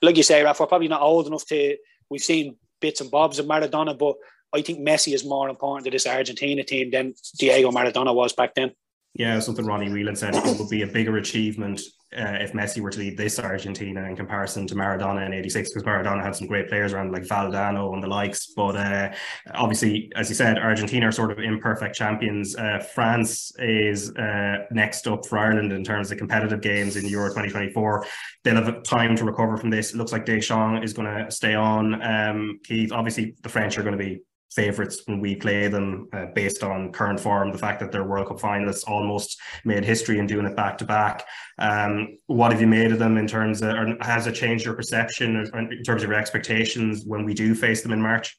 Like 0.00 0.16
you 0.16 0.22
say, 0.22 0.42
Raf, 0.42 0.58
we're 0.58 0.66
probably 0.66 0.88
not 0.88 1.02
old 1.02 1.26
enough 1.26 1.44
to. 1.46 1.76
We've 2.08 2.22
seen 2.22 2.56
bits 2.80 3.02
and 3.02 3.10
bobs 3.10 3.38
of 3.38 3.44
Maradona, 3.44 3.96
but 3.96 4.16
I 4.54 4.62
think 4.62 4.80
Messi 4.80 5.12
is 5.14 5.22
more 5.22 5.50
important 5.50 5.84
to 5.84 5.90
this 5.90 6.06
Argentina 6.06 6.64
team 6.64 6.90
than 6.90 7.14
Diego 7.38 7.70
Maradona 7.70 8.14
was 8.14 8.32
back 8.32 8.54
then. 8.54 8.72
Yeah, 9.14 9.38
something 9.40 9.66
Ronnie 9.66 9.90
Whelan 9.90 10.16
said 10.16 10.34
it 10.34 10.58
would 10.58 10.70
be 10.70 10.82
a 10.82 10.86
bigger 10.86 11.18
achievement 11.18 11.82
uh, 12.16 12.38
if 12.40 12.52
Messi 12.52 12.80
were 12.80 12.90
to 12.90 12.98
lead 12.98 13.16
this 13.16 13.38
Argentina 13.38 14.04
in 14.04 14.16
comparison 14.16 14.66
to 14.66 14.74
Maradona 14.74 15.26
in 15.26 15.34
'86, 15.34 15.70
because 15.70 15.82
Maradona 15.82 16.22
had 16.22 16.34
some 16.34 16.46
great 16.46 16.68
players 16.68 16.94
around 16.94 17.12
like 17.12 17.24
Valdano 17.24 17.92
and 17.92 18.02
the 18.02 18.06
likes. 18.06 18.52
But 18.54 18.76
uh, 18.76 19.12
obviously, 19.54 20.10
as 20.16 20.30
you 20.30 20.34
said, 20.34 20.58
Argentina 20.58 21.08
are 21.08 21.12
sort 21.12 21.30
of 21.30 21.38
imperfect 21.38 21.94
champions. 21.94 22.56
Uh, 22.56 22.78
France 22.94 23.52
is 23.58 24.14
uh, 24.16 24.64
next 24.70 25.06
up 25.06 25.26
for 25.26 25.38
Ireland 25.38 25.72
in 25.72 25.84
terms 25.84 26.10
of 26.10 26.16
competitive 26.16 26.62
games 26.62 26.96
in 26.96 27.06
Euro 27.06 27.28
2024. 27.28 28.06
They'll 28.44 28.62
have 28.62 28.82
time 28.82 29.14
to 29.16 29.24
recover 29.24 29.58
from 29.58 29.68
this. 29.68 29.92
It 29.92 29.98
looks 29.98 30.12
like 30.12 30.24
Deschamps 30.24 30.84
is 30.84 30.94
going 30.94 31.08
to 31.14 31.30
stay 31.30 31.54
on. 31.54 32.02
Um, 32.02 32.60
Keith, 32.64 32.92
obviously, 32.92 33.36
the 33.42 33.48
French 33.50 33.76
are 33.76 33.82
going 33.82 33.96
to 33.96 34.02
be 34.02 34.22
favourites 34.54 35.02
when 35.06 35.20
we 35.20 35.36
play 35.36 35.68
them 35.68 36.08
uh, 36.12 36.26
based 36.34 36.62
on 36.62 36.92
current 36.92 37.20
form. 37.20 37.52
The 37.52 37.58
fact 37.58 37.80
that 37.80 37.92
they're 37.92 38.04
World 38.04 38.28
Cup 38.28 38.38
finalists 38.38 38.88
almost 38.88 39.40
made 39.64 39.84
history 39.84 40.18
in 40.18 40.26
doing 40.26 40.46
it 40.46 40.56
back 40.56 40.78
to 40.78 40.84
back. 40.84 41.26
Um, 41.58 42.18
what 42.26 42.52
have 42.52 42.60
you 42.60 42.66
made 42.66 42.92
of 42.92 42.98
them 42.98 43.16
in 43.16 43.26
terms 43.26 43.62
of, 43.62 43.74
or 43.74 43.96
has 44.00 44.26
it 44.26 44.34
changed 44.34 44.64
your 44.64 44.74
perception 44.74 45.36
in 45.36 45.82
terms 45.82 46.02
of 46.02 46.10
your 46.10 46.18
expectations 46.18 47.04
when 47.04 47.24
we 47.24 47.34
do 47.34 47.54
face 47.54 47.82
them 47.82 47.92
in 47.92 48.00
March? 48.02 48.38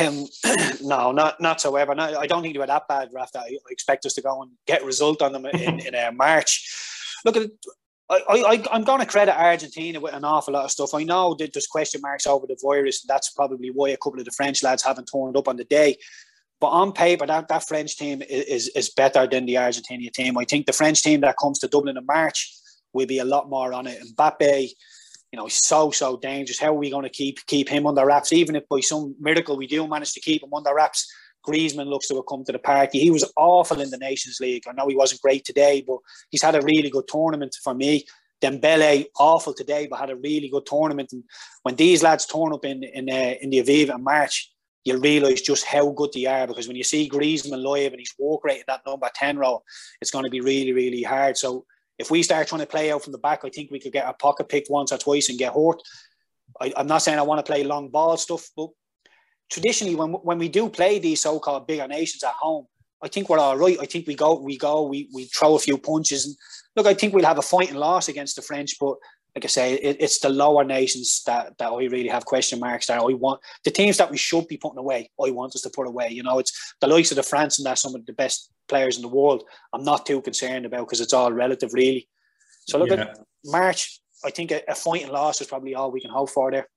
Um, 0.00 0.26
no, 0.82 1.12
not 1.12 1.40
not 1.40 1.60
so 1.60 1.76
ever. 1.76 1.94
No, 1.94 2.18
I 2.18 2.26
don't 2.26 2.42
think 2.42 2.54
they 2.54 2.58
were 2.58 2.66
that 2.66 2.88
bad, 2.88 3.10
Raf. 3.12 3.30
I, 3.36 3.40
I 3.40 3.58
expect 3.70 4.06
us 4.06 4.14
to 4.14 4.22
go 4.22 4.42
and 4.42 4.50
get 4.66 4.82
a 4.82 4.86
result 4.86 5.22
on 5.22 5.32
them 5.32 5.46
in, 5.46 5.80
in 5.86 5.94
uh, 5.94 6.10
March. 6.12 6.68
Look, 7.24 7.36
at 7.36 7.50
I, 8.10 8.62
I, 8.70 8.76
am 8.76 8.84
going 8.84 9.00
to 9.00 9.06
credit 9.06 9.38
Argentina 9.38 10.00
with 10.00 10.14
an 10.14 10.24
awful 10.24 10.54
lot 10.54 10.64
of 10.64 10.70
stuff. 10.70 10.94
I 10.94 11.04
know 11.04 11.34
that 11.38 11.52
there's 11.52 11.66
question 11.66 12.00
marks 12.00 12.26
over 12.26 12.46
the 12.46 12.56
virus, 12.62 13.02
and 13.02 13.08
that's 13.08 13.30
probably 13.30 13.70
why 13.70 13.90
a 13.90 13.98
couple 13.98 14.18
of 14.18 14.24
the 14.24 14.32
French 14.32 14.62
lads 14.62 14.82
haven't 14.82 15.10
turned 15.12 15.36
up 15.36 15.46
on 15.46 15.56
the 15.56 15.64
day. 15.64 15.96
But 16.60 16.68
on 16.68 16.92
paper, 16.92 17.26
that, 17.26 17.48
that 17.48 17.68
French 17.68 17.96
team 17.96 18.22
is, 18.28 18.68
is 18.68 18.90
better 18.90 19.26
than 19.26 19.46
the 19.46 19.58
Argentina 19.58 20.10
team. 20.10 20.38
I 20.38 20.44
think 20.44 20.66
the 20.66 20.72
French 20.72 21.02
team 21.02 21.20
that 21.20 21.36
comes 21.36 21.58
to 21.60 21.68
Dublin 21.68 21.96
in 21.96 22.06
March 22.06 22.52
will 22.92 23.06
be 23.06 23.18
a 23.18 23.24
lot 23.24 23.48
more 23.50 23.72
on 23.72 23.86
it. 23.86 24.00
And 24.00 24.16
Mbappe, 24.16 24.68
you 25.30 25.36
know, 25.36 25.44
he's 25.44 25.62
so, 25.62 25.90
so 25.90 26.16
dangerous. 26.16 26.58
How 26.58 26.68
are 26.68 26.78
we 26.78 26.90
going 26.90 27.04
to 27.04 27.10
keep 27.10 27.44
keep 27.46 27.68
him 27.68 27.86
under 27.86 28.04
wraps? 28.04 28.32
Even 28.32 28.56
if 28.56 28.68
by 28.68 28.80
some 28.80 29.14
miracle 29.20 29.56
we 29.56 29.66
do 29.66 29.86
manage 29.86 30.14
to 30.14 30.20
keep 30.20 30.42
him 30.42 30.54
under 30.54 30.74
wraps, 30.74 31.06
Griezmann 31.46 31.86
looks 31.86 32.08
to 32.08 32.16
have 32.16 32.26
come 32.28 32.44
to 32.44 32.52
the 32.52 32.58
party. 32.58 32.98
He 32.98 33.10
was 33.10 33.30
awful 33.36 33.80
in 33.80 33.90
the 33.90 33.98
Nations 33.98 34.38
League. 34.40 34.64
I 34.68 34.72
know 34.72 34.88
he 34.88 34.96
wasn't 34.96 35.22
great 35.22 35.44
today, 35.44 35.82
but 35.86 35.98
he's 36.30 36.42
had 36.42 36.54
a 36.54 36.62
really 36.62 36.90
good 36.90 37.08
tournament 37.08 37.56
for 37.62 37.74
me. 37.74 38.04
Dembele, 38.42 39.06
awful 39.18 39.52
today, 39.52 39.86
but 39.88 39.98
had 39.98 40.10
a 40.10 40.16
really 40.16 40.48
good 40.48 40.66
tournament. 40.66 41.12
And 41.12 41.24
when 41.62 41.76
these 41.76 42.02
lads 42.02 42.26
turn 42.26 42.52
up 42.52 42.64
in 42.64 42.84
in, 42.84 43.10
uh, 43.10 43.34
in 43.40 43.50
the 43.50 43.62
Aviva 43.62 43.94
in 43.96 44.04
March, 44.04 44.52
you'll 44.84 45.00
realise 45.00 45.42
just 45.42 45.64
how 45.64 45.90
good 45.90 46.10
they 46.14 46.26
are. 46.26 46.46
Because 46.46 46.68
when 46.68 46.76
you 46.76 46.84
see 46.84 47.08
Griezmann 47.08 47.62
live 47.62 47.92
and 47.92 48.00
he's 48.00 48.14
walk 48.18 48.44
rate 48.44 48.58
in 48.58 48.64
that 48.68 48.82
number 48.86 49.10
10 49.14 49.38
role, 49.38 49.64
it's 50.00 50.10
going 50.10 50.24
to 50.24 50.30
be 50.30 50.40
really, 50.40 50.72
really 50.72 51.02
hard. 51.02 51.36
So 51.36 51.66
if 51.98 52.10
we 52.10 52.22
start 52.22 52.46
trying 52.46 52.60
to 52.60 52.66
play 52.66 52.92
out 52.92 53.02
from 53.02 53.12
the 53.12 53.18
back, 53.18 53.40
I 53.44 53.50
think 53.50 53.70
we 53.70 53.80
could 53.80 53.92
get 53.92 54.08
a 54.08 54.12
pocket 54.12 54.48
picked 54.48 54.70
once 54.70 54.92
or 54.92 54.98
twice 54.98 55.28
and 55.28 55.38
get 55.38 55.54
hurt. 55.54 55.82
I, 56.60 56.72
am 56.76 56.86
not 56.86 57.02
saying 57.02 57.18
I 57.18 57.22
want 57.22 57.44
to 57.44 57.50
play 57.50 57.64
long 57.64 57.88
ball 57.88 58.16
stuff, 58.16 58.48
but 58.56 58.70
traditionally 59.50 59.94
when 59.94 60.10
when 60.12 60.38
we 60.38 60.48
do 60.48 60.68
play 60.68 60.98
these 60.98 61.20
so-called 61.20 61.66
bigger 61.66 61.88
nations 61.88 62.22
at 62.22 62.34
home, 62.34 62.66
I 63.02 63.08
think 63.08 63.28
we're 63.28 63.38
all 63.38 63.56
right. 63.56 63.78
I 63.80 63.86
think 63.86 64.06
we 64.06 64.14
go, 64.14 64.38
we 64.40 64.56
go, 64.58 64.86
we 64.86 65.08
we 65.12 65.24
throw 65.24 65.54
a 65.54 65.58
few 65.58 65.78
punches, 65.78 66.26
and 66.26 66.36
look, 66.76 66.86
I 66.86 66.94
think 66.94 67.14
we'll 67.14 67.24
have 67.24 67.38
a 67.38 67.42
fighting 67.42 67.76
loss 67.76 68.08
against 68.08 68.36
the 68.36 68.42
French, 68.42 68.76
but 68.78 68.96
like 69.34 69.44
I 69.44 69.48
say, 69.48 69.74
it, 69.74 69.98
it's 70.00 70.18
the 70.18 70.30
lower 70.30 70.64
nations 70.64 71.22
that 71.26 71.56
that 71.58 71.70
I 71.70 71.84
really 71.84 72.08
have 72.08 72.24
question 72.24 72.58
marks. 72.58 72.86
That 72.86 72.98
I 72.98 73.14
want 73.14 73.40
the 73.64 73.70
teams 73.70 73.96
that 73.98 74.10
we 74.10 74.16
should 74.16 74.48
be 74.48 74.56
putting 74.56 74.78
away. 74.78 75.10
I 75.22 75.30
want 75.30 75.54
us 75.54 75.62
to 75.62 75.70
put 75.70 75.86
away. 75.86 76.08
You 76.10 76.22
know, 76.22 76.38
it's 76.38 76.74
the 76.80 76.88
likes 76.88 77.12
of 77.12 77.16
the 77.16 77.22
France 77.22 77.58
and 77.58 77.66
that 77.66 77.78
some 77.78 77.94
of 77.94 78.04
the 78.06 78.12
best 78.12 78.50
players 78.68 78.96
in 78.96 79.02
the 79.02 79.08
world. 79.08 79.44
I'm 79.72 79.84
not 79.84 80.06
too 80.06 80.20
concerned 80.22 80.66
about 80.66 80.86
because 80.86 81.00
it's 81.00 81.12
all 81.12 81.32
relative, 81.32 81.72
really. 81.72 82.08
So 82.66 82.78
look 82.78 82.90
yeah. 82.90 83.02
at 83.02 83.18
March. 83.44 84.00
I 84.24 84.30
think 84.30 84.50
a, 84.50 84.62
a 84.68 84.74
fighting 84.74 85.12
loss 85.12 85.40
is 85.40 85.46
probably 85.46 85.74
all 85.74 85.92
we 85.92 86.00
can 86.00 86.10
hope 86.10 86.30
for 86.30 86.50
there. 86.50 86.68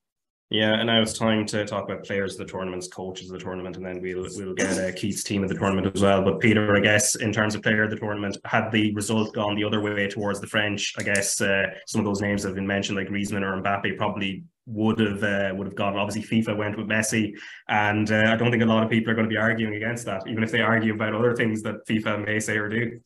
Yeah, 0.52 0.74
and 0.74 0.86
now 0.86 1.00
it's 1.00 1.14
time 1.14 1.46
to 1.46 1.64
talk 1.64 1.84
about 1.84 2.04
players 2.04 2.32
of 2.32 2.46
the 2.46 2.52
tournaments, 2.52 2.86
coaches 2.86 3.30
of 3.30 3.38
the 3.38 3.42
tournament, 3.42 3.78
and 3.78 3.86
then 3.86 4.02
we'll 4.02 4.28
we'll 4.36 4.52
get 4.52 4.78
uh, 4.78 4.94
Keith's 4.94 5.24
team 5.24 5.42
of 5.42 5.48
the 5.48 5.54
tournament 5.54 5.90
as 5.94 6.02
well. 6.02 6.22
But 6.22 6.40
Peter, 6.40 6.76
I 6.76 6.80
guess 6.80 7.14
in 7.14 7.32
terms 7.32 7.54
of 7.54 7.62
player 7.62 7.84
of 7.84 7.90
the 7.90 7.96
tournament, 7.96 8.36
had 8.44 8.70
the 8.70 8.92
result 8.92 9.34
gone 9.34 9.56
the 9.56 9.64
other 9.64 9.80
way 9.80 10.06
towards 10.08 10.42
the 10.42 10.46
French, 10.46 10.92
I 10.98 11.04
guess 11.04 11.40
uh, 11.40 11.68
some 11.86 12.00
of 12.00 12.04
those 12.04 12.20
names 12.20 12.42
that 12.42 12.50
have 12.50 12.56
been 12.56 12.66
mentioned, 12.66 12.98
like 12.98 13.08
Griezmann 13.08 13.40
or 13.40 13.62
Mbappe, 13.62 13.96
probably 13.96 14.44
would 14.66 14.98
have 14.98 15.22
uh, 15.22 15.54
would 15.54 15.68
have 15.68 15.74
gone. 15.74 15.96
Obviously, 15.96 16.42
FIFA 16.42 16.58
went 16.58 16.76
with 16.76 16.86
Messi, 16.86 17.32
and 17.68 18.12
uh, 18.12 18.24
I 18.26 18.36
don't 18.36 18.50
think 18.50 18.62
a 18.62 18.66
lot 18.66 18.84
of 18.84 18.90
people 18.90 19.10
are 19.10 19.14
going 19.14 19.26
to 19.26 19.32
be 19.32 19.38
arguing 19.38 19.76
against 19.76 20.04
that, 20.04 20.28
even 20.28 20.42
if 20.42 20.50
they 20.50 20.60
argue 20.60 20.92
about 20.92 21.14
other 21.14 21.34
things 21.34 21.62
that 21.62 21.86
FIFA 21.88 22.26
may 22.26 22.38
say 22.38 22.58
or 22.58 22.68
do. 22.68 23.00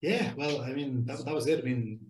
Yeah, 0.00 0.32
well, 0.36 0.62
I 0.62 0.72
mean 0.72 1.04
that, 1.04 1.24
that 1.24 1.32
was 1.32 1.46
it. 1.46 1.60
I 1.60 1.62
mean, 1.62 2.00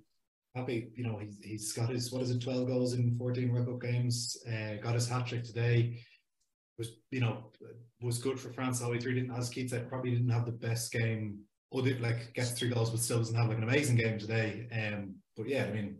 Mbappe, 0.56 0.90
you 0.96 1.04
know, 1.04 1.18
he's, 1.18 1.38
he's 1.42 1.72
got 1.72 1.90
his, 1.90 2.10
what 2.10 2.22
is 2.22 2.30
it, 2.30 2.40
12 2.40 2.66
goals 2.66 2.94
in 2.94 3.16
14 3.16 3.52
World 3.52 3.66
Cup 3.66 3.80
games, 3.80 4.36
uh, 4.48 4.82
got 4.82 4.94
his 4.94 5.08
hat 5.08 5.26
trick 5.26 5.44
today. 5.44 6.02
Was, 6.78 6.92
you 7.10 7.20
know, 7.20 7.50
was 8.00 8.18
good 8.18 8.40
for 8.40 8.50
France 8.52 8.82
all 8.82 8.90
the. 8.90 8.98
Didn't, 8.98 9.30
as 9.30 9.50
Keith 9.50 9.70
said, 9.70 9.88
probably 9.88 10.12
didn't 10.12 10.30
have 10.30 10.46
the 10.46 10.52
best 10.52 10.90
game. 10.92 11.40
Other, 11.72 11.96
like, 12.00 12.32
gets 12.34 12.52
three 12.52 12.70
goals, 12.70 12.90
but 12.90 13.00
still 13.00 13.18
doesn't 13.18 13.36
have 13.36 13.48
like 13.48 13.58
an 13.58 13.64
amazing 13.64 13.96
game 13.96 14.18
today. 14.18 14.66
Um, 14.72 15.16
but 15.36 15.46
yeah, 15.46 15.64
I 15.64 15.72
mean, 15.72 15.98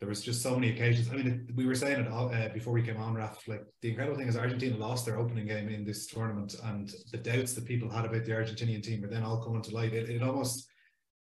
there 0.00 0.08
was 0.08 0.22
just 0.22 0.42
so 0.42 0.54
many 0.54 0.70
occasions. 0.72 1.10
I 1.10 1.16
mean, 1.16 1.26
it, 1.48 1.54
we 1.56 1.66
were 1.66 1.74
saying 1.74 2.00
it 2.00 2.08
uh, 2.08 2.48
before 2.54 2.72
we 2.72 2.82
came 2.82 2.98
on, 2.98 3.14
Raf. 3.14 3.46
Like 3.48 3.64
the 3.82 3.90
incredible 3.90 4.16
thing 4.16 4.28
is 4.28 4.36
Argentina 4.36 4.76
lost 4.76 5.06
their 5.06 5.18
opening 5.18 5.46
game 5.46 5.68
in 5.68 5.84
this 5.84 6.06
tournament, 6.06 6.54
and 6.64 6.90
the 7.10 7.18
doubts 7.18 7.52
that 7.54 7.66
people 7.66 7.90
had 7.90 8.04
about 8.04 8.24
the 8.24 8.32
Argentinian 8.32 8.82
team 8.82 9.02
were 9.02 9.08
then 9.08 9.24
all 9.24 9.42
coming 9.42 9.62
to 9.62 9.74
light. 9.74 9.92
It, 9.92 10.08
it 10.08 10.22
almost 10.22 10.68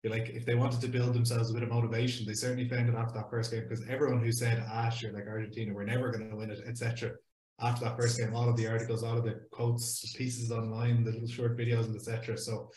like 0.08 0.30
if 0.30 0.44
they 0.44 0.54
wanted 0.54 0.80
to 0.80 0.88
build 0.88 1.14
themselves 1.14 1.50
a 1.50 1.54
bit 1.54 1.62
of 1.62 1.70
motivation, 1.70 2.26
they 2.26 2.34
certainly 2.34 2.68
found 2.68 2.88
it 2.88 2.94
after 2.94 3.14
that 3.14 3.30
first 3.30 3.50
game 3.50 3.62
because 3.68 3.84
everyone 3.88 4.20
who 4.20 4.32
said, 4.32 4.64
"Ah, 4.68 4.90
sure, 4.90 5.12
like 5.12 5.26
Argentina, 5.26 5.72
we're 5.72 5.84
never 5.84 6.10
going 6.10 6.30
to 6.30 6.36
win 6.36 6.50
it," 6.50 6.60
etc. 6.66 7.12
After 7.60 7.84
that 7.84 7.96
first 7.96 8.18
game, 8.18 8.34
all 8.34 8.48
of 8.48 8.56
the 8.56 8.66
articles, 8.66 9.02
all 9.02 9.16
of 9.16 9.24
the 9.24 9.40
quotes, 9.50 10.12
pieces 10.14 10.50
online, 10.50 11.04
the 11.04 11.12
little 11.12 11.28
short 11.28 11.56
videos, 11.56 11.84
and 11.84 11.96
etc. 11.96 12.36
So 12.36 12.70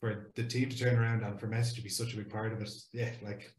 for 0.00 0.32
the 0.34 0.44
team 0.44 0.70
to 0.70 0.78
turn 0.78 0.98
around 0.98 1.22
and 1.22 1.38
for 1.38 1.48
Messi 1.48 1.74
to 1.74 1.82
be 1.82 1.90
such 1.90 2.14
a 2.14 2.16
big 2.16 2.30
part 2.30 2.52
of 2.52 2.62
it, 2.62 2.70
yeah, 2.92 3.10
like 3.22 3.52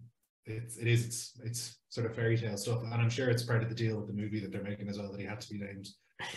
it's 0.45 0.77
it 0.77 0.87
is 0.87 1.05
it's 1.05 1.39
it's 1.43 1.77
sort 1.89 2.07
of 2.07 2.15
fairy 2.15 2.37
tale 2.37 2.57
stuff, 2.57 2.81
and 2.83 2.93
I'm 2.93 3.09
sure 3.09 3.29
it's 3.29 3.43
part 3.43 3.61
of 3.63 3.69
the 3.69 3.75
deal 3.75 3.97
with 3.97 4.07
the 4.07 4.13
movie 4.13 4.39
that 4.39 4.51
they're 4.51 4.63
making 4.63 4.89
as 4.89 4.97
well 4.97 5.11
that 5.11 5.19
he 5.19 5.27
had 5.27 5.41
to 5.41 5.49
be 5.49 5.59
named 5.59 5.87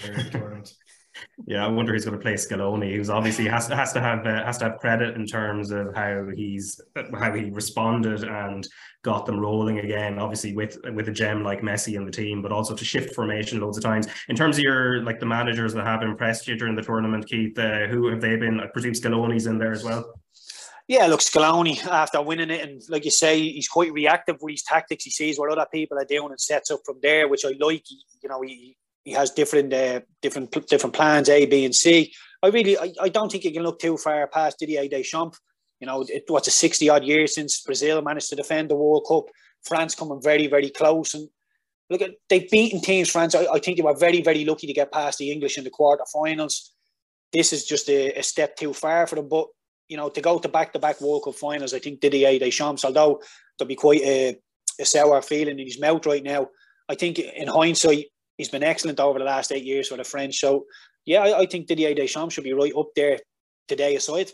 the 0.02 0.30
tournament. 0.30 0.72
Yeah, 1.46 1.64
I 1.64 1.68
wonder 1.68 1.92
who's 1.92 2.04
going 2.04 2.18
to 2.18 2.22
play 2.22 2.34
Scaloni, 2.34 2.96
who's 2.96 3.10
obviously 3.10 3.46
has 3.46 3.68
to 3.68 3.76
has 3.76 3.92
to 3.92 4.00
have 4.00 4.26
uh, 4.26 4.44
has 4.44 4.58
to 4.58 4.64
have 4.64 4.78
credit 4.78 5.16
in 5.16 5.26
terms 5.26 5.70
of 5.70 5.94
how 5.94 6.26
he's 6.34 6.80
how 7.18 7.32
he 7.32 7.50
responded 7.50 8.24
and 8.24 8.66
got 9.02 9.26
them 9.26 9.38
rolling 9.38 9.78
again. 9.78 10.18
Obviously, 10.18 10.54
with 10.54 10.78
with 10.94 11.08
a 11.08 11.12
gem 11.12 11.44
like 11.44 11.60
Messi 11.60 11.96
in 11.96 12.04
the 12.04 12.10
team, 12.10 12.42
but 12.42 12.52
also 12.52 12.74
to 12.74 12.84
shift 12.84 13.14
formation 13.14 13.60
loads 13.60 13.76
of 13.76 13.84
times. 13.84 14.06
In 14.28 14.36
terms 14.36 14.56
of 14.56 14.64
your 14.64 15.02
like 15.02 15.20
the 15.20 15.26
managers 15.26 15.74
that 15.74 15.84
have 15.84 16.02
impressed 16.02 16.48
you 16.48 16.56
during 16.56 16.76
the 16.76 16.82
tournament, 16.82 17.26
Keith, 17.26 17.58
uh, 17.58 17.86
who 17.86 18.08
have 18.08 18.20
they 18.20 18.36
been? 18.36 18.60
I 18.60 18.66
presume 18.66 18.94
Scaloni's 18.94 19.46
in 19.46 19.58
there 19.58 19.72
as 19.72 19.84
well. 19.84 20.14
Yeah, 20.86 21.06
look, 21.06 21.20
Scaloni 21.20 21.84
after 21.86 22.20
winning 22.20 22.50
it, 22.50 22.60
and 22.60 22.82
like 22.90 23.04
you 23.04 23.10
say, 23.10 23.40
he's 23.40 23.68
quite 23.68 23.92
reactive 23.92 24.36
with 24.40 24.52
his 24.52 24.62
tactics. 24.62 25.04
He 25.04 25.10
sees 25.10 25.38
what 25.38 25.50
other 25.50 25.66
people 25.72 25.98
are 25.98 26.04
doing 26.04 26.30
and 26.30 26.40
sets 26.40 26.70
up 26.70 26.80
from 26.84 26.98
there, 27.02 27.28
which 27.28 27.44
I 27.44 27.54
like. 27.58 27.84
You 28.22 28.28
know, 28.28 28.42
he 28.42 28.76
he 29.04 29.12
has 29.12 29.30
different 29.30 29.72
uh, 29.72 30.00
different 30.22 30.50
different 30.66 30.94
plans 30.94 31.28
A, 31.28 31.46
B, 31.46 31.64
and 31.64 31.74
C. 31.74 32.12
I 32.42 32.48
really 32.48 32.76
I, 32.78 32.92
I 33.00 33.08
don't 33.08 33.30
think 33.30 33.44
you 33.44 33.52
can 33.52 33.62
look 33.62 33.78
too 33.78 33.96
far 33.96 34.26
past 34.26 34.58
Didier 34.58 34.88
Deschamps. 34.88 35.38
You 35.80 35.86
know, 35.86 36.04
it, 36.08 36.24
what's 36.28 36.48
a 36.48 36.50
sixty 36.50 36.88
odd 36.88 37.04
years 37.04 37.34
since 37.34 37.60
Brazil 37.62 38.02
managed 38.02 38.30
to 38.30 38.36
defend 38.36 38.70
the 38.70 38.76
World 38.76 39.06
Cup. 39.08 39.24
France 39.62 39.94
coming 39.94 40.20
very 40.22 40.46
very 40.46 40.70
close, 40.70 41.14
and 41.14 41.28
look 41.90 42.02
at 42.02 42.12
they've 42.28 42.50
beaten 42.50 42.80
teams. 42.80 43.10
France, 43.10 43.34
I, 43.34 43.46
I 43.52 43.58
think 43.58 43.76
they 43.76 43.82
were 43.82 43.96
very 43.96 44.22
very 44.22 44.44
lucky 44.44 44.66
to 44.66 44.72
get 44.72 44.92
past 44.92 45.18
the 45.18 45.30
English 45.30 45.58
in 45.58 45.64
the 45.64 45.70
quarterfinals. 45.70 46.70
This 47.32 47.52
is 47.52 47.64
just 47.64 47.88
a, 47.88 48.18
a 48.18 48.22
step 48.22 48.56
too 48.56 48.72
far 48.72 49.06
for 49.06 49.16
them, 49.16 49.28
but 49.28 49.48
you 49.88 49.96
know, 49.96 50.08
to 50.08 50.20
go 50.20 50.38
to 50.38 50.48
back 50.48 50.72
to 50.72 50.78
back 50.78 51.00
World 51.00 51.24
Cup 51.24 51.34
finals, 51.34 51.74
I 51.74 51.78
think 51.78 52.00
Didier 52.00 52.38
Deschamps, 52.38 52.84
although 52.84 53.20
there'll 53.58 53.68
be 53.68 53.74
quite 53.74 54.02
a, 54.02 54.36
a 54.80 54.84
sour 54.84 55.20
feeling 55.20 55.58
in 55.58 55.66
his 55.66 55.80
mouth 55.80 56.06
right 56.06 56.22
now, 56.22 56.48
I 56.88 56.94
think 56.94 57.18
in 57.18 57.48
hindsight, 57.48 58.06
he's 58.38 58.48
been 58.48 58.62
excellent 58.62 59.00
over 59.00 59.18
the 59.18 59.24
last 59.24 59.52
eight 59.52 59.64
years 59.64 59.88
for 59.88 59.96
the 59.96 60.04
French. 60.04 60.38
So, 60.38 60.64
yeah, 61.04 61.20
I, 61.20 61.40
I 61.40 61.46
think 61.46 61.66
Didier 61.66 61.94
Deschamps 61.94 62.34
should 62.34 62.44
be 62.44 62.52
right 62.52 62.74
up 62.76 62.88
there 62.96 63.18
today 63.68 63.96
aside. 63.96 64.30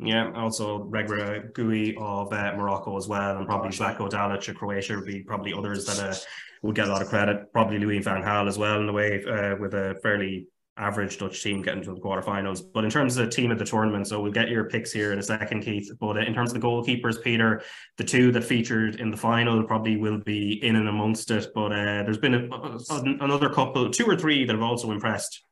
Yeah, 0.00 0.30
also 0.36 0.84
Regragui 0.84 1.96
of 1.98 2.32
uh, 2.32 2.54
Morocco 2.56 2.96
as 2.96 3.08
well, 3.08 3.36
and 3.36 3.46
probably 3.46 3.70
Zlatko 3.70 4.08
Dalic 4.08 4.48
of 4.48 4.54
Croatia 4.54 4.94
would 4.94 5.06
be 5.06 5.24
probably 5.24 5.52
others 5.52 5.86
that 5.86 5.98
uh, 5.98 6.14
would 6.62 6.76
get 6.76 6.86
a 6.86 6.92
lot 6.92 7.02
of 7.02 7.08
credit. 7.08 7.52
Probably 7.52 7.78
Louis 7.78 7.98
van 7.98 8.22
Gaal 8.22 8.46
as 8.46 8.58
well 8.58 8.80
in 8.80 8.88
a 8.88 8.92
way 8.92 9.24
uh, 9.24 9.56
with 9.56 9.74
a 9.74 9.96
fairly 10.00 10.46
average 10.78 11.18
Dutch 11.18 11.42
team 11.42 11.62
getting 11.62 11.82
to 11.82 11.94
the 11.94 12.00
quarterfinals. 12.00 12.62
But 12.72 12.84
in 12.84 12.90
terms 12.90 13.16
of 13.16 13.26
the 13.26 13.30
team 13.30 13.50
of 13.50 13.58
the 13.58 13.64
tournament, 13.64 14.06
so 14.06 14.20
we'll 14.20 14.32
get 14.32 14.48
your 14.48 14.64
picks 14.64 14.92
here 14.92 15.12
in 15.12 15.18
a 15.18 15.22
second, 15.22 15.62
Keith. 15.62 15.90
But 16.00 16.16
in 16.18 16.34
terms 16.34 16.52
of 16.52 16.60
the 16.60 16.66
goalkeepers, 16.66 17.22
Peter, 17.22 17.62
the 17.96 18.04
two 18.04 18.32
that 18.32 18.44
featured 18.44 18.96
in 18.96 19.10
the 19.10 19.16
final 19.16 19.62
probably 19.64 19.96
will 19.96 20.18
be 20.18 20.64
in 20.64 20.76
and 20.76 20.88
amongst 20.88 21.30
it. 21.30 21.48
But 21.54 21.72
uh, 21.72 22.02
there's 22.04 22.18
been 22.18 22.34
a, 22.34 22.78
another 23.24 23.50
couple, 23.50 23.90
two 23.90 24.06
or 24.06 24.16
three 24.16 24.44
that 24.44 24.52
have 24.52 24.62
also 24.62 24.92
impressed. 24.92 25.42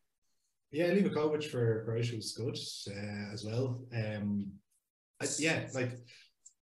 Yeah, 0.70 0.88
Livakovic 0.88 1.44
for 1.44 1.84
Croatia 1.84 2.16
was 2.16 2.32
good 2.32 2.58
uh, 2.94 3.32
as 3.32 3.44
well. 3.44 3.80
Um, 3.94 4.52
I, 5.20 5.26
yeah, 5.38 5.66
like 5.74 5.92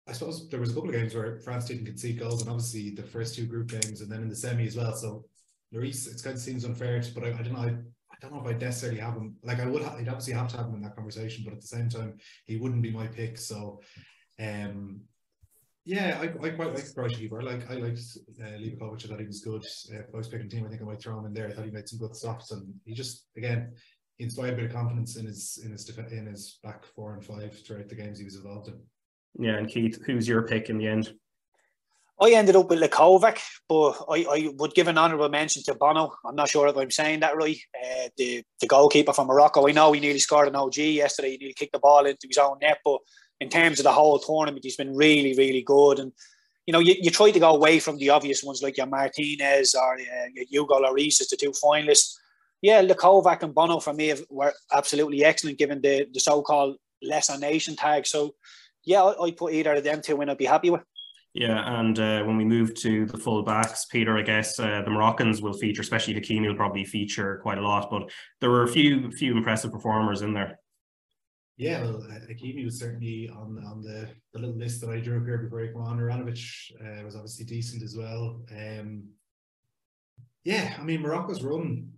I 0.07 0.11
suppose 0.11 0.49
there 0.49 0.59
was 0.59 0.71
a 0.71 0.73
couple 0.73 0.89
of 0.89 0.95
games 0.95 1.15
where 1.15 1.39
France 1.39 1.65
didn't 1.65 1.85
concede 1.85 2.19
goals, 2.19 2.41
and 2.41 2.49
obviously 2.49 2.89
the 2.89 3.03
first 3.03 3.35
two 3.35 3.45
group 3.45 3.69
games, 3.69 4.01
and 4.01 4.11
then 4.11 4.21
in 4.21 4.29
the 4.29 4.35
semi 4.35 4.67
as 4.67 4.75
well. 4.75 4.93
So 4.95 5.25
Lloris, 5.73 6.07
it 6.07 6.21
kind 6.23 6.35
of 6.35 6.41
seems 6.41 6.65
unfair, 6.65 7.01
but 7.15 7.23
I, 7.23 7.27
I 7.29 7.41
don't 7.41 7.53
know. 7.53 7.77
Don't 8.23 8.33
know 8.33 8.41
if 8.41 8.55
I'd 8.55 8.61
necessarily 8.61 8.99
have 8.99 9.15
him. 9.15 9.35
Like 9.43 9.59
I 9.59 9.65
would, 9.65 9.83
ha- 9.83 9.95
I'd 9.97 10.07
obviously 10.07 10.33
have 10.33 10.47
to 10.49 10.57
have 10.57 10.67
him 10.67 10.75
in 10.75 10.81
that 10.81 10.95
conversation, 10.95 11.43
but 11.43 11.53
at 11.53 11.61
the 11.61 11.67
same 11.67 11.89
time, 11.89 12.17
he 12.45 12.57
wouldn't 12.57 12.81
be 12.81 12.91
my 12.91 13.07
pick. 13.07 13.37
So, 13.37 13.81
um, 14.39 15.01
yeah, 15.85 16.19
I, 16.21 16.25
I 16.45 16.49
quite 16.51 16.73
like 16.73 17.13
keeper. 17.13 17.41
I 17.41 17.43
like 17.43 17.69
I 17.69 17.73
liked 17.73 17.99
uh, 18.41 18.45
Livakovic. 18.45 19.05
I 19.05 19.07
thought 19.09 19.19
he 19.19 19.25
was 19.25 19.41
good. 19.41 19.65
Uh, 19.93 19.99
if 19.99 20.13
I 20.13 20.17
was 20.17 20.29
picking 20.29 20.49
team, 20.49 20.65
I 20.65 20.69
think 20.69 20.81
I 20.81 20.85
might 20.85 21.01
throw 21.01 21.19
him 21.19 21.25
in 21.25 21.33
there. 21.33 21.49
I 21.49 21.51
thought 21.51 21.65
he 21.65 21.71
made 21.71 21.89
some 21.89 21.99
good 21.99 22.15
stops, 22.15 22.51
and 22.51 22.73
he 22.85 22.93
just 22.93 23.27
again 23.35 23.73
he 24.17 24.23
inspired 24.23 24.53
a 24.53 24.55
bit 24.55 24.65
of 24.65 24.71
confidence 24.71 25.17
in 25.17 25.25
his 25.25 25.61
in 25.65 25.71
his 25.71 25.89
in 26.11 26.25
his 26.25 26.59
back 26.63 26.85
four 26.85 27.15
and 27.15 27.25
five 27.25 27.59
throughout 27.65 27.89
the 27.89 27.95
games 27.95 28.19
he 28.19 28.25
was 28.25 28.35
involved 28.35 28.69
in. 28.69 28.79
Yeah, 29.37 29.57
and 29.57 29.67
Keith, 29.67 29.99
who's 30.05 30.27
your 30.27 30.43
pick 30.43 30.69
in 30.69 30.77
the 30.77 30.87
end? 30.87 31.13
I 32.21 32.31
ended 32.31 32.55
up 32.55 32.69
with 32.69 32.79
Livakovic, 32.79 33.39
but 33.67 33.91
I, 34.09 34.25
I 34.29 34.49
would 34.55 34.75
give 34.75 34.87
an 34.87 34.97
honourable 34.97 35.29
mention 35.29 35.63
to 35.63 35.73
Bono. 35.73 36.13
I'm 36.25 36.35
not 36.35 36.49
sure 36.49 36.67
if 36.67 36.77
I'm 36.77 36.91
saying 36.91 37.21
that 37.21 37.35
right. 37.35 37.57
Uh, 37.75 38.09
the, 38.17 38.43
the 38.61 38.67
goalkeeper 38.67 39.13
from 39.13 39.27
Morocco. 39.27 39.67
I 39.67 39.71
know 39.71 39.91
he 39.91 39.99
nearly 39.99 40.19
scored 40.19 40.47
an 40.47 40.55
OG 40.55 40.77
yesterday. 40.77 41.31
He 41.31 41.37
nearly 41.37 41.53
kicked 41.53 41.73
the 41.73 41.79
ball 41.79 42.05
into 42.05 42.27
his 42.27 42.37
own 42.37 42.57
net, 42.61 42.77
but 42.85 42.99
in 43.39 43.49
terms 43.49 43.79
of 43.79 43.83
the 43.83 43.91
whole 43.91 44.19
tournament, 44.19 44.63
he's 44.63 44.77
been 44.77 44.95
really, 44.95 45.35
really 45.35 45.63
good. 45.63 45.99
And 45.99 46.11
you 46.65 46.71
know, 46.71 46.79
you, 46.79 46.95
you 47.01 47.11
try 47.11 47.31
to 47.31 47.39
go 47.39 47.53
away 47.53 47.79
from 47.79 47.97
the 47.97 48.09
obvious 48.09 48.43
ones 48.43 48.61
like 48.61 48.77
your 48.77 48.85
Martinez 48.85 49.75
or 49.75 49.95
uh, 49.95 50.27
your 50.33 50.45
Hugo 50.49 50.79
Lloris 50.79 51.19
as 51.19 51.27
the 51.27 51.35
two 51.35 51.51
finalists. 51.51 52.15
Yeah, 52.61 52.81
Livakovic 52.81 53.43
and 53.43 53.53
Bono 53.53 53.79
for 53.79 53.93
me 53.93 54.13
were 54.29 54.53
absolutely 54.71 55.25
excellent 55.25 55.57
given 55.57 55.81
the, 55.81 56.07
the 56.13 56.19
so-called 56.19 56.77
lesser 57.01 57.37
nation 57.37 57.75
tag. 57.75 58.05
So 58.07 58.35
yeah, 58.85 59.03
I, 59.03 59.25
I 59.25 59.31
put 59.31 59.53
either 59.53 59.73
of 59.73 59.83
them 59.83 60.01
two 60.01 60.21
in. 60.21 60.29
I'd 60.29 60.37
be 60.37 60.45
happy 60.45 60.69
with. 60.69 60.81
Yeah, 61.33 61.79
and 61.79 61.97
uh, 61.97 62.23
when 62.23 62.37
we 62.37 62.45
move 62.45 62.75
to 62.75 63.07
the 63.07 63.17
full 63.17 63.41
backs, 63.41 63.85
Peter, 63.85 64.17
I 64.17 64.21
guess 64.21 64.59
uh, 64.59 64.83
the 64.85 64.91
Moroccans 64.91 65.41
will 65.41 65.53
feature, 65.53 65.81
especially 65.81 66.13
Hakimi 66.13 66.47
will 66.47 66.55
probably 66.55 66.85
feature 66.85 67.39
quite 67.41 67.57
a 67.57 67.61
lot, 67.61 67.89
but 67.89 68.11
there 68.39 68.51
were 68.51 68.63
a 68.63 68.67
few 68.67 69.11
few 69.11 69.35
impressive 69.35 69.71
performers 69.71 70.21
in 70.21 70.33
there. 70.33 70.59
Yeah, 71.57 71.81
well, 71.81 72.03
uh, 72.03 72.19
Hakimi 72.31 72.63
was 72.65 72.79
certainly 72.79 73.29
on 73.29 73.63
on 73.65 73.81
the, 73.81 74.09
the 74.33 74.39
little 74.39 74.55
list 74.55 74.81
that 74.81 74.91
I 74.91 74.99
drew 74.99 75.17
up 75.17 75.25
here 75.25 75.39
before 75.39 75.61
he 75.61 75.69
came 75.69 75.81
on. 75.81 75.97
Juranovic 75.97 76.71
uh, 76.79 77.03
was 77.03 77.15
obviously 77.15 77.45
decent 77.45 77.81
as 77.81 77.95
well. 77.97 78.43
Um, 78.51 79.05
yeah, 80.43 80.75
I 80.79 80.83
mean 80.83 81.01
Morocco's 81.01 81.43
run 81.43 81.89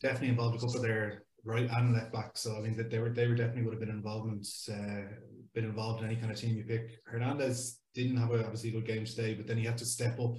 definitely 0.00 0.28
involved 0.28 0.56
a 0.56 0.60
couple 0.60 0.76
of 0.76 0.82
their 0.82 1.24
right 1.44 1.68
and 1.70 1.92
left 1.92 2.12
back. 2.12 2.36
So 2.36 2.56
I 2.56 2.60
mean 2.60 2.76
that 2.76 2.88
they 2.88 3.00
were 3.00 3.10
they 3.10 3.26
were 3.26 3.34
definitely 3.34 3.62
would 3.62 3.74
have 3.74 3.80
been 3.80 3.88
involvement 3.88 4.46
uh, 4.70 5.12
been 5.54 5.64
involved 5.64 6.02
in 6.02 6.06
any 6.06 6.16
kind 6.16 6.30
of 6.30 6.38
team 6.38 6.56
you 6.56 6.64
pick. 6.64 7.00
Hernandez 7.04 7.80
didn't 7.94 8.16
have 8.16 8.30
a 8.32 8.44
obviously 8.44 8.70
good 8.70 8.86
game 8.86 9.04
today, 9.04 9.34
but 9.34 9.46
then 9.46 9.58
he 9.58 9.64
had 9.64 9.78
to 9.78 9.86
step 9.86 10.18
up 10.20 10.36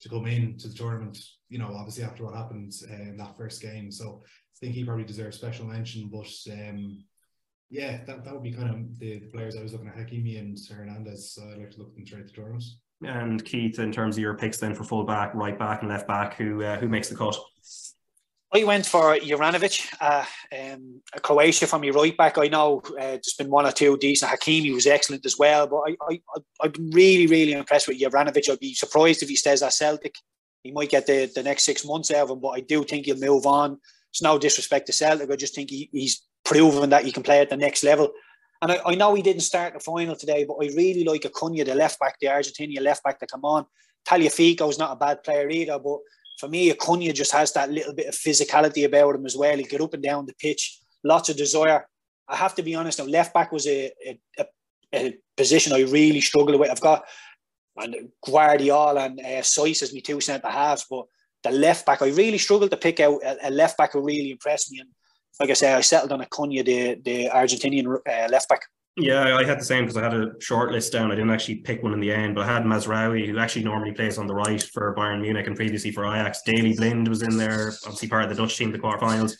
to 0.00 0.08
come 0.08 0.26
in 0.26 0.56
to 0.58 0.68
the 0.68 0.74
tournament. 0.74 1.18
You 1.48 1.58
know, 1.58 1.72
obviously 1.74 2.04
after 2.04 2.24
what 2.24 2.34
happened 2.34 2.72
uh, 2.90 2.94
in 2.94 3.16
that 3.16 3.36
first 3.36 3.62
game, 3.62 3.90
so 3.90 4.22
I 4.24 4.56
think 4.60 4.74
he 4.74 4.84
probably 4.84 5.04
deserves 5.04 5.36
special 5.36 5.66
mention. 5.66 6.10
But 6.12 6.32
um, 6.52 7.04
yeah, 7.70 8.04
that, 8.04 8.24
that 8.24 8.32
would 8.32 8.42
be 8.42 8.52
kind 8.52 8.70
of 8.70 8.98
the, 8.98 9.18
the 9.18 9.26
players 9.26 9.56
I 9.56 9.62
was 9.62 9.72
looking 9.72 9.88
at 9.88 9.96
Hakimi 9.96 10.38
and 10.38 10.58
Hernandez. 10.68 11.38
I'd 11.42 11.58
like 11.58 11.70
to 11.72 11.78
look 11.78 11.94
them 11.94 12.04
throughout 12.06 12.26
the 12.26 12.32
tournament. 12.32 12.64
And 13.04 13.44
Keith, 13.44 13.78
in 13.78 13.92
terms 13.92 14.16
of 14.16 14.22
your 14.22 14.34
picks 14.34 14.58
then 14.58 14.74
for 14.74 14.84
full 14.84 15.04
back, 15.04 15.34
right 15.34 15.58
back, 15.58 15.82
and 15.82 15.90
left 15.90 16.08
back, 16.08 16.34
who 16.34 16.62
uh, 16.62 16.78
who 16.78 16.88
makes 16.88 17.08
the 17.08 17.16
cut? 17.16 17.36
I 18.54 18.62
went 18.64 18.86
for 18.86 19.16
Juranovic, 19.16 19.86
uh, 20.00 20.24
um, 20.56 21.00
Croatia 21.20 21.66
from 21.66 21.82
your 21.82 21.94
right 21.94 22.16
back. 22.16 22.38
I 22.38 22.46
know 22.46 22.80
uh, 22.90 23.18
there's 23.18 23.34
been 23.36 23.50
one 23.50 23.66
or 23.66 23.72
two 23.72 23.96
decent. 23.96 24.30
Hakimi 24.30 24.72
was 24.72 24.86
excellent 24.86 25.26
as 25.26 25.36
well, 25.36 25.66
but 25.66 25.82
I, 25.88 25.96
I, 26.08 26.20
I've 26.62 26.72
been 26.72 26.90
really, 26.90 27.26
really 27.26 27.52
impressed 27.52 27.88
with 27.88 28.00
Juranovic. 28.00 28.48
I'd 28.48 28.60
be 28.60 28.74
surprised 28.74 29.22
if 29.22 29.28
he 29.28 29.36
stays 29.36 29.62
at 29.62 29.72
Celtic. 29.72 30.14
He 30.62 30.70
might 30.70 30.90
get 30.90 31.06
the, 31.06 31.30
the 31.34 31.42
next 31.42 31.64
six 31.64 31.84
months 31.84 32.10
out 32.10 32.24
of 32.24 32.30
him, 32.30 32.40
but 32.40 32.50
I 32.50 32.60
do 32.60 32.84
think 32.84 33.06
he'll 33.06 33.16
move 33.18 33.46
on. 33.46 33.78
It's 34.12 34.22
no 34.22 34.38
disrespect 34.38 34.86
to 34.86 34.92
Celtic. 34.92 35.30
I 35.30 35.36
just 35.36 35.54
think 35.54 35.70
he, 35.70 35.90
he's 35.92 36.22
proven 36.44 36.90
that 36.90 37.04
he 37.04 37.12
can 37.12 37.24
play 37.24 37.40
at 37.40 37.50
the 37.50 37.56
next 37.56 37.82
level. 37.82 38.12
And 38.62 38.72
I, 38.72 38.80
I 38.86 38.94
know 38.94 39.14
he 39.14 39.22
didn't 39.22 39.42
start 39.42 39.74
the 39.74 39.80
final 39.80 40.14
today, 40.14 40.44
but 40.44 40.54
I 40.54 40.66
really 40.74 41.04
like 41.04 41.26
Acuna, 41.26 41.64
the 41.64 41.74
left 41.74 41.98
back, 41.98 42.18
the 42.20 42.28
Argentinian 42.28 42.82
left 42.82 43.02
back 43.02 43.18
to 43.18 43.26
come 43.26 43.44
on. 43.44 43.66
Tagliafico's 44.08 44.78
not 44.78 44.92
a 44.92 44.96
bad 44.96 45.24
player 45.24 45.50
either, 45.50 45.78
but 45.80 45.98
for 46.38 46.48
me, 46.48 46.70
Acuna 46.70 47.12
just 47.12 47.32
has 47.32 47.52
that 47.52 47.70
little 47.70 47.94
bit 47.94 48.08
of 48.08 48.14
physicality 48.14 48.84
about 48.84 49.14
him 49.14 49.26
as 49.26 49.36
well. 49.36 49.56
He 49.56 49.64
get 49.64 49.80
up 49.80 49.94
and 49.94 50.02
down 50.02 50.26
the 50.26 50.34
pitch, 50.34 50.78
lots 51.02 51.28
of 51.28 51.36
desire. 51.36 51.86
I 52.28 52.36
have 52.36 52.54
to 52.56 52.62
be 52.62 52.74
honest. 52.74 52.98
Now, 52.98 53.06
left 53.06 53.32
back 53.32 53.52
was 53.52 53.66
a, 53.66 53.90
a, 54.06 54.46
a 54.94 55.18
position 55.36 55.72
I 55.72 55.80
really 55.80 56.20
struggled 56.20 56.58
with. 56.58 56.70
I've 56.70 56.80
got 56.80 57.04
and 57.78 58.08
Gvardiol 58.26 59.04
and 59.04 59.20
uh, 59.20 59.42
Saïss 59.42 59.82
as 59.82 59.92
my 59.92 60.00
two 60.00 60.20
centre 60.20 60.48
halves, 60.48 60.86
but 60.88 61.06
the 61.42 61.50
left 61.50 61.86
back 61.86 62.02
I 62.02 62.08
really 62.08 62.38
struggled 62.38 62.70
to 62.70 62.76
pick 62.76 63.00
out 63.00 63.22
a, 63.22 63.48
a, 63.48 63.50
left 63.50 63.76
back 63.76 63.92
who 63.92 64.00
really 64.00 64.30
impressed 64.30 64.72
me. 64.72 64.80
And 64.80 64.88
like 65.38 65.50
I 65.50 65.54
say, 65.54 65.72
I 65.72 65.80
settled 65.82 66.12
on 66.12 66.22
Acuna, 66.22 66.62
the 66.62 66.94
the 67.04 67.28
Argentinian 67.28 67.86
uh, 67.86 68.28
left 68.30 68.48
back. 68.48 68.62
Yeah, 68.96 69.36
I 69.36 69.44
had 69.44 69.60
the 69.60 69.64
same 69.64 69.84
because 69.84 69.98
I 69.98 70.02
had 70.02 70.14
a 70.14 70.32
short 70.40 70.72
list 70.72 70.92
down. 70.92 71.12
I 71.12 71.16
didn't 71.16 71.30
actually 71.30 71.56
pick 71.56 71.82
one 71.82 71.92
in 71.92 72.00
the 72.00 72.10
end, 72.10 72.34
but 72.34 72.48
I 72.48 72.52
had 72.54 72.62
Mazraoui, 72.62 73.26
who 73.26 73.38
actually 73.38 73.64
normally 73.64 73.92
plays 73.92 74.16
on 74.16 74.26
the 74.26 74.34
right 74.34 74.62
for 74.62 74.94
Bayern 74.94 75.20
Munich 75.20 75.46
and 75.46 75.54
previously 75.54 75.90
for 75.90 76.06
Ajax. 76.06 76.40
Daley 76.46 76.74
Blind 76.74 77.06
was 77.06 77.20
in 77.20 77.36
there, 77.36 77.74
obviously 77.84 78.08
part 78.08 78.24
of 78.24 78.30
the 78.30 78.36
Dutch 78.36 78.56
team, 78.56 78.72
the 78.72 78.78
quarterfinals. 78.78 79.34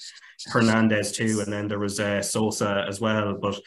Hernandez 0.49 1.12
too, 1.12 1.41
and 1.43 1.53
then 1.53 1.68
there 1.68 1.78
was 1.78 1.99
uh, 1.99 2.20
Sosa 2.20 2.85
as 2.87 3.01
well. 3.01 3.39
But 3.41 3.59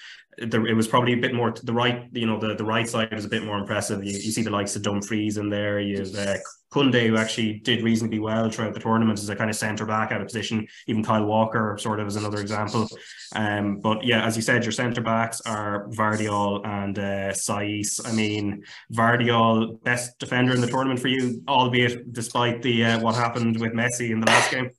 there, 0.48 0.66
it 0.66 0.74
was 0.74 0.88
probably 0.88 1.14
a 1.14 1.18
bit 1.18 1.34
more 1.34 1.52
the 1.52 1.74
right. 1.74 2.08
You 2.12 2.26
know, 2.26 2.40
the, 2.40 2.56
the 2.56 2.64
right 2.64 2.88
side 2.88 3.14
was 3.14 3.26
a 3.26 3.30
bit 3.30 3.44
more 3.44 3.58
impressive. 3.58 4.04
You, 4.04 4.12
you 4.12 4.32
see 4.32 4.42
the 4.42 4.50
likes 4.50 4.76
of 4.76 4.84
Dumfries 4.84 5.38
in 5.38 5.50
there. 5.50 5.80
You 5.80 6.00
have 6.00 6.16
uh, 6.16 6.38
Koundé, 6.72 7.08
who 7.08 7.18
actually 7.18 7.60
did 7.60 7.84
reasonably 7.84 8.20
well 8.20 8.50
throughout 8.50 8.74
the 8.74 8.80
tournament 8.80 9.20
as 9.20 9.30
a 9.30 9.36
kind 9.36 9.50
of 9.50 9.56
centre 9.56 9.86
back 9.86 10.12
out 10.12 10.22
of 10.22 10.28
position. 10.28 10.68
Even 10.88 11.04
Kyle 11.04 11.26
Walker, 11.26 11.78
sort 11.80 12.00
of, 12.00 12.08
as 12.08 12.16
another 12.16 12.40
example. 12.40 12.88
Um, 13.36 13.80
but 13.80 14.04
yeah, 14.04 14.26
as 14.26 14.36
you 14.36 14.42
said, 14.42 14.64
your 14.64 14.72
centre 14.72 15.02
backs 15.02 15.42
are 15.42 15.88
Gvardiol 15.90 16.66
and 16.66 16.98
uh, 16.98 17.32
Saïss. 17.32 18.00
I 18.06 18.12
mean, 18.14 18.64
Gvardiol, 18.94 19.84
best 19.84 20.18
defender 20.20 20.54
in 20.54 20.62
the 20.62 20.68
tournament 20.68 21.00
for 21.00 21.08
you, 21.08 21.42
albeit 21.48 22.14
despite 22.14 22.62
the 22.62 22.86
uh, 22.86 23.00
what 23.00 23.16
happened 23.16 23.60
with 23.60 23.74
Messi 23.74 24.12
in 24.12 24.20
the 24.20 24.28
last 24.28 24.52
game. 24.52 24.70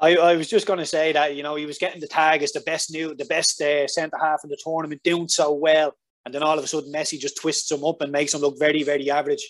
I, 0.00 0.16
I 0.16 0.36
was 0.36 0.48
just 0.48 0.66
going 0.66 0.78
to 0.78 0.86
say 0.86 1.12
that 1.12 1.34
you 1.34 1.42
know 1.42 1.56
he 1.56 1.66
was 1.66 1.78
getting 1.78 2.00
the 2.00 2.06
tag 2.06 2.42
as 2.42 2.52
the 2.52 2.60
best 2.60 2.92
new, 2.92 3.14
the 3.14 3.24
best 3.24 3.60
uh, 3.60 3.86
centre 3.88 4.18
half 4.20 4.40
in 4.44 4.50
the 4.50 4.58
tournament, 4.62 5.02
doing 5.02 5.28
so 5.28 5.52
well, 5.52 5.94
and 6.24 6.34
then 6.34 6.42
all 6.42 6.58
of 6.58 6.64
a 6.64 6.68
sudden 6.68 6.92
Messi 6.92 7.18
just 7.18 7.40
twists 7.40 7.70
him 7.70 7.84
up 7.84 8.00
and 8.00 8.12
makes 8.12 8.34
him 8.34 8.40
look 8.40 8.58
very, 8.58 8.82
very 8.82 9.10
average. 9.10 9.46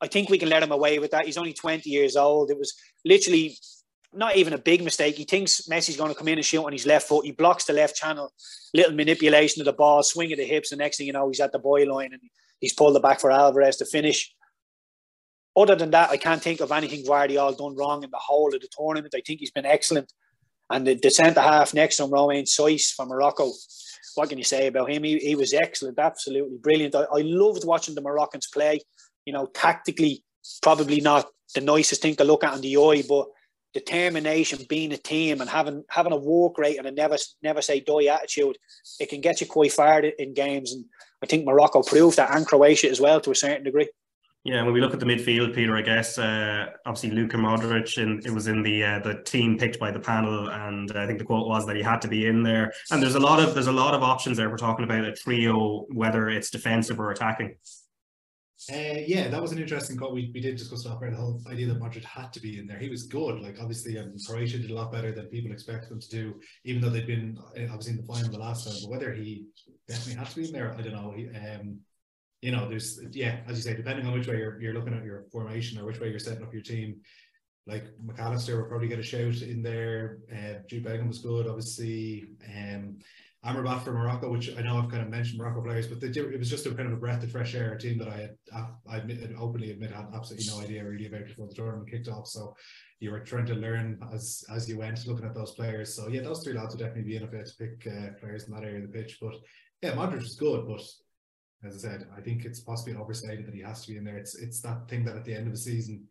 I 0.00 0.08
think 0.08 0.28
we 0.28 0.38
can 0.38 0.48
let 0.48 0.62
him 0.62 0.72
away 0.72 0.98
with 0.98 1.12
that. 1.12 1.26
He's 1.26 1.38
only 1.38 1.52
20 1.52 1.88
years 1.88 2.16
old. 2.16 2.50
It 2.50 2.58
was 2.58 2.74
literally 3.04 3.56
not 4.12 4.36
even 4.36 4.52
a 4.52 4.58
big 4.58 4.82
mistake. 4.82 5.14
He 5.14 5.24
thinks 5.24 5.68
Messi's 5.68 5.96
going 5.96 6.10
to 6.10 6.18
come 6.18 6.28
in 6.28 6.38
and 6.38 6.44
shoot 6.44 6.64
on 6.64 6.72
his 6.72 6.86
left 6.86 7.06
foot. 7.06 7.24
He 7.24 7.32
blocks 7.32 7.64
the 7.64 7.72
left 7.72 7.96
channel, 7.96 8.32
little 8.74 8.94
manipulation 8.94 9.62
of 9.62 9.66
the 9.66 9.72
ball, 9.72 10.02
swing 10.02 10.32
of 10.32 10.38
the 10.38 10.44
hips. 10.44 10.70
The 10.70 10.76
next 10.76 10.98
thing 10.98 11.06
you 11.06 11.12
know, 11.12 11.28
he's 11.28 11.40
at 11.40 11.52
the 11.52 11.58
boy 11.58 11.84
line 11.84 12.12
and 12.12 12.20
he's 12.60 12.74
pulled 12.74 12.96
it 12.96 13.02
back 13.02 13.20
for 13.20 13.30
Alvarez 13.30 13.76
to 13.76 13.84
finish. 13.84 14.34
Other 15.56 15.76
than 15.76 15.90
that, 15.90 16.10
I 16.10 16.16
can't 16.16 16.42
think 16.42 16.60
of 16.60 16.72
anything 16.72 17.04
Gvardiol 17.04 17.58
done 17.58 17.76
wrong 17.76 18.04
in 18.04 18.10
the 18.10 18.18
whole 18.18 18.54
of 18.54 18.60
the 18.60 18.68
tournament. 18.70 19.14
I 19.14 19.22
think 19.26 19.40
he's 19.40 19.50
been 19.50 19.66
excellent. 19.66 20.12
And 20.70 20.86
the, 20.86 20.94
the 20.94 21.10
centre 21.10 21.40
half 21.40 21.74
next 21.74 21.96
to 21.96 22.04
him, 22.04 22.10
Romain 22.10 22.44
Saïss 22.44 22.94
from 22.94 23.08
Morocco, 23.08 23.50
what 24.14 24.28
can 24.28 24.38
you 24.38 24.44
say 24.44 24.66
about 24.66 24.90
him? 24.90 25.02
He, 25.04 25.18
he 25.18 25.34
was 25.34 25.52
excellent, 25.52 25.98
absolutely 25.98 26.58
brilliant. 26.58 26.94
I, 26.94 27.02
I 27.02 27.20
loved 27.20 27.66
watching 27.66 27.94
the 27.94 28.00
Moroccans 28.00 28.46
play. 28.46 28.80
You 29.26 29.32
know, 29.32 29.46
tactically, 29.46 30.24
probably 30.62 31.00
not 31.00 31.26
the 31.54 31.60
nicest 31.60 32.02
thing 32.02 32.16
to 32.16 32.24
look 32.24 32.44
at 32.44 32.54
in 32.54 32.60
the 32.62 32.76
eye, 32.76 33.02
but 33.08 33.26
determination, 33.74 34.66
being 34.68 34.92
a 34.92 34.96
team, 34.96 35.40
and 35.40 35.48
having 35.48 35.84
having 35.88 36.12
a 36.12 36.16
work 36.16 36.58
rate 36.58 36.78
and 36.78 36.86
a 36.86 36.90
never 36.90 37.16
never 37.42 37.62
say 37.62 37.80
die 37.80 38.06
attitude, 38.06 38.56
it 38.98 39.08
can 39.08 39.20
get 39.20 39.40
you 39.40 39.46
quite 39.46 39.72
far 39.72 40.00
in 40.00 40.34
games. 40.34 40.72
And 40.72 40.84
I 41.22 41.26
think 41.26 41.44
Morocco 41.44 41.82
proved 41.82 42.16
that, 42.16 42.34
and 42.34 42.46
Croatia 42.46 42.90
as 42.90 43.00
well 43.00 43.20
to 43.20 43.30
a 43.30 43.36
certain 43.36 43.64
degree. 43.64 43.88
Yeah, 44.44 44.64
when 44.64 44.72
we 44.72 44.80
look 44.80 44.92
at 44.92 44.98
the 44.98 45.06
midfield, 45.06 45.54
Peter, 45.54 45.76
I 45.76 45.82
guess 45.82 46.18
uh, 46.18 46.66
obviously 46.84 47.10
Luka 47.10 47.36
Modric, 47.36 48.02
and 48.02 48.26
it 48.26 48.32
was 48.32 48.48
in 48.48 48.64
the 48.64 48.82
uh, 48.82 48.98
the 48.98 49.22
team 49.22 49.56
picked 49.56 49.78
by 49.78 49.92
the 49.92 50.00
panel, 50.00 50.48
and 50.50 50.90
I 50.96 51.06
think 51.06 51.20
the 51.20 51.24
quote 51.24 51.46
was 51.46 51.64
that 51.66 51.76
he 51.76 51.82
had 51.82 52.02
to 52.02 52.08
be 52.08 52.26
in 52.26 52.42
there. 52.42 52.72
And 52.90 53.00
there's 53.00 53.14
a 53.14 53.20
lot 53.20 53.38
of 53.38 53.54
there's 53.54 53.68
a 53.68 53.72
lot 53.72 53.94
of 53.94 54.02
options 54.02 54.38
there. 54.38 54.50
We're 54.50 54.56
talking 54.56 54.84
about 54.84 55.04
a 55.04 55.12
trio, 55.12 55.86
whether 55.92 56.28
it's 56.28 56.50
defensive 56.50 56.98
or 56.98 57.12
attacking. 57.12 57.54
Uh, 58.70 58.98
yeah, 59.06 59.28
that 59.28 59.42
was 59.42 59.50
an 59.52 59.58
interesting 59.58 59.96
call. 59.96 60.12
We, 60.12 60.30
we 60.34 60.40
did 60.40 60.56
discuss 60.56 60.84
that 60.84 61.00
the 61.00 61.16
whole 61.16 61.40
idea 61.48 61.66
that 61.66 61.80
Modric 61.80 62.04
had 62.04 62.32
to 62.32 62.40
be 62.40 62.58
in 62.58 62.66
there. 62.66 62.78
He 62.78 62.88
was 62.88 63.04
good. 63.04 63.40
Like 63.40 63.56
obviously, 63.60 63.98
um, 63.98 64.14
Croatia 64.26 64.58
did 64.58 64.70
a 64.70 64.74
lot 64.74 64.92
better 64.92 65.12
than 65.12 65.26
people 65.26 65.52
expected 65.52 65.88
them 65.88 66.00
to 66.00 66.08
do, 66.08 66.34
even 66.64 66.80
though 66.80 66.90
they'd 66.90 67.06
been 67.06 67.38
uh, 67.56 67.64
obviously 67.64 67.92
in 67.92 67.96
the 67.98 68.12
final 68.12 68.30
the 68.30 68.38
last 68.38 68.66
time. 68.66 68.74
But 68.82 68.90
whether 68.90 69.12
he 69.12 69.46
definitely 69.88 70.14
had 70.14 70.30
to 70.30 70.36
be 70.36 70.46
in 70.46 70.52
there, 70.52 70.74
I 70.76 70.82
don't 70.82 70.94
know. 70.94 71.12
He, 71.16 71.28
um, 71.28 71.78
you 72.42 72.50
know, 72.50 72.68
there's 72.68 73.00
yeah, 73.12 73.38
as 73.48 73.56
you 73.56 73.62
say, 73.62 73.76
depending 73.76 74.04
on 74.06 74.12
which 74.12 74.26
way 74.26 74.36
you're 74.36 74.60
you're 74.60 74.74
looking 74.74 74.94
at 74.94 75.04
your 75.04 75.24
formation 75.32 75.78
or 75.78 75.86
which 75.86 76.00
way 76.00 76.10
you're 76.10 76.18
setting 76.18 76.42
up 76.42 76.52
your 76.52 76.62
team. 76.62 77.00
Like 77.66 77.84
Mac 78.04 78.18
Allister 78.18 78.60
will 78.60 78.68
probably 78.68 78.88
get 78.88 78.98
a 78.98 79.02
shout 79.02 79.40
in 79.42 79.62
there. 79.62 80.18
Uh, 80.30 80.58
Jude 80.68 80.82
Bellingham 80.82 81.06
was 81.06 81.20
good, 81.20 81.46
obviously. 81.46 82.24
Um, 82.52 82.98
Amrabat 83.44 83.82
for 83.82 83.92
Morocco, 83.92 84.30
which 84.30 84.56
I 84.56 84.62
know 84.62 84.78
I've 84.78 84.90
kind 84.90 85.02
of 85.02 85.08
mentioned 85.08 85.38
Morocco 85.38 85.62
players, 85.62 85.88
but 85.88 86.02
it 86.02 86.38
was 86.38 86.50
just 86.50 86.66
a 86.66 86.74
kind 86.74 86.88
of 86.88 86.94
a 86.94 87.00
breath 87.00 87.24
of 87.24 87.30
fresh 87.30 87.54
air, 87.54 87.72
a 87.72 87.78
team 87.78 87.98
that 87.98 88.08
I 88.08 88.30
I 88.88 88.96
admit, 88.96 89.18
openly 89.38 89.70
admit, 89.70 89.92
I 89.92 89.98
had 89.98 90.06
absolutely 90.14 90.46
no 90.48 90.60
idea 90.60 90.84
really 90.84 91.06
about 91.06 91.26
before 91.26 91.46
the 91.46 91.54
tournament 91.54 91.90
kicked 91.90 92.08
off. 92.08 92.26
So 92.26 92.56
you 93.00 93.10
were 93.10 93.20
trying 93.20 93.46
to 93.46 93.54
learn 93.54 94.00
as 94.12 94.44
as 94.50 94.68
you 94.68 94.78
went, 94.78 95.06
looking 95.06 95.26
at 95.26 95.34
those 95.34 95.52
players. 95.52 95.94
So 95.94 96.08
yeah, 96.08 96.22
those 96.22 96.42
three 96.42 96.54
lads 96.54 96.74
would 96.74 96.80
definitely 96.80 97.10
be 97.10 97.16
in 97.16 97.24
if 97.24 97.34
I 97.34 97.38
had 97.38 97.46
to 97.46 97.56
pick 97.56 97.86
uh, 97.86 98.18
players 98.20 98.44
in 98.44 98.54
that 98.54 98.64
area 98.64 98.82
of 98.82 98.90
the 98.90 98.98
pitch. 98.98 99.18
But 99.20 99.34
yeah, 99.82 99.92
Modric 99.92 100.20
was 100.20 100.36
good, 100.36 100.66
but 100.66 100.82
as 101.64 101.76
I 101.76 101.88
said, 101.88 102.06
I 102.16 102.20
think 102.20 102.44
it's 102.44 102.60
possibly 102.60 102.94
overstated 102.94 103.46
that 103.46 103.54
he 103.54 103.60
has 103.62 103.82
to 103.82 103.92
be 103.92 103.96
in 103.96 104.04
there. 104.04 104.16
It's 104.16 104.34
it's 104.34 104.60
that 104.62 104.88
thing 104.88 105.04
that 105.04 105.16
at 105.16 105.24
the 105.24 105.34
end 105.34 105.46
of 105.46 105.52
the 105.52 105.58
season 105.58 106.06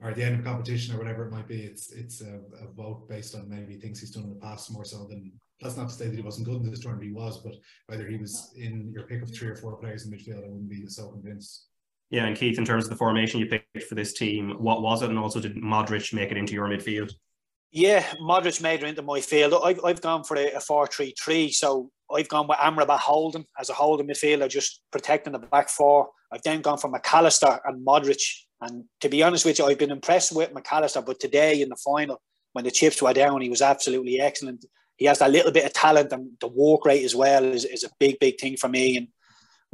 or 0.00 0.10
at 0.10 0.16
the 0.16 0.24
end 0.24 0.38
of 0.38 0.44
competition 0.44 0.94
or 0.94 0.98
whatever 0.98 1.26
it 1.26 1.32
might 1.32 1.48
be, 1.48 1.62
it's 1.62 1.92
it's 1.92 2.20
a, 2.20 2.40
a, 2.62 2.66
vote 2.74 3.08
based 3.08 3.34
on 3.34 3.48
maybe 3.48 3.76
things 3.76 4.00
he's 4.00 4.10
done 4.10 4.24
in 4.24 4.30
the 4.30 4.40
past 4.40 4.70
more 4.70 4.84
so 4.84 5.06
than 5.08 5.32
that's 5.60 5.76
not 5.76 5.88
to 5.88 5.94
say 5.94 6.06
that 6.08 6.16
he 6.16 6.22
wasn't 6.22 6.46
good 6.46 6.60
in 6.60 6.70
this 6.70 6.80
tournament, 6.80 7.08
he 7.08 7.14
was, 7.14 7.38
but 7.38 7.54
whether 7.86 8.06
he 8.06 8.18
was 8.18 8.52
in 8.56 8.92
your 8.92 9.04
pick 9.04 9.22
of 9.22 9.34
three 9.34 9.48
or 9.48 9.56
four 9.56 9.76
players 9.76 10.04
in 10.04 10.12
midfield, 10.12 10.44
I 10.44 10.48
wouldn't 10.48 10.68
be 10.68 10.86
so 10.86 11.08
convinced. 11.08 11.68
Yeah, 12.10 12.26
and 12.26 12.36
Keith, 12.36 12.58
in 12.58 12.64
terms 12.64 12.84
of 12.84 12.90
the 12.90 12.96
formation 12.96 13.40
you 13.40 13.46
picked 13.46 13.84
for 13.84 13.94
this 13.94 14.12
team, 14.12 14.50
what 14.58 14.82
was 14.82 15.02
it, 15.02 15.08
and 15.08 15.18
also 15.18 15.40
did 15.40 15.56
Modric 15.56 16.12
make 16.12 16.30
it 16.30 16.36
into 16.36 16.52
your 16.52 16.68
midfield? 16.68 17.12
Yeah, 17.72 18.02
Modric 18.20 18.60
made 18.60 18.82
it 18.82 18.88
into 18.88 19.02
my 19.02 19.20
field. 19.20 19.54
I've, 19.64 19.82
I've 19.84 20.00
gone 20.00 20.24
for 20.24 20.36
a, 20.36 20.52
a 20.52 20.60
4 20.60 20.86
3 20.86 21.14
3. 21.18 21.50
So 21.50 21.90
I've 22.14 22.28
gone 22.28 22.48
with 22.48 22.58
Amrabat 22.58 22.98
holding 22.98 23.46
as 23.58 23.70
a 23.70 23.74
holding 23.74 24.06
midfielder, 24.06 24.48
just 24.48 24.82
protecting 24.92 25.32
the 25.32 25.38
back 25.38 25.68
four. 25.68 26.08
I've 26.32 26.42
then 26.42 26.60
gone 26.60 26.78
for 26.78 26.88
Mac 26.88 27.12
Allister 27.12 27.60
and 27.64 27.86
Modric. 27.86 28.22
And 28.60 28.84
to 29.00 29.08
be 29.08 29.22
honest 29.22 29.44
with 29.44 29.58
you, 29.58 29.66
I've 29.66 29.78
been 29.78 29.90
impressed 29.90 30.34
with 30.34 30.54
Mac 30.54 30.72
Allister, 30.72 31.02
but 31.02 31.20
today 31.20 31.60
in 31.62 31.68
the 31.68 31.76
final, 31.76 32.20
when 32.52 32.64
the 32.64 32.70
chips 32.70 33.02
were 33.02 33.12
down, 33.12 33.42
he 33.42 33.50
was 33.50 33.62
absolutely 33.62 34.20
excellent. 34.20 34.64
He 34.96 35.04
has 35.06 35.18
that 35.18 35.30
little 35.30 35.52
bit 35.52 35.66
of 35.66 35.72
talent 35.72 36.12
and 36.12 36.30
the 36.40 36.48
walk 36.48 36.86
rate 36.86 37.04
as 37.04 37.14
well 37.14 37.44
is, 37.44 37.64
is 37.64 37.84
a 37.84 37.90
big, 37.98 38.18
big 38.18 38.40
thing 38.40 38.56
for 38.56 38.68
me. 38.68 38.96
And 38.96 39.08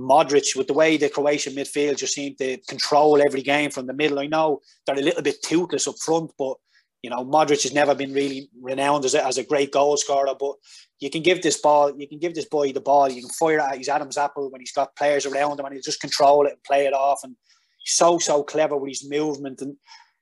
Modric, 0.01 0.57
with 0.57 0.67
the 0.67 0.73
way 0.73 0.97
the 0.97 1.09
Croatian 1.09 1.55
midfield 1.55 1.99
just 1.99 2.15
seemed 2.15 2.39
to 2.39 2.57
control 2.69 3.23
every 3.23 3.43
game 3.43 3.71
from 3.71 3.87
the 3.87 3.93
middle. 3.93 4.19
I 4.19 4.27
know 4.27 4.61
they're 4.87 4.99
a 4.99 5.03
little 5.03 5.23
bit 5.23 5.43
toothless 5.43 5.87
up 5.87 5.97
front, 6.05 6.33
but 6.39 6.57
you 7.03 7.11
know, 7.11 7.25
Modric 7.25 7.65
has 7.65 7.75
never 7.75 7.95
been 7.95 8.13
really 8.13 8.49
renowned 8.61 9.05
as 9.05 9.15
a, 9.15 9.27
as 9.27 9.37
a 9.37 9.45
great 9.45 9.73
goal 9.73 9.97
scorer, 9.97 10.35
but 10.39 10.55
you 11.01 11.11
can 11.11 11.23
give 11.23 11.43
this 11.43 11.61
ball, 11.61 11.93
you 11.99 12.09
can 12.09 12.21
give 12.21 12.35
this 12.35 12.49
boy 12.49 12.73
the 12.73 12.81
ball, 12.81 13.11
you 13.11 13.23
can 13.23 13.31
fire 13.31 13.59
at 13.59 13.77
his 13.77 13.89
Adam's 13.89 14.17
apple 14.17 14.51
when 14.51 14.61
he's 14.61 14.73
got 14.73 14.95
players 14.95 15.27
around 15.27 15.59
him 15.59 15.67
and 15.67 15.75
he'll 15.75 15.83
just 15.83 16.01
control 16.01 16.47
it 16.47 16.53
and 16.53 16.63
play 16.65 16.87
it 16.87 16.95
off. 16.95 17.21
And 17.25 17.35
so, 17.85 18.19
so 18.19 18.45
clever 18.45 18.77
with 18.77 18.91
his 18.91 19.11
movement. 19.11 19.61
And 19.61 19.77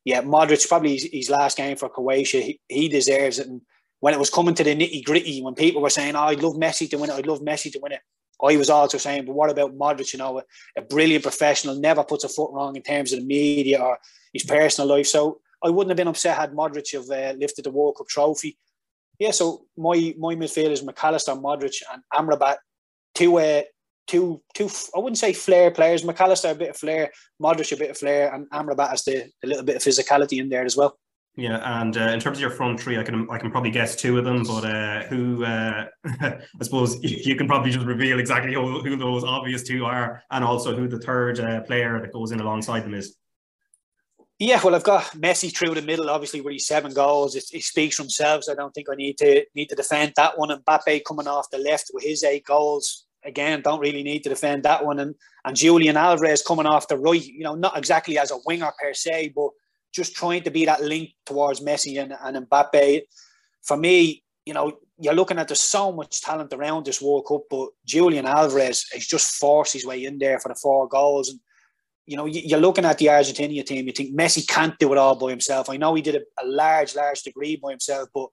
yeah, 0.07 0.23
Modric, 0.23 0.67
probably 0.67 0.95
his, 0.95 1.09
his 1.13 1.31
last 1.31 1.59
game 1.59 1.77
for 1.77 1.91
Croatia, 1.91 2.41
he, 2.41 2.61
he, 2.69 2.89
deserves 2.89 3.39
it. 3.39 3.47
And 3.47 3.61
when 4.01 4.15
it 4.15 4.19
was 4.19 4.31
coming 4.31 4.55
to 4.55 4.65
the 4.65 4.75
nitty 4.75 5.05
gritty, 5.05 5.43
when 5.43 5.55
people 5.55 5.83
were 5.83 5.91
saying, 5.91 6.17
oh, 6.17 6.21
I'd 6.21 6.43
love 6.43 6.55
Messi 6.55 6.89
to 6.91 6.97
win 6.97 7.11
it, 7.11 7.15
I'd 7.15 7.27
love 7.27 7.41
Messi 7.41 7.71
to 7.73 7.81
win 7.83 7.93
it, 7.93 8.01
I 8.43 8.57
was 8.57 8.71
also 8.71 8.97
saying, 8.97 9.27
but 9.27 9.35
what 9.35 9.51
about 9.51 9.77
Modric? 9.77 10.15
You 10.15 10.19
know, 10.19 10.39
a, 10.39 10.43
a 10.79 10.83
brilliant 10.83 11.23
professional, 11.23 11.75
never 11.79 12.03
puts 12.03 12.25
a 12.25 12.29
foot 12.31 12.53
wrong 12.55 12.75
in 12.75 12.83
terms 12.83 13.13
of 13.13 13.21
the 13.21 13.27
media 13.27 13.83
or 13.83 13.99
his 14.33 14.45
personal 14.45 14.89
life. 14.89 15.07
So 15.07 15.41
I 15.63 15.71
wouldn't 15.71 15.91
have 15.91 15.97
been 15.97 16.09
upset 16.09 16.37
had 16.37 16.53
Modric 16.53 16.93
have 16.93 17.11
uh, 17.11 17.37
lifted 17.39 17.65
the 17.65 17.71
World 17.71 17.97
Cup 17.97 18.09
trophy. 18.09 18.59
Yeah, 19.19 19.33
so 19.33 19.67
my 19.77 20.15
my 20.19 20.35
midfield 20.35 20.71
is 20.71 20.83
Mac 20.83 21.03
Allister, 21.05 21.33
Modric, 21.33 21.83
and 21.93 22.03
Amrabat. 22.13 22.57
Two, 23.15 23.39
uh, 23.39 23.63
two, 24.07 24.41
two. 24.55 24.71
I 24.97 24.99
wouldn't 24.99 25.19
say 25.19 25.33
flair 25.33 25.71
players. 25.71 26.05
Mac 26.05 26.21
Allister 26.21 26.51
a 26.51 26.55
bit 26.55 26.71
of 26.71 26.77
flair, 26.77 27.11
Modric 27.43 27.73
a 27.73 27.77
bit 27.77 27.91
of 27.91 27.99
flair, 27.99 28.35
and 28.35 28.49
Amrabat 28.51 28.91
has 28.91 29.05
the 29.05 29.31
a 29.43 29.47
little 29.47 29.65
bit 29.65 29.77
of 29.77 29.83
physicality 29.83 30.41
in 30.41 30.49
there 30.49 30.65
as 30.65 30.77
well. 30.77 30.99
Yeah, 31.37 31.81
and 31.81 31.97
uh, 31.97 32.11
in 32.11 32.19
terms 32.19 32.39
of 32.39 32.41
your 32.41 32.51
front 32.51 32.81
three, 32.81 32.99
I 32.99 33.03
can 33.03 33.29
I 33.31 33.39
can 33.39 33.51
probably 33.51 33.71
guess 33.71 33.95
two 33.95 34.19
of 34.19 34.25
them, 34.25 34.43
but 34.43 34.65
uh, 34.65 35.03
who 35.05 35.45
uh, 35.45 35.87
I 36.05 36.39
suppose 36.63 36.99
you 37.03 37.37
can 37.37 37.47
probably 37.47 37.71
just 37.71 37.87
reveal 37.87 38.19
exactly 38.19 38.55
who, 38.55 38.81
who 38.81 38.97
those 38.97 39.23
obvious 39.23 39.63
two 39.63 39.85
are, 39.85 40.23
and 40.31 40.45
also 40.45 40.75
who 40.75 40.89
the 40.89 40.99
third 40.99 41.39
uh, 41.41 41.61
player 41.63 42.01
that 42.01 42.13
goes 42.13 42.33
in 42.33 42.41
alongside 42.41 42.85
them 42.85 42.95
is. 42.95 43.17
Yeah, 44.43 44.59
well, 44.65 44.75
I've 44.75 44.83
got 44.83 45.03
Messi 45.13 45.55
through 45.55 45.75
the 45.75 45.83
middle, 45.83 46.09
obviously, 46.09 46.41
with 46.41 46.55
his 46.55 46.67
seven 46.67 46.95
goals. 46.95 47.37
It, 47.37 47.45
it, 47.53 47.63
speaks 47.63 47.97
for 47.97 48.05
himself. 48.05 48.45
So 48.45 48.53
I 48.53 48.55
don't 48.55 48.73
think 48.73 48.89
I 48.91 48.95
need 48.95 49.19
to 49.19 49.45
need 49.55 49.69
to 49.69 49.75
defend 49.75 50.15
that 50.17 50.39
one. 50.39 50.51
And 50.51 50.65
Mbappe 50.65 51.03
coming 51.07 51.29
off 51.29 51.51
the 51.51 51.59
left 51.59 51.91
with 51.93 52.05
his 52.05 52.25
eight 52.25 52.47
goals. 52.47 53.05
Again, 53.23 53.61
don't 53.61 53.81
really 53.81 54.03
need 54.03 54.23
to 54.23 54.31
defend 54.31 54.63
that 54.63 54.83
one. 54.83 54.99
And 54.99 55.15
and 55.45 55.55
Julian 55.55 55.99
Alvarez 55.99 56.41
coming 56.41 56.65
off 56.65 56.89
the 56.89 56.97
right, 56.97 57.23
you 57.23 57.45
know, 57.45 57.55
not 57.55 57.77
exactly 57.77 58.17
as 58.17 58.31
a 58.31 58.39
winger 58.47 58.73
per 58.83 58.95
se, 58.95 59.35
but 59.37 59.51
just 59.93 60.15
trying 60.15 60.43
to 60.45 60.51
be 60.51 60.65
that 60.65 60.83
link 60.83 61.11
towards 61.27 61.61
Messi 61.61 62.01
and, 62.01 62.15
and 62.23 62.49
Mbappe. 62.49 63.03
For 63.61 63.77
me, 63.77 64.25
you 64.47 64.55
know, 64.55 64.73
you're 64.99 65.13
looking 65.13 65.39
at 65.39 65.49
there's 65.49 65.61
so 65.61 65.93
much 65.93 66.23
talent 66.23 66.55
around 66.55 66.87
this 66.87 67.03
World 67.03 67.27
Cup, 67.29 67.43
but 67.51 67.69
Julian 67.85 68.25
Alvarez 68.25 68.87
has 68.95 69.07
just 69.07 69.35
forced 69.35 69.75
his 69.75 69.85
way 69.85 70.03
in 70.03 70.17
there 70.17 70.41
for 70.41 70.49
the 70.49 70.55
four 70.55 70.89
goals. 70.89 71.29
And 71.29 71.41
you 72.07 72.17
know, 72.17 72.27
you're 72.27 72.59
looking 72.59 72.85
at 72.85 72.99
the 72.99 73.11
Argentina 73.11 73.63
team, 73.63 73.87
you 73.87 73.93
think 73.93 74.17
Messi 74.17 74.47
can't 74.47 74.79
do 74.79 74.93
it 74.93 74.99
all 74.99 75.15
by 75.15 75.31
himself. 75.31 75.71
I 75.71 75.77
know 75.77 75.95
he 75.95 76.03
did 76.03 76.17
a, 76.17 76.43
a 76.43 76.47
large, 76.47 76.97
large 76.97 77.23
degree 77.23 77.57
by 77.57 77.71
himself, 77.71 78.09
but 78.13 78.29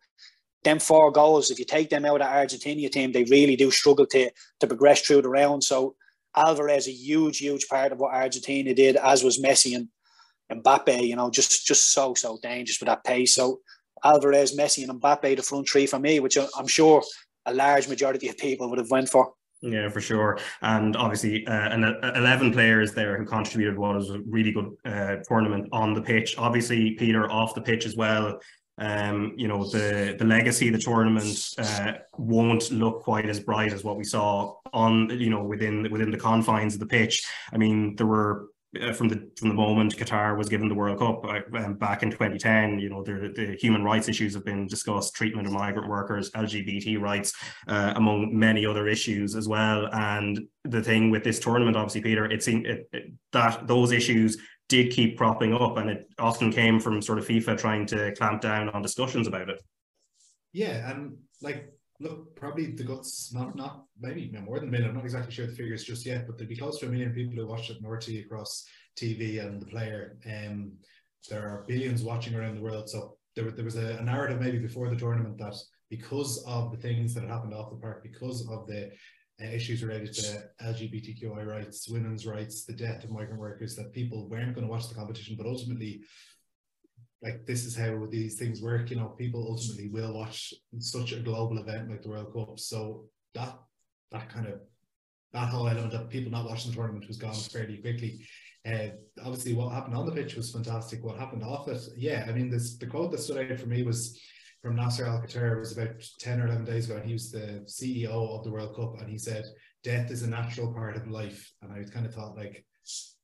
them 0.64 0.80
four 0.80 1.12
goals, 1.12 1.52
if 1.52 1.60
you 1.60 1.66
take 1.66 1.90
them 1.90 2.06
out 2.06 2.22
of 2.22 2.28
the 2.28 2.34
Argentina 2.34 2.90
team, 2.90 3.12
they 3.12 3.24
really 3.26 3.56
do 3.56 3.72
struggle 3.72 4.06
to 4.08 4.30
to 4.60 4.68
progress 4.68 5.02
through 5.02 5.22
the 5.22 5.30
round. 5.30 5.64
So 5.64 5.96
Alvarez 6.36 6.88
a 6.88 6.92
huge, 6.92 7.38
huge 7.38 7.68
part 7.68 7.92
of 7.92 8.00
what 8.00 8.14
Argentina 8.14 8.74
did, 8.74 8.96
as 8.96 9.24
was 9.24 9.40
Messi 9.40 9.76
and 9.76 10.64
Mbappe. 10.64 11.08
You 11.08 11.16
know, 11.16 11.30
just 11.30 11.66
just 11.66 11.94
so 11.94 12.14
so 12.16 12.40
dangerous 12.42 12.80
with 12.80 12.88
that 12.88 13.04
pace. 13.04 13.36
So 13.36 13.62
Alvarez, 14.04 14.58
Messi, 14.58 14.88
and 14.88 15.02
Mbappe 15.02 15.36
the 15.36 15.44
front 15.44 15.70
three 15.70 15.88
for 15.88 16.00
me, 16.00 16.20
which 16.20 16.38
I'm 16.38 16.68
sure 16.68 17.04
a 17.46 17.54
large 17.54 17.88
majority 17.88 18.28
of 18.28 18.38
people 18.38 18.70
would 18.70 18.80
have 18.80 18.92
went 18.92 19.10
for. 19.10 19.34
Yeah, 19.62 19.90
for 19.90 20.02
sure. 20.02 20.40
And 20.62 20.96
obviously, 20.96 21.46
uh, 21.48 21.70
an, 21.70 21.84
uh, 21.84 22.14
11 22.16 22.54
players 22.54 22.94
there 22.94 23.18
who 23.18 23.26
contributed 23.26 23.78
what 23.78 23.96
was 23.96 24.12
a 24.12 24.20
really 24.20 24.52
good 24.52 24.76
uh, 24.86 25.16
tournament 25.28 25.68
on 25.72 25.94
the 25.94 26.02
pitch. 26.02 26.38
Obviously, 26.38 26.92
Peter 26.92 27.30
off 27.32 27.56
the 27.56 27.62
pitch 27.62 27.86
as 27.86 27.96
well. 27.96 28.40
Um, 28.80 29.34
you 29.36 29.48
know, 29.48 29.68
the, 29.68 30.16
the 30.20 30.26
legacy 30.26 30.70
the 30.70 30.78
tournament 30.78 31.56
uh, 31.58 31.94
won't 32.20 32.72
look 32.72 33.02
quite 33.02 33.28
as 33.28 33.40
bright 33.40 33.74
as 33.74 33.84
what 33.84 33.98
we 33.98 34.04
saw 34.04 34.54
on, 34.72 35.10
you 35.20 35.32
know, 35.32 35.44
within 35.44 35.92
within 35.92 36.12
the 36.12 36.18
confines 36.18 36.76
of 36.76 36.80
the 36.80 36.86
pitch. 36.86 37.26
I 37.52 37.58
mean, 37.58 37.96
there 37.96 38.06
were 38.06 38.50
uh, 38.82 38.92
from 38.92 39.08
the 39.08 39.30
from 39.38 39.50
the 39.50 39.56
moment 39.56 39.96
Qatar 39.96 40.38
was 40.38 40.50
given 40.50 40.68
the 40.68 40.76
World 40.76 41.00
Cup 41.00 41.26
um, 41.26 41.76
back 41.76 42.04
in 42.04 42.12
2010, 42.12 42.80
you 42.80 42.90
know, 42.90 43.02
the, 43.02 43.32
the 43.34 43.58
human 43.60 43.84
rights 43.84 44.10
issues 44.10 44.34
have 44.34 44.44
been 44.44 44.68
discussed, 44.68 45.16
treatment 45.16 45.48
of 45.48 45.54
migrant 45.54 45.88
workers, 45.88 46.32
LGBT 46.32 47.00
rights, 47.00 47.34
uh, 47.68 47.94
among 47.96 48.38
many 48.38 48.66
other 48.66 48.88
issues 48.88 49.36
as 49.36 49.48
well. 49.48 49.88
And 49.94 50.42
the 50.66 50.84
thing 50.84 51.10
with 51.12 51.24
this 51.24 51.40
tournament, 51.40 51.78
obviously, 51.78 52.02
Peter, 52.02 52.26
it 52.26 52.44
seemed 52.44 52.66
it, 52.66 52.90
it, 52.92 53.14
that 53.32 53.68
those 53.68 53.92
issues 53.92 54.38
did 54.68 54.92
keep 54.92 55.18
propping 55.18 55.54
up, 55.54 55.78
and 55.78 55.90
it 55.90 56.08
often 56.20 56.52
came 56.52 56.80
from 56.80 57.02
sort 57.02 57.20
of 57.20 57.28
FIFA 57.28 57.58
trying 57.58 57.86
to 57.88 58.14
clamp 58.16 58.42
down 58.42 58.70
on 58.70 58.82
discussions 58.82 59.28
about 59.28 59.50
it. 59.50 59.62
Yeah, 60.52 60.92
and 60.92 61.18
like 61.42 61.72
look, 62.00 62.36
probably 62.36 62.72
the 62.72 62.84
guts, 62.84 63.34
not 63.34 63.56
not 63.56 63.86
maybe 64.00 64.30
no 64.32 64.42
more 64.42 64.60
than 64.60 64.70
a 64.70 64.72
million. 64.72 64.90
I'm 64.90 64.96
not 64.96 65.06
exactly 65.06 65.34
sure 65.34 65.48
the 65.48 65.56
figures 65.56 65.84
just 65.84 66.06
yet, 66.06 66.28
but 66.28 66.38
there'd 66.38 66.50
be 66.50 66.58
close 66.58 66.80
to 66.80 66.88
a 66.88 66.90
million 66.90 67.14
people 67.14 67.36
who 67.36 67.48
watched 67.48 67.70
it 67.70 67.78
in 67.78 67.84
RTE 67.84 68.26
across 68.26 68.66
TV 69.00 69.44
and 69.44 69.62
the 69.62 69.66
player. 69.66 70.18
Um, 70.26 70.74
there 71.30 71.42
are 71.42 71.66
billions 71.68 72.04
watching 72.04 72.36
around 72.36 72.56
the 72.56 72.62
world. 72.62 72.90
So 72.90 73.18
there, 73.36 73.52
there 73.52 73.66
was 73.66 73.78
a, 73.78 73.98
a 73.98 74.04
narrative 74.04 74.40
maybe 74.40 74.60
before 74.60 74.90
the 74.90 74.96
tournament 74.96 75.38
that 75.40 75.56
because 75.90 76.44
of 76.46 76.72
the 76.72 76.78
things 76.78 77.14
that 77.14 77.22
had 77.22 77.30
happened 77.30 77.54
off 77.54 77.72
the 77.72 77.78
park, 77.78 78.04
because 78.04 78.48
of 78.50 78.68
the 78.68 78.92
uh, 79.42 79.46
issues 79.46 79.84
related 79.84 80.14
to 80.14 80.44
LGBTQI 80.64 81.46
rights, 81.46 81.88
women's 81.88 82.26
rights, 82.26 82.66
the 82.66 82.74
death 82.74 83.04
of 83.04 83.12
migrant 83.12 83.40
workers, 83.40 83.76
that 83.76 83.94
people 83.94 84.28
weren't 84.28 84.56
going 84.56 84.66
to 84.66 84.72
watch 84.72 84.90
the 84.90 84.96
competition, 84.96 85.36
but 85.38 85.46
ultimately 85.46 86.02
like 87.22 87.46
this 87.46 87.66
is 87.66 87.76
how 87.76 88.06
these 88.10 88.38
things 88.38 88.62
work. 88.62 88.90
You 88.90 88.98
know, 88.98 89.08
people 89.18 89.46
ultimately 89.50 89.90
will 89.90 90.14
watch 90.14 90.54
such 90.80 91.14
a 91.14 91.20
global 91.20 91.58
event 91.58 91.90
like 91.90 92.02
the 92.02 92.10
World 92.10 92.34
Cup. 92.34 92.60
So 92.60 93.06
that 93.34 93.58
that 94.12 94.30
kind 94.30 94.48
of 94.48 94.60
that 95.34 95.50
whole 95.50 95.68
element 95.68 95.94
of 95.94 96.10
people 96.10 96.32
not 96.32 96.48
watching 96.48 96.72
the 96.72 96.78
tournament 96.78 97.08
was 97.08 97.18
gone 97.18 97.34
fairly 97.34 97.78
quickly. 97.78 98.26
Uh, 98.66 98.90
obviously, 99.24 99.54
what 99.54 99.74
happened 99.74 99.96
on 99.96 100.06
the 100.06 100.12
pitch 100.12 100.36
was 100.36 100.52
fantastic. 100.52 101.04
What 101.04 101.18
happened 101.18 101.44
off 101.44 101.68
it, 101.68 101.82
yeah. 101.96 102.26
I 102.28 102.32
mean, 102.32 102.50
this 102.50 102.78
the 102.78 102.88
quote 102.88 103.12
that 103.12 103.20
stood 103.20 103.52
out 103.52 103.60
for 103.60 103.68
me 103.68 103.84
was 103.84 104.20
from 104.62 104.76
Nasser 104.76 105.06
Al. 105.06 105.24
It 105.24 105.60
was 105.60 105.78
about 105.78 106.04
ten 106.20 106.42
or 106.42 106.48
eleven 106.48 106.66
days 106.66 106.86
ago, 106.86 106.98
and 106.98 107.06
he 107.06 107.14
was 107.14 107.32
the 107.32 107.64
CEO 107.66 108.38
of 108.38 108.44
the 108.44 108.52
World 108.52 108.76
Cup, 108.76 109.00
and 109.00 109.10
he 109.10 109.18
said, 109.18 109.46
"Death 109.84 110.12
is 110.12 110.24
a 110.24 110.30
natural 110.30 110.74
part 110.74 110.98
of 110.98 111.08
life." 111.08 111.52
And 111.62 111.72
I 111.72 111.84
kind 111.92 112.06
of 112.06 112.14
thought, 112.14 112.36
like, 112.36 112.66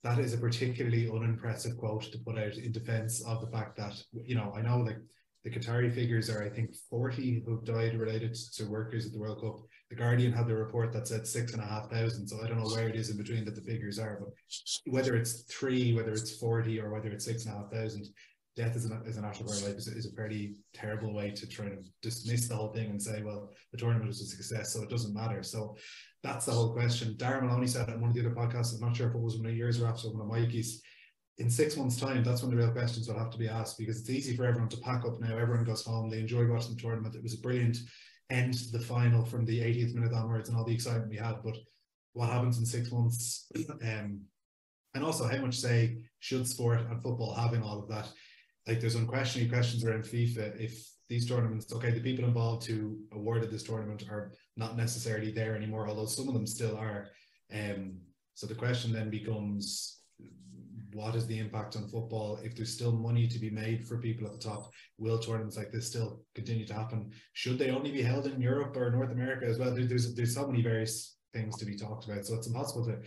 that 0.03 0.19
is 0.19 0.33
a 0.33 0.37
particularly 0.37 1.09
unimpressive 1.09 1.77
quote 1.77 2.03
to 2.11 2.17
put 2.19 2.37
out 2.37 2.57
in 2.57 2.71
defense 2.71 3.23
of 3.25 3.41
the 3.41 3.47
fact 3.47 3.77
that, 3.77 3.95
you 4.11 4.35
know, 4.35 4.53
I 4.55 4.61
know 4.61 4.79
like 4.79 4.97
the 5.43 5.49
Qatari 5.49 5.93
figures 5.93 6.29
are, 6.29 6.43
I 6.43 6.49
think, 6.49 6.73
40 6.89 7.43
who've 7.45 7.65
died 7.65 7.97
related 7.97 8.35
to 8.55 8.65
workers 8.65 9.05
at 9.05 9.11
the 9.11 9.19
World 9.19 9.41
Cup. 9.41 9.59
The 9.89 9.95
Guardian 9.95 10.31
had 10.31 10.47
the 10.47 10.55
report 10.55 10.93
that 10.93 11.07
said 11.07 11.27
six 11.27 11.53
and 11.53 11.61
a 11.61 11.65
half 11.65 11.89
thousand. 11.89 12.27
So 12.27 12.37
I 12.43 12.47
don't 12.47 12.59
know 12.59 12.69
where 12.69 12.87
it 12.87 12.95
is 12.95 13.09
in 13.09 13.17
between 13.17 13.45
that 13.45 13.55
the 13.55 13.61
figures 13.61 13.99
are, 13.99 14.19
but 14.21 14.29
whether 14.85 15.15
it's 15.15 15.41
three, 15.43 15.93
whether 15.93 16.11
it's 16.11 16.37
40, 16.37 16.79
or 16.79 16.91
whether 16.91 17.09
it's 17.09 17.25
six 17.25 17.45
and 17.45 17.55
a 17.55 17.57
half 17.59 17.71
thousand, 17.71 18.07
death 18.55 18.75
is 18.75 18.85
an, 18.85 19.01
is 19.05 19.17
an 19.17 19.25
actual 19.25 19.47
life 19.47 19.77
is, 19.77 19.87
is 19.87 20.05
a 20.05 20.15
fairly 20.15 20.55
terrible 20.73 21.13
way 21.13 21.31
to 21.31 21.47
try 21.47 21.65
to 21.65 21.77
dismiss 22.01 22.47
the 22.47 22.55
whole 22.55 22.71
thing 22.71 22.89
and 22.89 23.01
say, 23.01 23.21
well, 23.23 23.49
the 23.71 23.77
tournament 23.77 24.07
was 24.07 24.21
a 24.21 24.25
success, 24.25 24.73
so 24.73 24.83
it 24.83 24.89
doesn't 24.89 25.13
matter. 25.13 25.41
So 25.41 25.75
that's 26.21 26.45
the 26.45 26.51
whole 26.51 26.71
question. 26.71 27.15
Darren 27.15 27.43
Maloney 27.43 27.67
said 27.67 27.89
in 27.89 27.99
one 27.99 28.11
of 28.11 28.15
the 28.15 28.21
other 28.21 28.35
podcasts. 28.35 28.73
I'm 28.73 28.87
not 28.87 28.95
sure 28.95 29.09
if 29.09 29.15
it 29.15 29.21
was 29.21 29.37
one 29.37 29.47
of 29.47 29.55
yours 29.55 29.81
or 29.81 29.87
after 29.87 30.09
one 30.09 30.21
of 30.21 30.27
Mikey's. 30.27 30.81
In 31.39 31.49
six 31.49 31.75
months' 31.75 31.99
time, 31.99 32.23
that's 32.23 32.43
when 32.43 32.51
the 32.51 32.57
real 32.57 32.71
questions 32.71 33.07
will 33.07 33.17
have 33.17 33.31
to 33.31 33.39
be 33.39 33.49
asked 33.49 33.79
because 33.79 33.99
it's 33.99 34.09
easy 34.09 34.35
for 34.35 34.45
everyone 34.45 34.69
to 34.69 34.77
pack 34.77 35.03
up 35.03 35.19
now. 35.19 35.35
Everyone 35.35 35.65
goes 35.65 35.83
home. 35.83 36.09
They 36.09 36.19
enjoy 36.19 36.45
watching 36.45 36.75
the 36.75 36.81
tournament. 36.81 37.15
It 37.15 37.23
was 37.23 37.33
a 37.33 37.41
brilliant 37.41 37.77
end 38.29 38.53
to 38.53 38.71
the 38.71 38.79
final 38.79 39.25
from 39.25 39.43
the 39.45 39.59
80th 39.59 39.95
minute 39.95 40.13
onwards 40.13 40.49
and 40.49 40.57
all 40.57 40.63
the 40.63 40.73
excitement 40.75 41.09
we 41.09 41.17
had. 41.17 41.37
But 41.43 41.57
what 42.13 42.29
happens 42.29 42.59
in 42.59 42.65
six 42.65 42.91
months? 42.91 43.47
Um, 43.83 44.21
and 44.95 45.03
also, 45.03 45.27
how 45.27 45.37
much 45.37 45.59
say 45.59 45.97
should 46.19 46.47
sport 46.47 46.81
and 46.81 47.01
football 47.01 47.33
have 47.33 47.53
in 47.53 47.63
all 47.63 47.79
of 47.79 47.89
that? 47.89 48.07
Like, 48.67 48.79
there's 48.79 48.95
unquestionably 48.95 49.49
questions 49.49 49.83
around 49.83 50.03
FIFA. 50.03 50.59
If 50.59 50.89
these 51.09 51.27
tournaments, 51.27 51.71
okay, 51.73 51.91
the 51.91 51.99
people 51.99 52.25
involved 52.25 52.65
who 52.65 52.97
awarded 53.11 53.51
this 53.51 53.63
tournament 53.63 54.05
are 54.09 54.31
not 54.55 54.77
necessarily 54.77 55.31
there 55.31 55.55
anymore, 55.55 55.87
although 55.87 56.05
some 56.05 56.27
of 56.27 56.33
them 56.33 56.47
still 56.47 56.77
are. 56.77 57.09
Um, 57.53 57.97
so 58.35 58.47
the 58.47 58.55
question 58.55 58.91
then 58.91 59.09
becomes 59.09 59.99
what 60.93 61.15
is 61.15 61.25
the 61.27 61.39
impact 61.39 61.75
on 61.75 61.87
football? 61.87 62.39
If 62.43 62.55
there's 62.55 62.73
still 62.73 62.91
money 62.91 63.27
to 63.27 63.39
be 63.39 63.49
made 63.49 63.87
for 63.87 63.97
people 63.97 64.27
at 64.27 64.33
the 64.33 64.39
top, 64.39 64.71
will 64.97 65.19
tournaments 65.19 65.57
like 65.57 65.71
this 65.71 65.87
still 65.87 66.21
continue 66.35 66.65
to 66.67 66.73
happen? 66.73 67.11
Should 67.33 67.57
they 67.59 67.71
only 67.71 67.91
be 67.91 68.01
held 68.01 68.27
in 68.27 68.41
Europe 68.41 68.75
or 68.77 68.91
North 68.91 69.11
America 69.11 69.45
as 69.45 69.57
well? 69.59 69.73
There's 69.73 70.15
there's 70.15 70.35
so 70.35 70.47
many 70.47 70.61
various 70.61 71.17
things 71.33 71.57
to 71.57 71.65
be 71.65 71.75
talked 71.75 72.05
about, 72.05 72.25
so 72.25 72.35
it's 72.35 72.47
impossible 72.47 72.85
to 72.85 72.99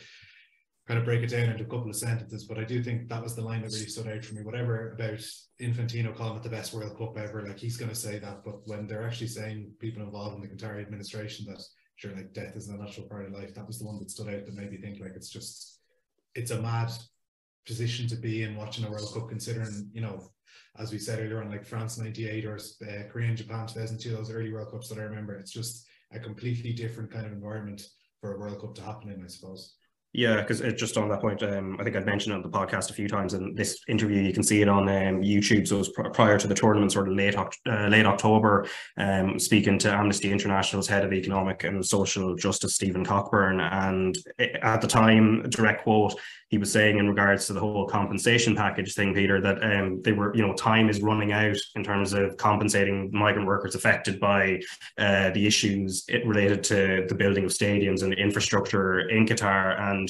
kind 0.87 0.99
of 0.99 1.05
break 1.05 1.23
it 1.23 1.31
down 1.31 1.49
into 1.49 1.65
a 1.65 1.67
couple 1.67 1.91
of 1.91 1.97
sentences, 1.97 2.45
but 2.45 2.59
I 2.59 2.65
do 2.65 2.81
think 2.83 3.09
that 3.09 3.23
was 3.23 3.35
the 3.35 3.43
line 3.43 3.63
that 3.63 3.73
really 3.73 3.87
stood 3.87 4.07
out 4.07 4.25
for 4.25 4.35
me. 4.35 4.43
Whatever 4.43 4.93
about 4.93 5.19
Infantino 5.61 6.15
calling 6.15 6.37
it 6.37 6.45
the 6.45 6.49
best 6.49 6.73
World 6.73 6.97
Cup 6.97 7.19
ever, 7.19 7.43
like 7.43 7.59
he's 7.59 7.77
going 7.77 7.89
to 7.89 7.95
say 7.95 8.21
that, 8.21 8.45
but 8.45 8.67
when 8.67 8.87
they're 8.87 9.07
actually 9.07 9.27
saying 9.27 9.73
people 9.81 10.03
involved 10.03 10.37
in 10.37 10.43
the 10.43 10.55
Qatari 10.55 10.81
administration 10.83 11.45
that 11.49 11.61
sure, 11.97 12.15
like 12.15 12.33
death 12.33 12.55
is 12.55 12.69
a 12.69 12.77
natural 12.77 13.09
part 13.09 13.27
of 13.27 13.33
life, 13.33 13.53
that 13.55 13.67
was 13.67 13.81
the 13.81 13.85
one 13.87 13.99
that 13.99 14.11
stood 14.11 14.29
out 14.29 14.47
that 14.47 14.55
made 14.55 14.71
me 14.71 14.77
think 14.77 15.01
like 15.01 15.15
it's 15.17 15.31
just 15.31 15.81
it's 16.37 16.53
a 16.53 16.63
mad 16.63 16.93
position 17.67 18.07
to 18.07 18.17
be 18.17 18.45
in 18.45 18.55
watching 18.55 18.85
a 18.85 18.91
World 18.91 19.13
Cup, 19.13 19.29
considering 19.29 19.91
you 19.93 20.01
know, 20.01 20.31
as 20.79 20.93
we 20.93 20.99
said 20.99 21.19
earlier 21.19 21.43
on, 21.43 21.51
like 21.51 21.67
France 21.67 21.99
'98 21.99 22.45
or 22.45 22.57
uh, 22.57 23.09
Korea 23.11 23.29
and 23.29 23.37
Japan 23.37 23.67
2002, 23.67 24.11
those 24.11 24.31
early 24.31 24.53
World 24.53 24.71
Cups 24.71 24.89
that 24.89 24.99
I 24.99 25.03
remember. 25.03 25.35
It's 25.35 25.53
just 25.53 25.85
a 26.13 26.21
completely 26.21 26.73
different 26.73 27.11
kind 27.11 27.27
of 27.27 27.33
environment 27.33 27.89
for 28.21 28.35
a 28.35 28.39
World 28.39 28.61
Cup 28.61 28.77
to 28.77 28.83
happen 28.83 29.11
in, 29.11 29.25
I 29.25 29.27
suppose. 29.27 29.75
Yeah, 30.17 30.41
because 30.41 30.61
just 30.81 30.97
on 30.97 31.11
that 31.11 31.21
point, 31.21 31.43
um, 31.43 31.77
I 31.79 31.85
think 31.85 31.95
I'd 31.95 32.07
mentioned 32.07 32.33
it 32.33 32.37
on 32.37 32.43
the 32.43 32.49
podcast 32.49 32.89
a 32.89 32.95
few 32.95 33.07
times. 33.07 33.35
In 33.35 33.55
this 33.55 33.83
interview, 33.87 34.23
you 34.23 34.33
can 34.33 34.43
see 34.43 34.63
it 34.63 34.69
on 34.69 34.89
um, 34.89 35.21
YouTube. 35.21 35.69
So 35.69 35.75
it 35.75 35.79
was 35.81 35.89
pr- 35.91 36.09
prior 36.09 36.39
to 36.39 36.47
the 36.47 36.55
tournament, 36.55 36.91
sort 36.91 37.07
of 37.07 37.15
late 37.15 37.37
uh, 37.37 37.89
late 37.89 38.07
October, 38.07 38.67
um, 38.97 39.39
speaking 39.39 39.79
to 39.81 39.93
Amnesty 39.93 40.33
International's 40.33 40.89
head 40.89 41.05
of 41.05 41.13
economic 41.13 41.65
and 41.65 41.85
social 41.85 42.35
justice, 42.35 42.75
Stephen 42.75 43.05
Cockburn, 43.05 43.61
and 43.61 44.17
at 44.39 44.81
the 44.81 44.89
time, 44.89 45.43
direct 45.51 45.83
quote, 45.83 46.19
he 46.49 46.59
was 46.59 46.71
saying 46.71 46.99
in 46.99 47.09
regards 47.09 47.47
to 47.47 47.53
the 47.53 47.61
whole 47.61 47.87
compensation 47.87 48.55
package 48.55 48.95
thing, 48.95 49.13
Peter, 49.13 49.41
that 49.41 49.63
um, 49.63 50.01
they 50.03 50.13
were, 50.13 50.35
you 50.35 50.47
know, 50.47 50.55
time 50.55 50.89
is 50.89 51.03
running 51.03 51.33
out 51.33 51.57
in 51.75 51.83
terms 51.83 52.13
of 52.13 52.37
compensating 52.37 53.11
migrant 53.13 53.49
workers 53.49 53.75
affected 53.75 54.21
by 54.21 54.61
uh, 54.99 55.31
the 55.31 55.47
issues 55.47 56.07
related 56.25 56.63
to 56.65 57.05
the 57.09 57.15
building 57.15 57.45
of 57.45 57.51
stadiums 57.51 58.03
and 58.03 58.15
infrastructure 58.15 59.09
in 59.09 59.27
Qatar. 59.27 59.81
And 59.81 60.09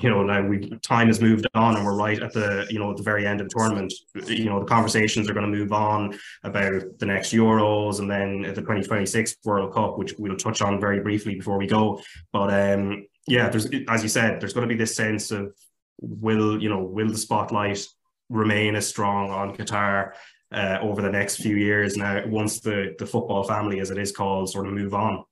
you 0.00 0.08
know 0.08 0.22
now 0.22 0.40
we 0.40 0.70
time 0.78 1.08
has 1.08 1.20
moved 1.20 1.46
on 1.52 1.76
and 1.76 1.84
we're 1.84 1.94
right 1.96 2.22
at 2.22 2.32
the 2.32 2.66
you 2.70 2.78
know 2.78 2.90
at 2.90 2.96
the 2.96 3.02
very 3.02 3.26
end 3.26 3.42
of 3.42 3.48
the 3.48 3.54
tournament 3.54 3.92
you 4.26 4.46
know 4.46 4.58
the 4.58 4.64
conversations 4.64 5.28
are 5.28 5.34
going 5.34 5.44
to 5.44 5.58
move 5.58 5.70
on 5.70 6.18
about 6.44 6.82
the 6.98 7.04
next 7.04 7.30
euros 7.30 7.98
and 7.98 8.10
then 8.10 8.40
the 8.40 8.62
2026 8.62 9.36
world 9.44 9.74
cup 9.74 9.98
which 9.98 10.14
we'll 10.18 10.36
touch 10.36 10.62
on 10.62 10.80
very 10.80 11.00
briefly 11.00 11.34
before 11.34 11.58
we 11.58 11.66
go 11.66 12.00
but 12.32 12.48
um 12.72 13.04
yeah, 13.26 13.48
there's 13.48 13.68
as 13.88 14.02
you 14.02 14.08
said, 14.08 14.40
there's 14.40 14.52
going 14.52 14.68
to 14.68 14.74
be 14.74 14.78
this 14.78 14.94
sense 14.94 15.30
of 15.30 15.54
will 16.00 16.60
you 16.62 16.68
know 16.68 16.82
will 16.82 17.08
the 17.08 17.18
spotlight 17.18 17.86
remain 18.28 18.74
as 18.74 18.88
strong 18.88 19.30
on 19.30 19.54
Qatar 19.54 20.12
uh, 20.52 20.78
over 20.82 21.02
the 21.02 21.10
next 21.10 21.36
few 21.36 21.56
years 21.56 21.96
now 21.96 22.26
once 22.26 22.60
the 22.60 22.94
the 22.98 23.06
football 23.06 23.44
family 23.44 23.80
as 23.80 23.90
it 23.90 23.98
is 23.98 24.12
called 24.12 24.50
sort 24.50 24.66
of 24.66 24.72
move 24.72 24.94
on. 24.94 25.24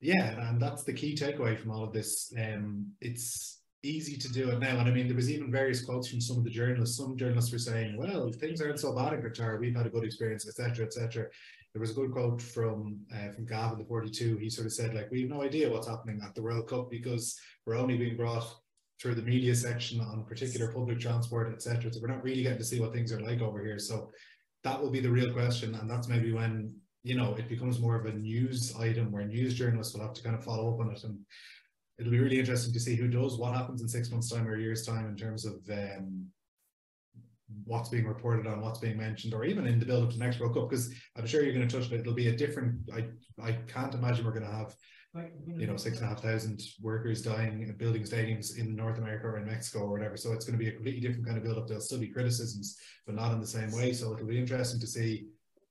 Yeah, 0.00 0.50
and 0.50 0.60
that's 0.60 0.84
the 0.84 0.92
key 0.92 1.14
takeaway 1.14 1.58
from 1.58 1.70
all 1.70 1.82
of 1.82 1.92
this. 1.92 2.32
Um, 2.38 2.92
it's 3.00 3.60
easy 3.82 4.16
to 4.18 4.32
do 4.32 4.50
it 4.50 4.60
now, 4.60 4.78
and 4.78 4.88
I 4.88 4.92
mean 4.92 5.06
there 5.06 5.16
was 5.16 5.30
even 5.30 5.50
various 5.50 5.84
quotes 5.84 6.08
from 6.08 6.20
some 6.20 6.36
of 6.36 6.44
the 6.44 6.50
journalists. 6.50 6.98
Some 6.98 7.16
journalists 7.16 7.52
were 7.52 7.58
saying, 7.58 7.96
"Well, 7.96 8.30
things 8.32 8.60
aren't 8.60 8.80
so 8.80 8.94
bad 8.94 9.14
in 9.14 9.22
Qatar. 9.22 9.58
We've 9.58 9.74
had 9.74 9.86
a 9.86 9.90
good 9.90 10.04
experience, 10.04 10.46
etc., 10.46 10.86
etc." 10.86 11.28
there 11.74 11.80
was 11.80 11.90
a 11.90 11.94
good 11.94 12.12
quote 12.12 12.40
from 12.40 13.00
uh, 13.12 13.32
from 13.32 13.46
Gavin 13.46 13.78
the 13.78 13.84
42. 13.84 14.36
He 14.36 14.48
sort 14.48 14.66
of 14.66 14.72
said 14.72 14.94
like 14.94 15.10
we 15.10 15.22
have 15.22 15.30
no 15.30 15.42
idea 15.42 15.70
what's 15.70 15.88
happening 15.88 16.20
at 16.24 16.34
the 16.34 16.42
World 16.42 16.68
Cup 16.68 16.88
because 16.88 17.36
we're 17.66 17.76
only 17.76 17.98
being 17.98 18.16
brought 18.16 18.46
through 19.02 19.16
the 19.16 19.22
media 19.22 19.54
section 19.56 20.00
on 20.00 20.24
particular 20.24 20.72
public 20.72 21.00
transport, 21.00 21.52
etc. 21.52 21.92
So 21.92 21.98
we're 22.00 22.08
not 22.08 22.22
really 22.22 22.44
getting 22.44 22.58
to 22.58 22.64
see 22.64 22.80
what 22.80 22.92
things 22.92 23.12
are 23.12 23.20
like 23.20 23.40
over 23.40 23.62
here. 23.62 23.80
So 23.80 24.12
that 24.62 24.80
will 24.80 24.90
be 24.90 25.00
the 25.00 25.10
real 25.10 25.32
question, 25.32 25.74
and 25.74 25.90
that's 25.90 26.08
maybe 26.08 26.32
when 26.32 26.72
you 27.02 27.16
know 27.16 27.34
it 27.34 27.48
becomes 27.48 27.80
more 27.80 27.96
of 27.96 28.06
a 28.06 28.12
news 28.12 28.74
item 28.76 29.10
where 29.10 29.26
news 29.26 29.54
journalists 29.54 29.94
will 29.94 30.02
have 30.02 30.14
to 30.14 30.22
kind 30.22 30.36
of 30.36 30.44
follow 30.44 30.72
up 30.72 30.80
on 30.80 30.92
it 30.92 31.02
and. 31.04 31.18
It'll 31.96 32.10
be 32.10 32.18
really 32.18 32.40
interesting 32.40 32.72
to 32.72 32.80
see 32.80 32.96
who 32.96 33.06
does 33.06 33.38
what 33.38 33.54
happens 33.54 33.80
in 33.80 33.86
six 33.86 34.10
months' 34.10 34.28
time 34.28 34.48
or 34.48 34.56
a 34.56 34.60
year's 34.60 34.84
time 34.84 35.06
in 35.06 35.16
terms 35.16 35.44
of 35.44 35.60
um, 35.70 36.26
what's 37.64 37.88
being 37.88 38.06
reported 38.06 38.46
on, 38.46 38.60
what's 38.60 38.80
being 38.80 38.96
mentioned, 38.96 39.34
or 39.34 39.44
even 39.44 39.66
in 39.66 39.78
the 39.78 39.86
build 39.86 40.04
up 40.04 40.10
to 40.10 40.18
the 40.18 40.24
next 40.24 40.40
World 40.40 40.54
Cup, 40.54 40.68
because 40.68 40.92
I'm 41.16 41.26
sure 41.26 41.42
you're 41.42 41.54
going 41.54 41.66
to 41.66 41.80
touch 41.80 41.90
it. 41.90 42.00
It'll 42.00 42.14
be 42.14 42.28
a 42.28 42.36
different. 42.36 42.76
I 42.92 43.06
I 43.42 43.52
can't 43.66 43.94
imagine 43.94 44.24
we're 44.24 44.32
going 44.32 44.50
to 44.50 44.50
have, 44.50 44.74
you 45.46 45.66
know, 45.66 45.76
six 45.76 45.98
and 45.98 46.06
a 46.06 46.08
half 46.08 46.22
thousand 46.22 46.60
workers 46.80 47.22
dying 47.22 47.62
in 47.62 47.76
building 47.76 48.02
stadiums 48.02 48.58
in 48.58 48.74
North 48.74 48.98
America 48.98 49.26
or 49.26 49.38
in 49.38 49.46
Mexico 49.46 49.84
or 49.84 49.90
whatever. 49.90 50.16
So 50.16 50.32
it's 50.32 50.44
going 50.44 50.58
to 50.58 50.64
be 50.64 50.70
a 50.70 50.74
completely 50.74 51.00
different 51.00 51.26
kind 51.26 51.38
of 51.38 51.44
build 51.44 51.58
up. 51.58 51.66
There'll 51.66 51.82
still 51.82 52.00
be 52.00 52.08
criticisms, 52.08 52.76
but 53.06 53.14
not 53.14 53.32
in 53.32 53.40
the 53.40 53.46
same 53.46 53.70
way. 53.72 53.92
So 53.92 54.12
it'll 54.12 54.26
be 54.26 54.38
interesting 54.38 54.80
to 54.80 54.86
see 54.86 55.26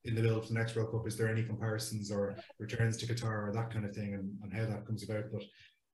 in 0.06 0.16
the 0.16 0.22
build 0.22 0.38
up 0.38 0.44
to 0.44 0.54
the 0.54 0.60
next 0.60 0.76
World 0.76 0.92
Cup. 0.92 1.08
Is 1.08 1.18
there 1.18 1.30
any 1.30 1.44
comparisons 1.44 2.12
or 2.12 2.36
returns 2.60 2.98
to 2.98 3.06
Qatar 3.06 3.48
or 3.48 3.52
that 3.54 3.72
kind 3.72 3.86
of 3.86 3.96
thing, 3.96 4.14
and, 4.14 4.32
and 4.44 4.54
how 4.54 4.66
that 4.66 4.86
comes 4.86 5.04
about? 5.04 5.26
But 5.32 5.44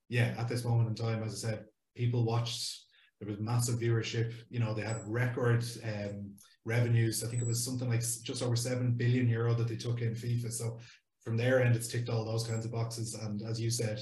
yeah, 0.10 0.34
at 0.38 0.48
this 0.48 0.66
moment 0.66 0.90
in 0.90 0.96
time, 0.96 1.24
as 1.24 1.34
I 1.34 1.50
said, 1.50 1.66
people 1.96 2.26
watched 2.26 2.86
there 3.20 3.30
was 3.30 3.40
massive 3.40 3.80
viewership. 3.80 4.34
You 4.50 4.60
know, 4.60 4.74
they 4.74 4.82
had 4.82 5.02
record 5.06 5.64
um, 5.84 6.32
revenues. 6.66 7.24
I 7.24 7.28
think 7.28 7.42
it 7.42 7.48
was 7.48 7.64
something 7.64 7.90
like 7.90 8.02
just 8.02 8.42
over 8.42 8.56
seven 8.56 8.92
billion 8.92 9.28
euro 9.28 9.54
that 9.56 9.68
they 9.68 9.76
took 9.76 10.02
in 10.02 10.14
FIFA. 10.14 10.52
So 10.52 10.80
from 11.24 11.36
their 11.36 11.62
end, 11.62 11.76
it's 11.76 11.88
ticked 11.88 12.10
all 12.10 12.24
those 12.24 12.48
kinds 12.48 12.66
of 12.66 12.72
boxes. 12.72 13.16
And 13.16 13.42
as 13.42 13.60
you 13.60 13.70
said, 13.70 14.00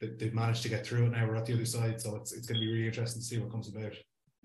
they've 0.00 0.34
managed 0.34 0.62
to 0.62 0.68
get 0.68 0.86
through 0.86 1.06
it 1.06 1.12
now. 1.12 1.26
We're 1.26 1.36
at 1.36 1.46
the 1.46 1.54
other 1.54 1.64
side, 1.64 2.00
so 2.00 2.16
it's 2.16 2.32
it's 2.32 2.46
going 2.46 2.60
to 2.60 2.66
be 2.66 2.72
really 2.72 2.86
interesting 2.86 3.20
to 3.20 3.26
see 3.26 3.38
what 3.38 3.50
comes 3.50 3.68
about. 3.68 3.92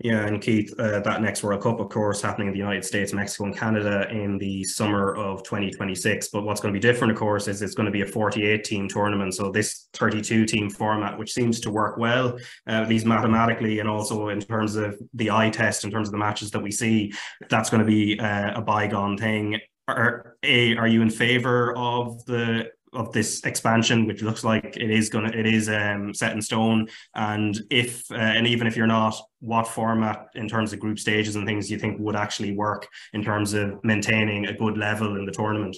Yeah, 0.00 0.26
and 0.26 0.42
Keith, 0.42 0.74
uh, 0.80 1.00
that 1.00 1.22
next 1.22 1.44
World 1.44 1.62
Cup, 1.62 1.78
of 1.78 1.88
course, 1.88 2.20
happening 2.20 2.48
in 2.48 2.52
the 2.52 2.58
United 2.58 2.84
States, 2.84 3.12
Mexico, 3.12 3.44
and 3.44 3.56
Canada 3.56 4.08
in 4.10 4.38
the 4.38 4.64
summer 4.64 5.14
of 5.14 5.44
2026. 5.44 6.28
But 6.28 6.42
what's 6.42 6.60
going 6.60 6.74
to 6.74 6.78
be 6.78 6.82
different, 6.82 7.12
of 7.12 7.18
course, 7.18 7.46
is 7.46 7.62
it's 7.62 7.76
going 7.76 7.86
to 7.86 7.92
be 7.92 8.00
a 8.00 8.06
48 8.06 8.64
team 8.64 8.88
tournament. 8.88 9.34
So 9.34 9.52
this 9.52 9.88
32 9.92 10.46
team 10.46 10.68
format, 10.68 11.16
which 11.16 11.32
seems 11.32 11.60
to 11.60 11.70
work 11.70 11.96
well, 11.96 12.34
uh, 12.66 12.70
at 12.70 12.88
least 12.88 13.06
mathematically, 13.06 13.78
and 13.78 13.88
also 13.88 14.30
in 14.30 14.40
terms 14.40 14.74
of 14.74 14.98
the 15.14 15.30
eye 15.30 15.50
test, 15.50 15.84
in 15.84 15.92
terms 15.92 16.08
of 16.08 16.12
the 16.12 16.18
matches 16.18 16.50
that 16.50 16.60
we 16.60 16.72
see, 16.72 17.12
that's 17.48 17.70
going 17.70 17.80
to 17.80 17.86
be 17.86 18.18
uh, 18.18 18.58
a 18.58 18.62
bygone 18.62 19.16
thing. 19.16 19.60
Are, 19.86 20.36
a, 20.42 20.76
are 20.76 20.88
you 20.88 21.02
in 21.02 21.10
favor 21.10 21.76
of 21.76 22.24
the 22.24 22.70
of 22.94 23.12
this 23.12 23.44
expansion, 23.44 24.06
which 24.06 24.22
looks 24.22 24.44
like 24.44 24.76
it 24.76 24.90
is 24.90 25.08
gonna 25.08 25.30
it 25.30 25.46
is 25.46 25.68
um, 25.68 26.14
set 26.14 26.32
in 26.32 26.42
stone. 26.42 26.88
And 27.14 27.58
if 27.70 28.10
uh, 28.10 28.16
and 28.16 28.46
even 28.46 28.66
if 28.66 28.76
you're 28.76 28.86
not, 28.86 29.14
what 29.40 29.66
format 29.66 30.28
in 30.34 30.48
terms 30.48 30.72
of 30.72 30.80
group 30.80 30.98
stages 30.98 31.36
and 31.36 31.46
things 31.46 31.70
you 31.70 31.78
think 31.78 31.98
would 31.98 32.16
actually 32.16 32.54
work 32.56 32.86
in 33.12 33.22
terms 33.22 33.52
of 33.54 33.82
maintaining 33.84 34.46
a 34.46 34.54
good 34.54 34.78
level 34.78 35.16
in 35.16 35.26
the 35.26 35.32
tournament? 35.32 35.76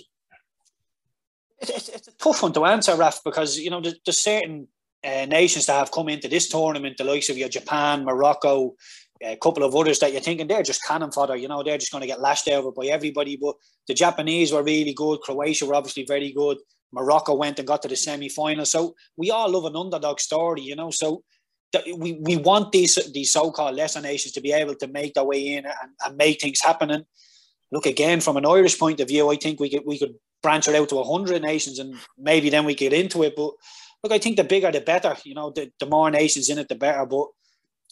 It's, 1.59 1.89
it's 1.89 2.09
a 2.09 2.17
tough 2.17 2.43
one 2.43 2.53
to 2.53 2.64
answer, 2.67 2.95
Raf, 2.97 3.21
because 3.25 3.59
you 3.59 3.71
know 3.71 3.81
there's, 3.81 3.99
there's 4.05 4.19
certain 4.19 4.69
uh, 5.05 5.27
nations 5.27 5.67
that 5.67 5.79
have 5.79 5.93
come 5.93 6.09
into 6.09 6.29
this 6.29 6.49
tournament, 6.49 6.97
the 6.97 7.05
likes 7.05 7.29
of 7.29 7.39
your 7.39 7.49
Japan, 7.49 8.05
Morocco, 8.05 8.75
a 9.23 9.37
couple 9.37 9.62
of 9.62 9.75
others 9.75 9.99
that 10.01 10.12
you're 10.12 10.21
thinking 10.21 10.47
they're 10.47 10.62
just 10.62 10.85
cannon 10.85 11.11
fodder. 11.11 11.37
You 11.37 11.49
know, 11.49 11.62
they're 11.62 11.79
just 11.79 11.93
going 11.93 12.03
to 12.03 12.07
get 12.07 12.21
lashed 12.21 12.49
over 12.49 12.71
by 12.73 12.87
everybody. 12.87 13.37
But 13.41 13.57
the 13.89 13.95
Japanese 13.95 14.53
were 14.53 14.62
really 14.62 14.95
good. 14.95 15.21
Croatia 15.21 15.67
were 15.67 15.75
obviously 15.75 16.05
very 16.07 16.33
good. 16.33 16.59
Morocco 16.93 17.34
went 17.34 17.59
and 17.59 17.68
got 17.68 17.82
to 17.82 17.89
the 17.89 17.97
semi 17.97 18.28
final. 18.28 18.64
So 18.64 18.95
we 19.16 19.30
all 19.30 19.51
love 19.51 19.64
an 19.64 19.76
underdog 19.76 20.20
story, 20.20 20.62
you 20.62 20.76
know. 20.76 20.91
So 20.91 21.22
we, 21.97 22.14
we 22.14 22.37
want 22.37 22.72
these 22.72 22.95
these 23.12 23.32
so 23.32 23.51
called 23.51 23.76
lesser 23.76 24.01
nations 24.01 24.32
to 24.32 24.41
be 24.41 24.53
able 24.53 24.74
to 24.76 24.87
make 24.87 25.14
their 25.14 25.24
way 25.24 25.49
in 25.49 25.66
and, 25.66 25.91
and 26.05 26.16
make 26.16 26.41
things 26.41 26.61
happen. 26.61 26.91
And 26.91 27.05
look 27.72 27.87
again 27.87 28.20
from 28.20 28.37
an 28.37 28.47
Irish 28.47 28.78
point 28.78 29.01
of 29.01 29.09
view, 29.09 29.30
I 29.30 29.37
think 29.37 29.61
we 29.61 29.70
could 29.70 29.82
we 29.84 29.99
could 29.99 30.14
branch 30.43 30.68
it 30.68 30.74
out 30.74 30.89
to 30.91 31.03
hundred 31.03 31.43
nations 31.43 31.78
and 31.78 31.97
maybe 32.18 32.51
then 32.51 32.64
we 32.64 32.74
get 32.74 32.93
into 32.93 33.22
it. 33.24 33.34
But 33.37 33.53
look, 34.03 34.12
I 34.12 34.18
think 34.18 34.37
the 34.37 34.45
bigger 34.45 34.70
the 34.70 34.80
better. 34.80 35.16
You 35.24 35.34
know, 35.34 35.51
the, 35.51 35.70
the 35.80 35.87
more 35.87 36.11
nations 36.11 36.49
in 36.49 36.59
it, 36.59 36.68
the 36.68 36.74
better. 36.74 37.05
But 37.07 37.26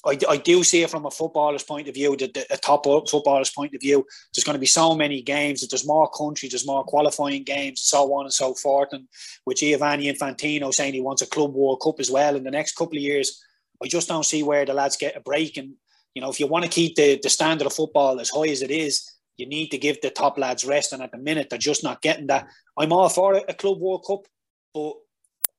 I, 0.06 0.18
I 0.28 0.36
do 0.36 0.62
see 0.62 0.82
it 0.82 0.90
from 0.90 1.06
a 1.06 1.10
footballer's 1.10 1.62
point 1.62 1.88
of 1.88 1.94
view, 1.94 2.16
the, 2.16 2.26
the, 2.26 2.46
a 2.50 2.56
top 2.56 2.84
footballer's 2.84 3.50
point 3.50 3.74
of 3.74 3.80
view. 3.80 4.06
There's 4.34 4.44
going 4.44 4.54
to 4.54 4.60
be 4.60 4.66
so 4.66 4.94
many 4.94 5.22
games 5.22 5.60
that 5.60 5.70
there's 5.70 5.86
more 5.86 6.10
countries, 6.10 6.52
there's 6.52 6.66
more 6.66 6.84
qualifying 6.84 7.42
games, 7.42 7.82
so 7.82 8.12
on 8.14 8.24
and 8.24 8.32
so 8.32 8.54
forth. 8.54 8.92
And 8.92 9.08
with 9.46 9.58
Giovanni 9.58 10.12
Infantino 10.12 10.72
saying 10.72 10.94
he 10.94 11.00
wants 11.00 11.22
a 11.22 11.26
Club 11.26 11.54
World 11.54 11.80
Cup 11.82 12.00
as 12.00 12.10
well 12.10 12.36
in 12.36 12.44
the 12.44 12.50
next 12.50 12.76
couple 12.76 12.96
of 12.96 13.02
years, 13.02 13.42
I 13.82 13.88
just 13.88 14.08
don't 14.08 14.26
see 14.26 14.42
where 14.42 14.64
the 14.64 14.74
lads 14.74 14.96
get 14.96 15.16
a 15.16 15.20
break. 15.20 15.56
And, 15.56 15.74
you 16.14 16.22
know, 16.22 16.30
if 16.30 16.38
you 16.38 16.46
want 16.46 16.64
to 16.64 16.70
keep 16.70 16.96
the, 16.96 17.18
the 17.22 17.30
standard 17.30 17.66
of 17.66 17.72
football 17.72 18.20
as 18.20 18.30
high 18.30 18.48
as 18.48 18.62
it 18.62 18.70
is, 18.70 19.10
you 19.36 19.46
need 19.46 19.68
to 19.68 19.78
give 19.78 20.00
the 20.00 20.10
top 20.10 20.38
lads 20.38 20.64
rest. 20.64 20.92
And 20.92 21.02
at 21.02 21.12
the 21.12 21.18
minute, 21.18 21.48
they're 21.50 21.58
just 21.58 21.82
not 21.82 22.02
getting 22.02 22.28
that. 22.28 22.46
I'm 22.78 22.92
all 22.92 23.08
for 23.08 23.34
a 23.48 23.54
Club 23.54 23.80
World 23.80 24.04
Cup, 24.06 24.26
but 24.72 24.94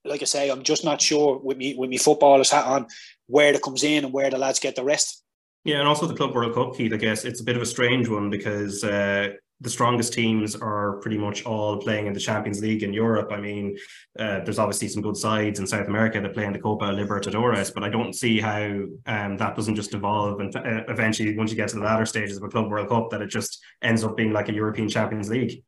like 0.04 0.22
I 0.22 0.24
say, 0.24 0.50
I'm 0.50 0.62
just 0.62 0.84
not 0.84 1.02
sure 1.02 1.38
with 1.38 1.56
me 1.56 1.74
with 1.74 1.90
me 1.90 1.98
footballers 1.98 2.50
hat 2.50 2.64
on 2.64 2.86
where 3.26 3.52
it 3.52 3.62
comes 3.62 3.84
in 3.84 4.04
and 4.04 4.12
where 4.12 4.30
the 4.30 4.38
lads 4.38 4.58
get 4.58 4.76
the 4.76 4.84
rest. 4.84 5.22
Yeah, 5.64 5.80
and 5.80 5.88
also 5.88 6.06
the 6.06 6.14
Club 6.14 6.34
World 6.34 6.54
Cup, 6.54 6.76
Keith. 6.76 6.92
I 6.92 6.96
guess 6.96 7.24
it's 7.24 7.40
a 7.40 7.44
bit 7.44 7.56
of 7.56 7.62
a 7.62 7.66
strange 7.66 8.08
one 8.08 8.30
because 8.30 8.84
uh, 8.84 9.30
the 9.60 9.70
strongest 9.70 10.12
teams 10.12 10.54
are 10.54 10.98
pretty 10.98 11.16
much 11.16 11.44
all 11.44 11.78
playing 11.78 12.06
in 12.06 12.12
the 12.12 12.20
Champions 12.20 12.60
League 12.60 12.82
in 12.82 12.92
Europe. 12.92 13.32
I 13.32 13.40
mean, 13.40 13.76
uh, 14.18 14.40
there's 14.40 14.58
obviously 14.58 14.88
some 14.88 15.02
good 15.02 15.16
sides 15.16 15.58
in 15.58 15.66
South 15.66 15.88
America 15.88 16.20
that 16.20 16.34
play 16.34 16.44
in 16.44 16.52
the 16.52 16.58
Copa 16.58 16.84
Libertadores, 16.84 17.72
but 17.72 17.82
I 17.82 17.88
don't 17.88 18.12
see 18.12 18.38
how 18.38 18.62
um, 19.06 19.36
that 19.38 19.56
doesn't 19.56 19.74
just 19.74 19.94
evolve 19.94 20.40
and 20.40 20.54
uh, 20.54 20.84
eventually, 20.88 21.36
once 21.36 21.50
you 21.50 21.56
get 21.56 21.68
to 21.70 21.76
the 21.76 21.84
latter 21.84 22.06
stages 22.06 22.36
of 22.36 22.42
a 22.44 22.48
Club 22.48 22.70
World 22.70 22.88
Cup, 22.88 23.10
that 23.10 23.22
it 23.22 23.30
just 23.30 23.60
ends 23.82 24.04
up 24.04 24.16
being 24.16 24.32
like 24.32 24.48
a 24.48 24.54
European 24.54 24.88
Champions 24.88 25.30
League. 25.30 25.62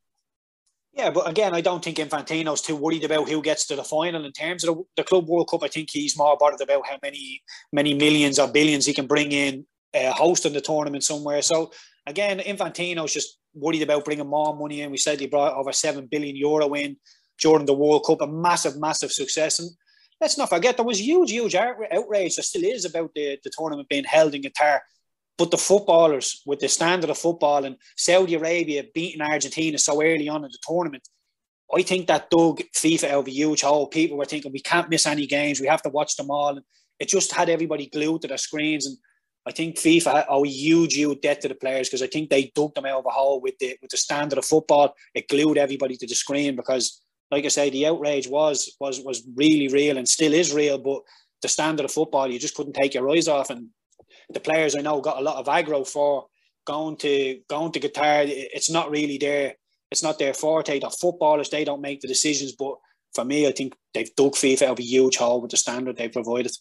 Yeah, 0.98 1.10
but 1.10 1.30
again, 1.30 1.54
I 1.54 1.60
don't 1.60 1.82
think 1.82 1.98
Infantino's 1.98 2.60
too 2.60 2.74
worried 2.74 3.04
about 3.04 3.28
who 3.28 3.40
gets 3.40 3.64
to 3.66 3.76
the 3.76 3.84
final 3.84 4.24
in 4.24 4.32
terms 4.32 4.64
of 4.64 4.74
the, 4.74 4.84
the 4.96 5.04
Club 5.04 5.28
World 5.28 5.48
Cup. 5.48 5.62
I 5.62 5.68
think 5.68 5.90
he's 5.92 6.18
more 6.18 6.36
bothered 6.36 6.60
about 6.60 6.88
how 6.88 6.98
many 7.00 7.40
many 7.72 7.94
millions 7.94 8.40
or 8.40 8.48
billions 8.48 8.84
he 8.84 8.92
can 8.92 9.06
bring 9.06 9.30
in 9.30 9.64
uh, 9.94 10.10
hosting 10.12 10.54
the 10.54 10.60
tournament 10.60 11.04
somewhere. 11.04 11.40
So 11.40 11.70
again, 12.04 12.40
Infantino's 12.40 13.14
just 13.14 13.38
worried 13.54 13.82
about 13.82 14.04
bringing 14.04 14.26
more 14.26 14.56
money 14.56 14.80
in. 14.80 14.90
We 14.90 14.96
said 14.96 15.20
he 15.20 15.28
brought 15.28 15.54
over 15.54 15.72
seven 15.72 16.06
billion 16.06 16.34
euro 16.34 16.74
in 16.74 16.96
during 17.40 17.66
the 17.66 17.74
World 17.74 18.04
Cup, 18.04 18.20
a 18.20 18.26
massive, 18.26 18.80
massive 18.80 19.12
success. 19.12 19.60
And 19.60 19.70
let's 20.20 20.36
not 20.36 20.48
forget 20.48 20.76
there 20.76 20.84
was 20.84 21.00
huge, 21.00 21.30
huge 21.30 21.54
outrage. 21.54 22.34
There 22.34 22.42
still 22.42 22.64
is 22.64 22.84
about 22.84 23.12
the, 23.14 23.38
the 23.44 23.50
tournament 23.56 23.88
being 23.88 24.02
held 24.02 24.34
in 24.34 24.42
Qatar. 24.42 24.80
But 25.38 25.52
the 25.52 25.56
footballers, 25.56 26.42
with 26.44 26.58
the 26.58 26.68
standard 26.68 27.10
of 27.10 27.16
football 27.16 27.64
and 27.64 27.76
Saudi 27.96 28.34
Arabia 28.34 28.82
beating 28.92 29.22
Argentina 29.22 29.78
so 29.78 30.02
early 30.02 30.28
on 30.28 30.44
in 30.44 30.50
the 30.50 30.58
tournament, 30.66 31.08
I 31.74 31.82
think 31.82 32.08
that 32.08 32.28
dug 32.30 32.60
FIFA 32.74 33.10
out 33.10 33.20
of 33.20 33.28
a 33.28 33.30
huge 33.30 33.60
hole. 33.62 33.86
People 33.86 34.18
were 34.18 34.24
thinking 34.24 34.52
we 34.52 34.60
can't 34.60 34.88
miss 34.88 35.06
any 35.06 35.26
games, 35.26 35.60
we 35.60 35.68
have 35.68 35.82
to 35.82 35.90
watch 35.90 36.16
them 36.16 36.30
all. 36.30 36.56
And 36.56 36.64
it 36.98 37.08
just 37.08 37.32
had 37.32 37.48
everybody 37.48 37.86
glued 37.86 38.22
to 38.22 38.28
their 38.28 38.38
screens. 38.38 38.86
And 38.86 38.96
I 39.46 39.52
think 39.52 39.76
FIFA 39.76 40.26
owe 40.28 40.44
a 40.44 40.48
huge, 40.48 40.94
huge 40.94 41.20
debt 41.20 41.40
to 41.42 41.48
the 41.48 41.54
players 41.54 41.88
because 41.88 42.02
I 42.02 42.08
think 42.08 42.30
they 42.30 42.50
dug 42.54 42.74
them 42.74 42.86
out 42.86 42.98
of 42.98 43.06
a 43.06 43.10
hole 43.10 43.40
with 43.40 43.58
the 43.58 43.76
with 43.80 43.90
the 43.90 43.96
standard 43.96 44.38
of 44.38 44.44
football. 44.44 44.94
It 45.14 45.28
glued 45.28 45.58
everybody 45.58 45.96
to 45.96 46.06
the 46.06 46.14
screen 46.14 46.56
because, 46.56 47.00
like 47.30 47.44
I 47.44 47.48
say, 47.48 47.70
the 47.70 47.86
outrage 47.86 48.28
was 48.28 48.74
was 48.80 49.00
was 49.02 49.22
really 49.36 49.68
real 49.68 49.98
and 49.98 50.08
still 50.08 50.32
is 50.32 50.52
real. 50.52 50.78
But 50.78 51.02
the 51.42 51.48
standard 51.48 51.84
of 51.84 51.92
football, 51.92 52.30
you 52.30 52.38
just 52.38 52.56
couldn't 52.56 52.72
take 52.74 52.94
your 52.94 53.08
eyes 53.10 53.28
off. 53.28 53.50
And 53.50 53.68
the 54.30 54.40
players 54.40 54.76
I 54.76 54.80
know 54.80 55.00
got 55.00 55.18
a 55.18 55.22
lot 55.22 55.36
of 55.36 55.46
aggro 55.46 55.86
for 55.86 56.26
going 56.66 56.96
to 56.98 57.40
going 57.48 57.72
to 57.72 57.80
Qatar. 57.80 58.24
It's 58.28 58.70
not 58.70 58.90
really 58.90 59.18
their 59.18 59.54
it's 59.90 60.02
not 60.02 60.18
their 60.18 60.34
forte. 60.34 60.80
The 60.80 60.90
footballers 60.90 61.48
they 61.48 61.64
don't 61.64 61.80
make 61.80 62.00
the 62.00 62.08
decisions, 62.08 62.52
but 62.52 62.74
for 63.14 63.24
me, 63.24 63.46
I 63.46 63.52
think 63.52 63.74
they've 63.94 64.14
dug 64.16 64.34
FIFA 64.34 64.62
out 64.62 64.72
of 64.72 64.78
a 64.80 64.82
huge 64.82 65.16
hole 65.16 65.40
with 65.40 65.50
the 65.50 65.56
standard 65.56 65.96
they 65.96 66.08
provided. 66.08 66.52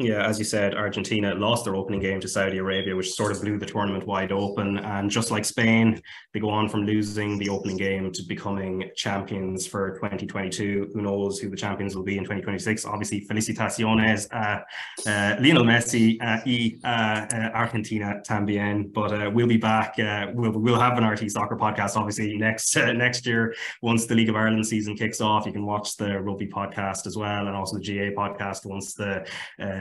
Yeah, 0.00 0.26
as 0.26 0.38
you 0.38 0.46
said, 0.46 0.74
Argentina 0.74 1.34
lost 1.34 1.66
their 1.66 1.76
opening 1.76 2.00
game 2.00 2.20
to 2.20 2.28
Saudi 2.28 2.56
Arabia, 2.56 2.96
which 2.96 3.12
sort 3.12 3.32
of 3.32 3.42
blew 3.42 3.58
the 3.58 3.66
tournament 3.66 4.06
wide 4.06 4.32
open. 4.32 4.78
And 4.78 5.10
just 5.10 5.30
like 5.30 5.44
Spain, 5.44 6.00
they 6.32 6.40
go 6.40 6.48
on 6.48 6.70
from 6.70 6.86
losing 6.86 7.36
the 7.36 7.50
opening 7.50 7.76
game 7.76 8.10
to 8.12 8.22
becoming 8.22 8.90
champions 8.96 9.66
for 9.66 9.96
2022. 9.96 10.92
Who 10.94 11.02
knows 11.02 11.38
who 11.38 11.50
the 11.50 11.56
champions 11.56 11.94
will 11.94 12.02
be 12.02 12.16
in 12.16 12.24
2026? 12.24 12.86
Obviously, 12.86 13.26
felicitaciones, 13.26 14.26
uh, 14.32 14.60
uh, 15.06 15.36
Lionel 15.38 15.64
Messi 15.64 16.16
uh, 16.22 16.40
y 16.46 16.78
uh, 16.82 17.26
uh, 17.36 17.50
Argentina 17.52 18.22
también. 18.26 18.90
But 18.94 19.12
uh, 19.12 19.30
we'll 19.30 19.46
be 19.46 19.58
back. 19.58 19.98
we'll, 20.32 20.52
we'll 20.52 20.80
have 20.80 20.96
an 20.96 21.04
RTE 21.04 21.30
soccer 21.30 21.56
podcast, 21.58 21.96
obviously, 21.96 22.38
next 22.38 22.74
next 22.76 23.26
year 23.26 23.54
once 23.82 24.06
the 24.06 24.14
League 24.14 24.30
of 24.30 24.36
Ireland 24.36 24.66
season 24.66 24.96
kicks 24.96 25.20
off. 25.20 25.44
You 25.44 25.52
can 25.52 25.66
watch 25.66 25.98
the 25.98 26.22
rugby 26.22 26.46
podcast 26.46 27.06
as 27.06 27.18
well, 27.18 27.48
and 27.48 27.54
also 27.54 27.76
the 27.76 27.84
GAA 27.84 28.18
podcast 28.18 28.64
once 28.64 28.94
the 28.94 29.26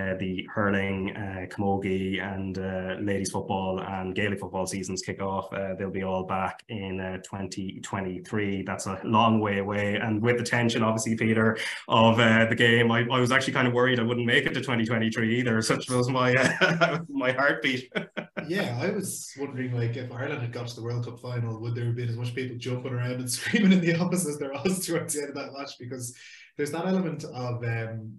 uh, 0.10 0.18
the 0.18 0.48
hurling, 0.54 1.16
uh, 1.16 1.46
camogie, 1.48 2.22
and 2.22 2.58
uh, 2.58 2.96
ladies 3.02 3.32
football 3.32 3.80
and 3.80 4.16
Gaelic 4.16 4.40
football 4.40 4.66
seasons 4.66 5.02
kick 5.02 5.22
off. 5.22 5.52
Uh, 5.54 5.76
they'll 5.78 5.90
be 5.90 6.04
all 6.04 6.24
back 6.24 6.64
in 6.70 6.98
2023. 7.24 8.64
That's 8.64 8.88
a 8.88 9.00
long 9.04 9.40
way 9.40 9.60
away, 9.60 9.96
and 9.96 10.22
with 10.22 10.38
the 10.38 10.44
tension, 10.44 10.84
obviously, 10.84 11.16
Peter, 11.16 11.58
of 11.88 12.18
the 12.18 12.56
game, 12.56 12.92
I, 12.92 13.06
I, 13.12 13.20
was 13.20 13.32
actually 13.32 13.54
kind 13.54 13.68
of 13.68 13.74
worried 13.74 14.00
I 14.00 14.04
wouldn't 14.04 14.26
make 14.26 14.46
it 14.46 14.54
to 14.54 14.62
2023 14.62 15.40
either. 15.40 15.62
Such 15.70 15.90
was 15.90 16.10
my 16.10 16.34
my 17.10 17.32
heartbeat. 17.32 17.92
yeah, 18.48 18.80
I 18.82 18.92
was 18.92 19.32
wondering, 19.38 19.76
like, 19.76 19.96
if 19.98 20.12
Ireland 20.12 20.42
had 20.42 20.52
got 20.52 20.68
to 20.68 20.76
the 20.76 20.84
World 20.84 21.06
Cup 21.06 21.20
final, 21.20 21.60
would 21.62 21.76
there 21.76 21.86
have 21.86 21.96
been 21.96 22.10
as 22.10 22.18
much 22.18 22.36
people 22.36 22.58
jumping 22.58 22.94
around 22.94 23.14
and 23.14 23.30
screaming 23.30 23.74
in 23.74 23.82
the 23.82 23.96
office 23.96 24.28
as 24.28 24.38
there 24.38 24.52
was 24.52 24.86
towards 24.86 25.14
the 25.14 25.22
end 25.22 25.30
of 25.30 25.36
that 25.36 25.54
match? 25.58 25.78
Because 25.80 26.16
there's 26.58 26.72
that 26.72 26.86
element 26.86 27.24
of 27.24 27.64
um, 27.64 28.18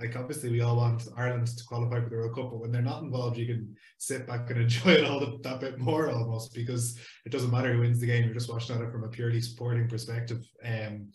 like 0.00 0.16
obviously 0.16 0.50
we 0.50 0.62
all 0.62 0.76
want 0.76 1.06
Ireland 1.16 1.46
to 1.46 1.64
qualify 1.64 2.00
for 2.00 2.08
the 2.08 2.16
World 2.16 2.34
Cup, 2.34 2.50
but 2.50 2.60
when 2.60 2.72
they're 2.72 2.82
not 2.82 3.02
involved, 3.02 3.36
you 3.36 3.46
can 3.46 3.76
sit 3.98 4.26
back 4.26 4.50
and 4.50 4.60
enjoy 4.62 4.92
it 4.92 5.04
all 5.04 5.20
that 5.20 5.60
bit 5.60 5.78
more 5.78 6.10
almost 6.10 6.54
because 6.54 6.98
it 7.26 7.32
doesn't 7.32 7.50
matter 7.50 7.72
who 7.72 7.80
wins 7.80 8.00
the 8.00 8.06
game. 8.06 8.24
You're 8.24 8.34
just 8.34 8.50
watching 8.50 8.80
it 8.80 8.90
from 8.90 9.04
a 9.04 9.08
purely 9.08 9.40
sporting 9.40 9.88
perspective. 9.88 10.44
Um, 10.64 11.08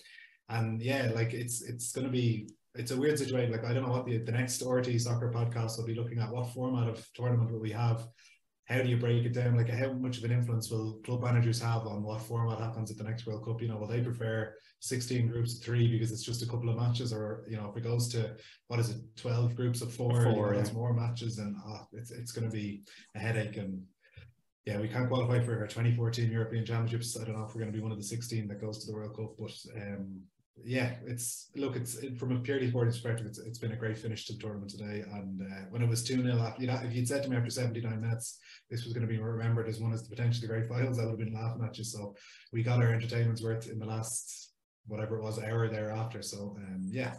and 0.50 0.82
yeah, 0.82 1.12
like 1.16 1.34
it's 1.34 1.64
it's 1.64 1.92
going 1.92 2.06
to 2.06 2.12
be 2.12 2.50
it's 2.76 2.92
a 2.92 2.98
weird 2.98 3.18
situation. 3.18 3.52
Like 3.52 3.66
I 3.66 3.74
don't 3.74 3.84
know 3.84 3.92
what 3.92 4.06
the 4.06 4.20
the 4.20 4.32
next 4.32 4.62
RTE 4.62 5.02
soccer 5.02 5.32
podcast 5.32 5.78
will 5.78 5.88
be 5.88 5.96
looking 5.96 6.20
at. 6.20 6.32
What 6.32 6.54
format 6.54 6.88
of 6.88 7.08
tournament 7.16 7.52
will 7.52 7.62
we 7.62 7.72
have? 7.72 8.06
How 8.66 8.82
do 8.82 8.90
you 8.90 8.98
break 8.98 9.26
it 9.26 9.34
down? 9.34 9.56
Like, 9.56 9.70
how 9.70 9.94
much 9.94 10.18
of 10.18 10.24
an 10.24 10.32
influence 10.32 10.72
will 10.72 11.00
club 11.06 11.22
managers 11.22 11.62
have 11.62 11.86
on 11.86 12.02
what 12.02 12.22
format 12.22 12.60
happens 12.60 12.90
at 12.90 12.98
the 12.98 13.04
next 13.04 13.28
World 13.28 13.46
Cup? 13.46 13.62
You 13.62 13.68
know, 13.68 13.78
will 13.78 13.88
they 13.88 14.02
prefer 14.02 14.56
16 14.80 15.28
groups 15.28 15.56
of 15.56 15.64
three 15.64 15.88
because 15.88 16.12
it's 16.12 16.24
just 16.24 16.42
a 16.42 16.48
couple 16.48 16.70
of 16.70 16.78
matches, 16.78 17.14
or 17.14 17.46
you 17.48 17.58
know, 17.58 17.70
if 17.70 17.78
it 17.78 17.88
goes 17.88 18.08
to 18.10 18.36
what 18.68 18.80
is 18.80 18.90
it, 18.90 18.98
12 19.18 19.56
groups 19.56 19.82
of 19.82 19.94
four, 19.94 20.24
four 20.24 20.54
you 20.54 20.60
know, 20.60 20.66
yeah. 20.66 20.74
more 20.74 20.94
matches, 20.94 21.38
and 21.38 21.56
oh, 21.68 21.88
it's 21.94 22.12
it's 22.12 22.32
going 22.32 22.50
to 22.50 22.56
be 22.56 22.84
a 23.16 23.20
headache. 23.20 23.58
And 23.58 23.84
yeah, 24.66 24.80
we 24.80 24.88
can't 24.88 25.10
qualify 25.10 25.40
for 25.44 25.60
our 25.60 25.68
2014 25.68 26.32
European 26.32 26.66
Championships. 26.66 27.20
I 27.20 27.24
don't 27.24 27.38
know 27.38 27.46
if 27.46 27.54
we're 27.54 27.62
going 27.62 27.72
to 27.72 27.78
be 27.78 27.84
one 27.84 27.92
of 27.92 28.00
the 28.00 28.04
16 28.04 28.48
that 28.48 28.62
goes 28.62 28.80
to 28.80 28.92
the 28.92 28.98
World 28.98 29.16
Cup, 29.16 29.36
but 29.38 29.54
um, 29.80 30.22
yeah, 30.64 30.94
it's 31.06 31.50
look, 31.56 31.76
it's 31.76 31.96
it, 31.98 32.18
from 32.18 32.32
a 32.32 32.40
purely 32.40 32.70
sporting 32.70 32.92
perspective, 32.92 33.26
it's, 33.26 33.40
it's 33.40 33.60
been 33.60 33.74
a 33.74 33.78
great 33.78 33.98
finish 33.98 34.26
to 34.26 34.34
the 34.34 34.40
tournament 34.40 34.72
today. 34.72 35.04
And 35.12 35.42
uh, 35.42 35.66
when 35.70 35.82
it 35.82 35.90
was 35.90 36.04
2 36.04 36.22
0 36.22 36.38
after, 36.38 36.62
you 36.62 36.68
know, 36.68 36.80
if 36.84 36.94
you'd 36.94 37.08
said 37.08 37.24
to 37.24 37.30
me 37.30 37.36
after 37.36 37.50
79 37.50 38.02
minutes, 38.02 38.40
this 38.70 38.86
was 38.86 38.94
going 38.94 39.06
to 39.06 39.14
be 39.14 39.20
remembered 39.20 39.68
as 39.68 39.80
one 39.80 39.92
of 39.92 40.02
the 40.02 40.10
potentially 40.10 40.48
great 40.48 40.68
finals, 40.68 40.98
I 40.98 41.04
would 41.04 41.12
have 41.12 41.20
been 41.20 41.34
laughing 41.34 41.64
at 41.64 41.78
you. 41.78 41.84
So 41.84 42.16
we 42.54 42.64
got 42.64 42.82
our 42.82 42.92
entertainment's 42.94 43.44
worth 43.44 43.70
in 43.70 43.80
the 43.80 43.86
last, 43.86 44.54
whatever 44.88 45.18
it 45.18 45.24
was, 45.24 45.40
hour 45.40 45.68
thereafter. 45.68 46.22
So 46.22 46.56
um, 46.58 46.88
yeah, 46.90 47.16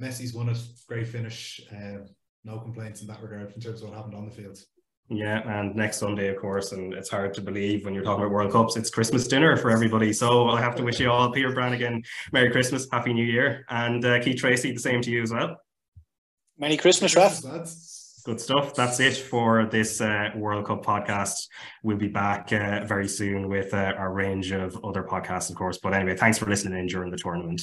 Messi's 0.00 0.32
won 0.32 0.48
it. 0.48 0.58
Great 0.88 1.08
finish. 1.08 1.60
Uh, 1.72 2.06
no 2.44 2.58
complaints 2.58 3.00
in 3.00 3.08
that 3.08 3.22
regard 3.22 3.52
in 3.52 3.60
terms 3.60 3.82
of 3.82 3.88
what 3.88 3.96
happened 3.96 4.14
on 4.14 4.26
the 4.26 4.34
field. 4.34 4.58
Yeah, 5.10 5.58
and 5.58 5.76
next 5.76 5.98
Sunday, 5.98 6.28
of 6.28 6.38
course, 6.38 6.72
and 6.72 6.94
it's 6.94 7.10
hard 7.10 7.34
to 7.34 7.42
believe 7.42 7.84
when 7.84 7.92
you're 7.92 8.04
talking 8.04 8.24
about 8.24 8.32
World 8.32 8.52
Cups, 8.52 8.76
it's 8.76 8.88
Christmas 8.88 9.28
dinner 9.28 9.54
for 9.54 9.70
everybody. 9.70 10.14
So 10.14 10.48
I 10.48 10.60
have 10.60 10.74
to 10.76 10.82
wish 10.82 10.98
you 10.98 11.10
all, 11.10 11.30
Peter 11.30 11.52
Brannigan, 11.52 12.02
Merry 12.32 12.50
Christmas, 12.50 12.88
Happy 12.90 13.12
New 13.12 13.24
Year, 13.24 13.66
and 13.68 14.02
uh, 14.04 14.22
Keith 14.22 14.40
Treacy, 14.40 14.72
the 14.72 14.80
same 14.80 15.02
to 15.02 15.10
you 15.10 15.22
as 15.22 15.30
well. 15.30 15.56
Merry 16.56 16.78
Christmas, 16.78 17.14
Raf. 17.16 17.42
That's 17.42 18.22
good 18.24 18.40
stuff. 18.40 18.74
That's 18.74 18.98
it 18.98 19.16
for 19.16 19.66
this 19.66 20.00
uh, 20.00 20.30
World 20.34 20.66
Cup 20.66 20.82
podcast. 20.82 21.48
We'll 21.82 21.98
be 21.98 22.08
back 22.08 22.50
uh, 22.52 22.84
very 22.86 23.06
soon 23.06 23.48
with 23.48 23.74
uh, 23.74 23.92
our 23.98 24.12
range 24.12 24.52
of 24.52 24.82
other 24.82 25.02
podcasts, 25.02 25.50
of 25.50 25.56
course. 25.56 25.78
But 25.78 25.92
anyway, 25.92 26.16
thanks 26.16 26.38
for 26.38 26.46
listening 26.46 26.78
in 26.78 26.86
during 26.86 27.10
the 27.10 27.18
tournament. 27.18 27.60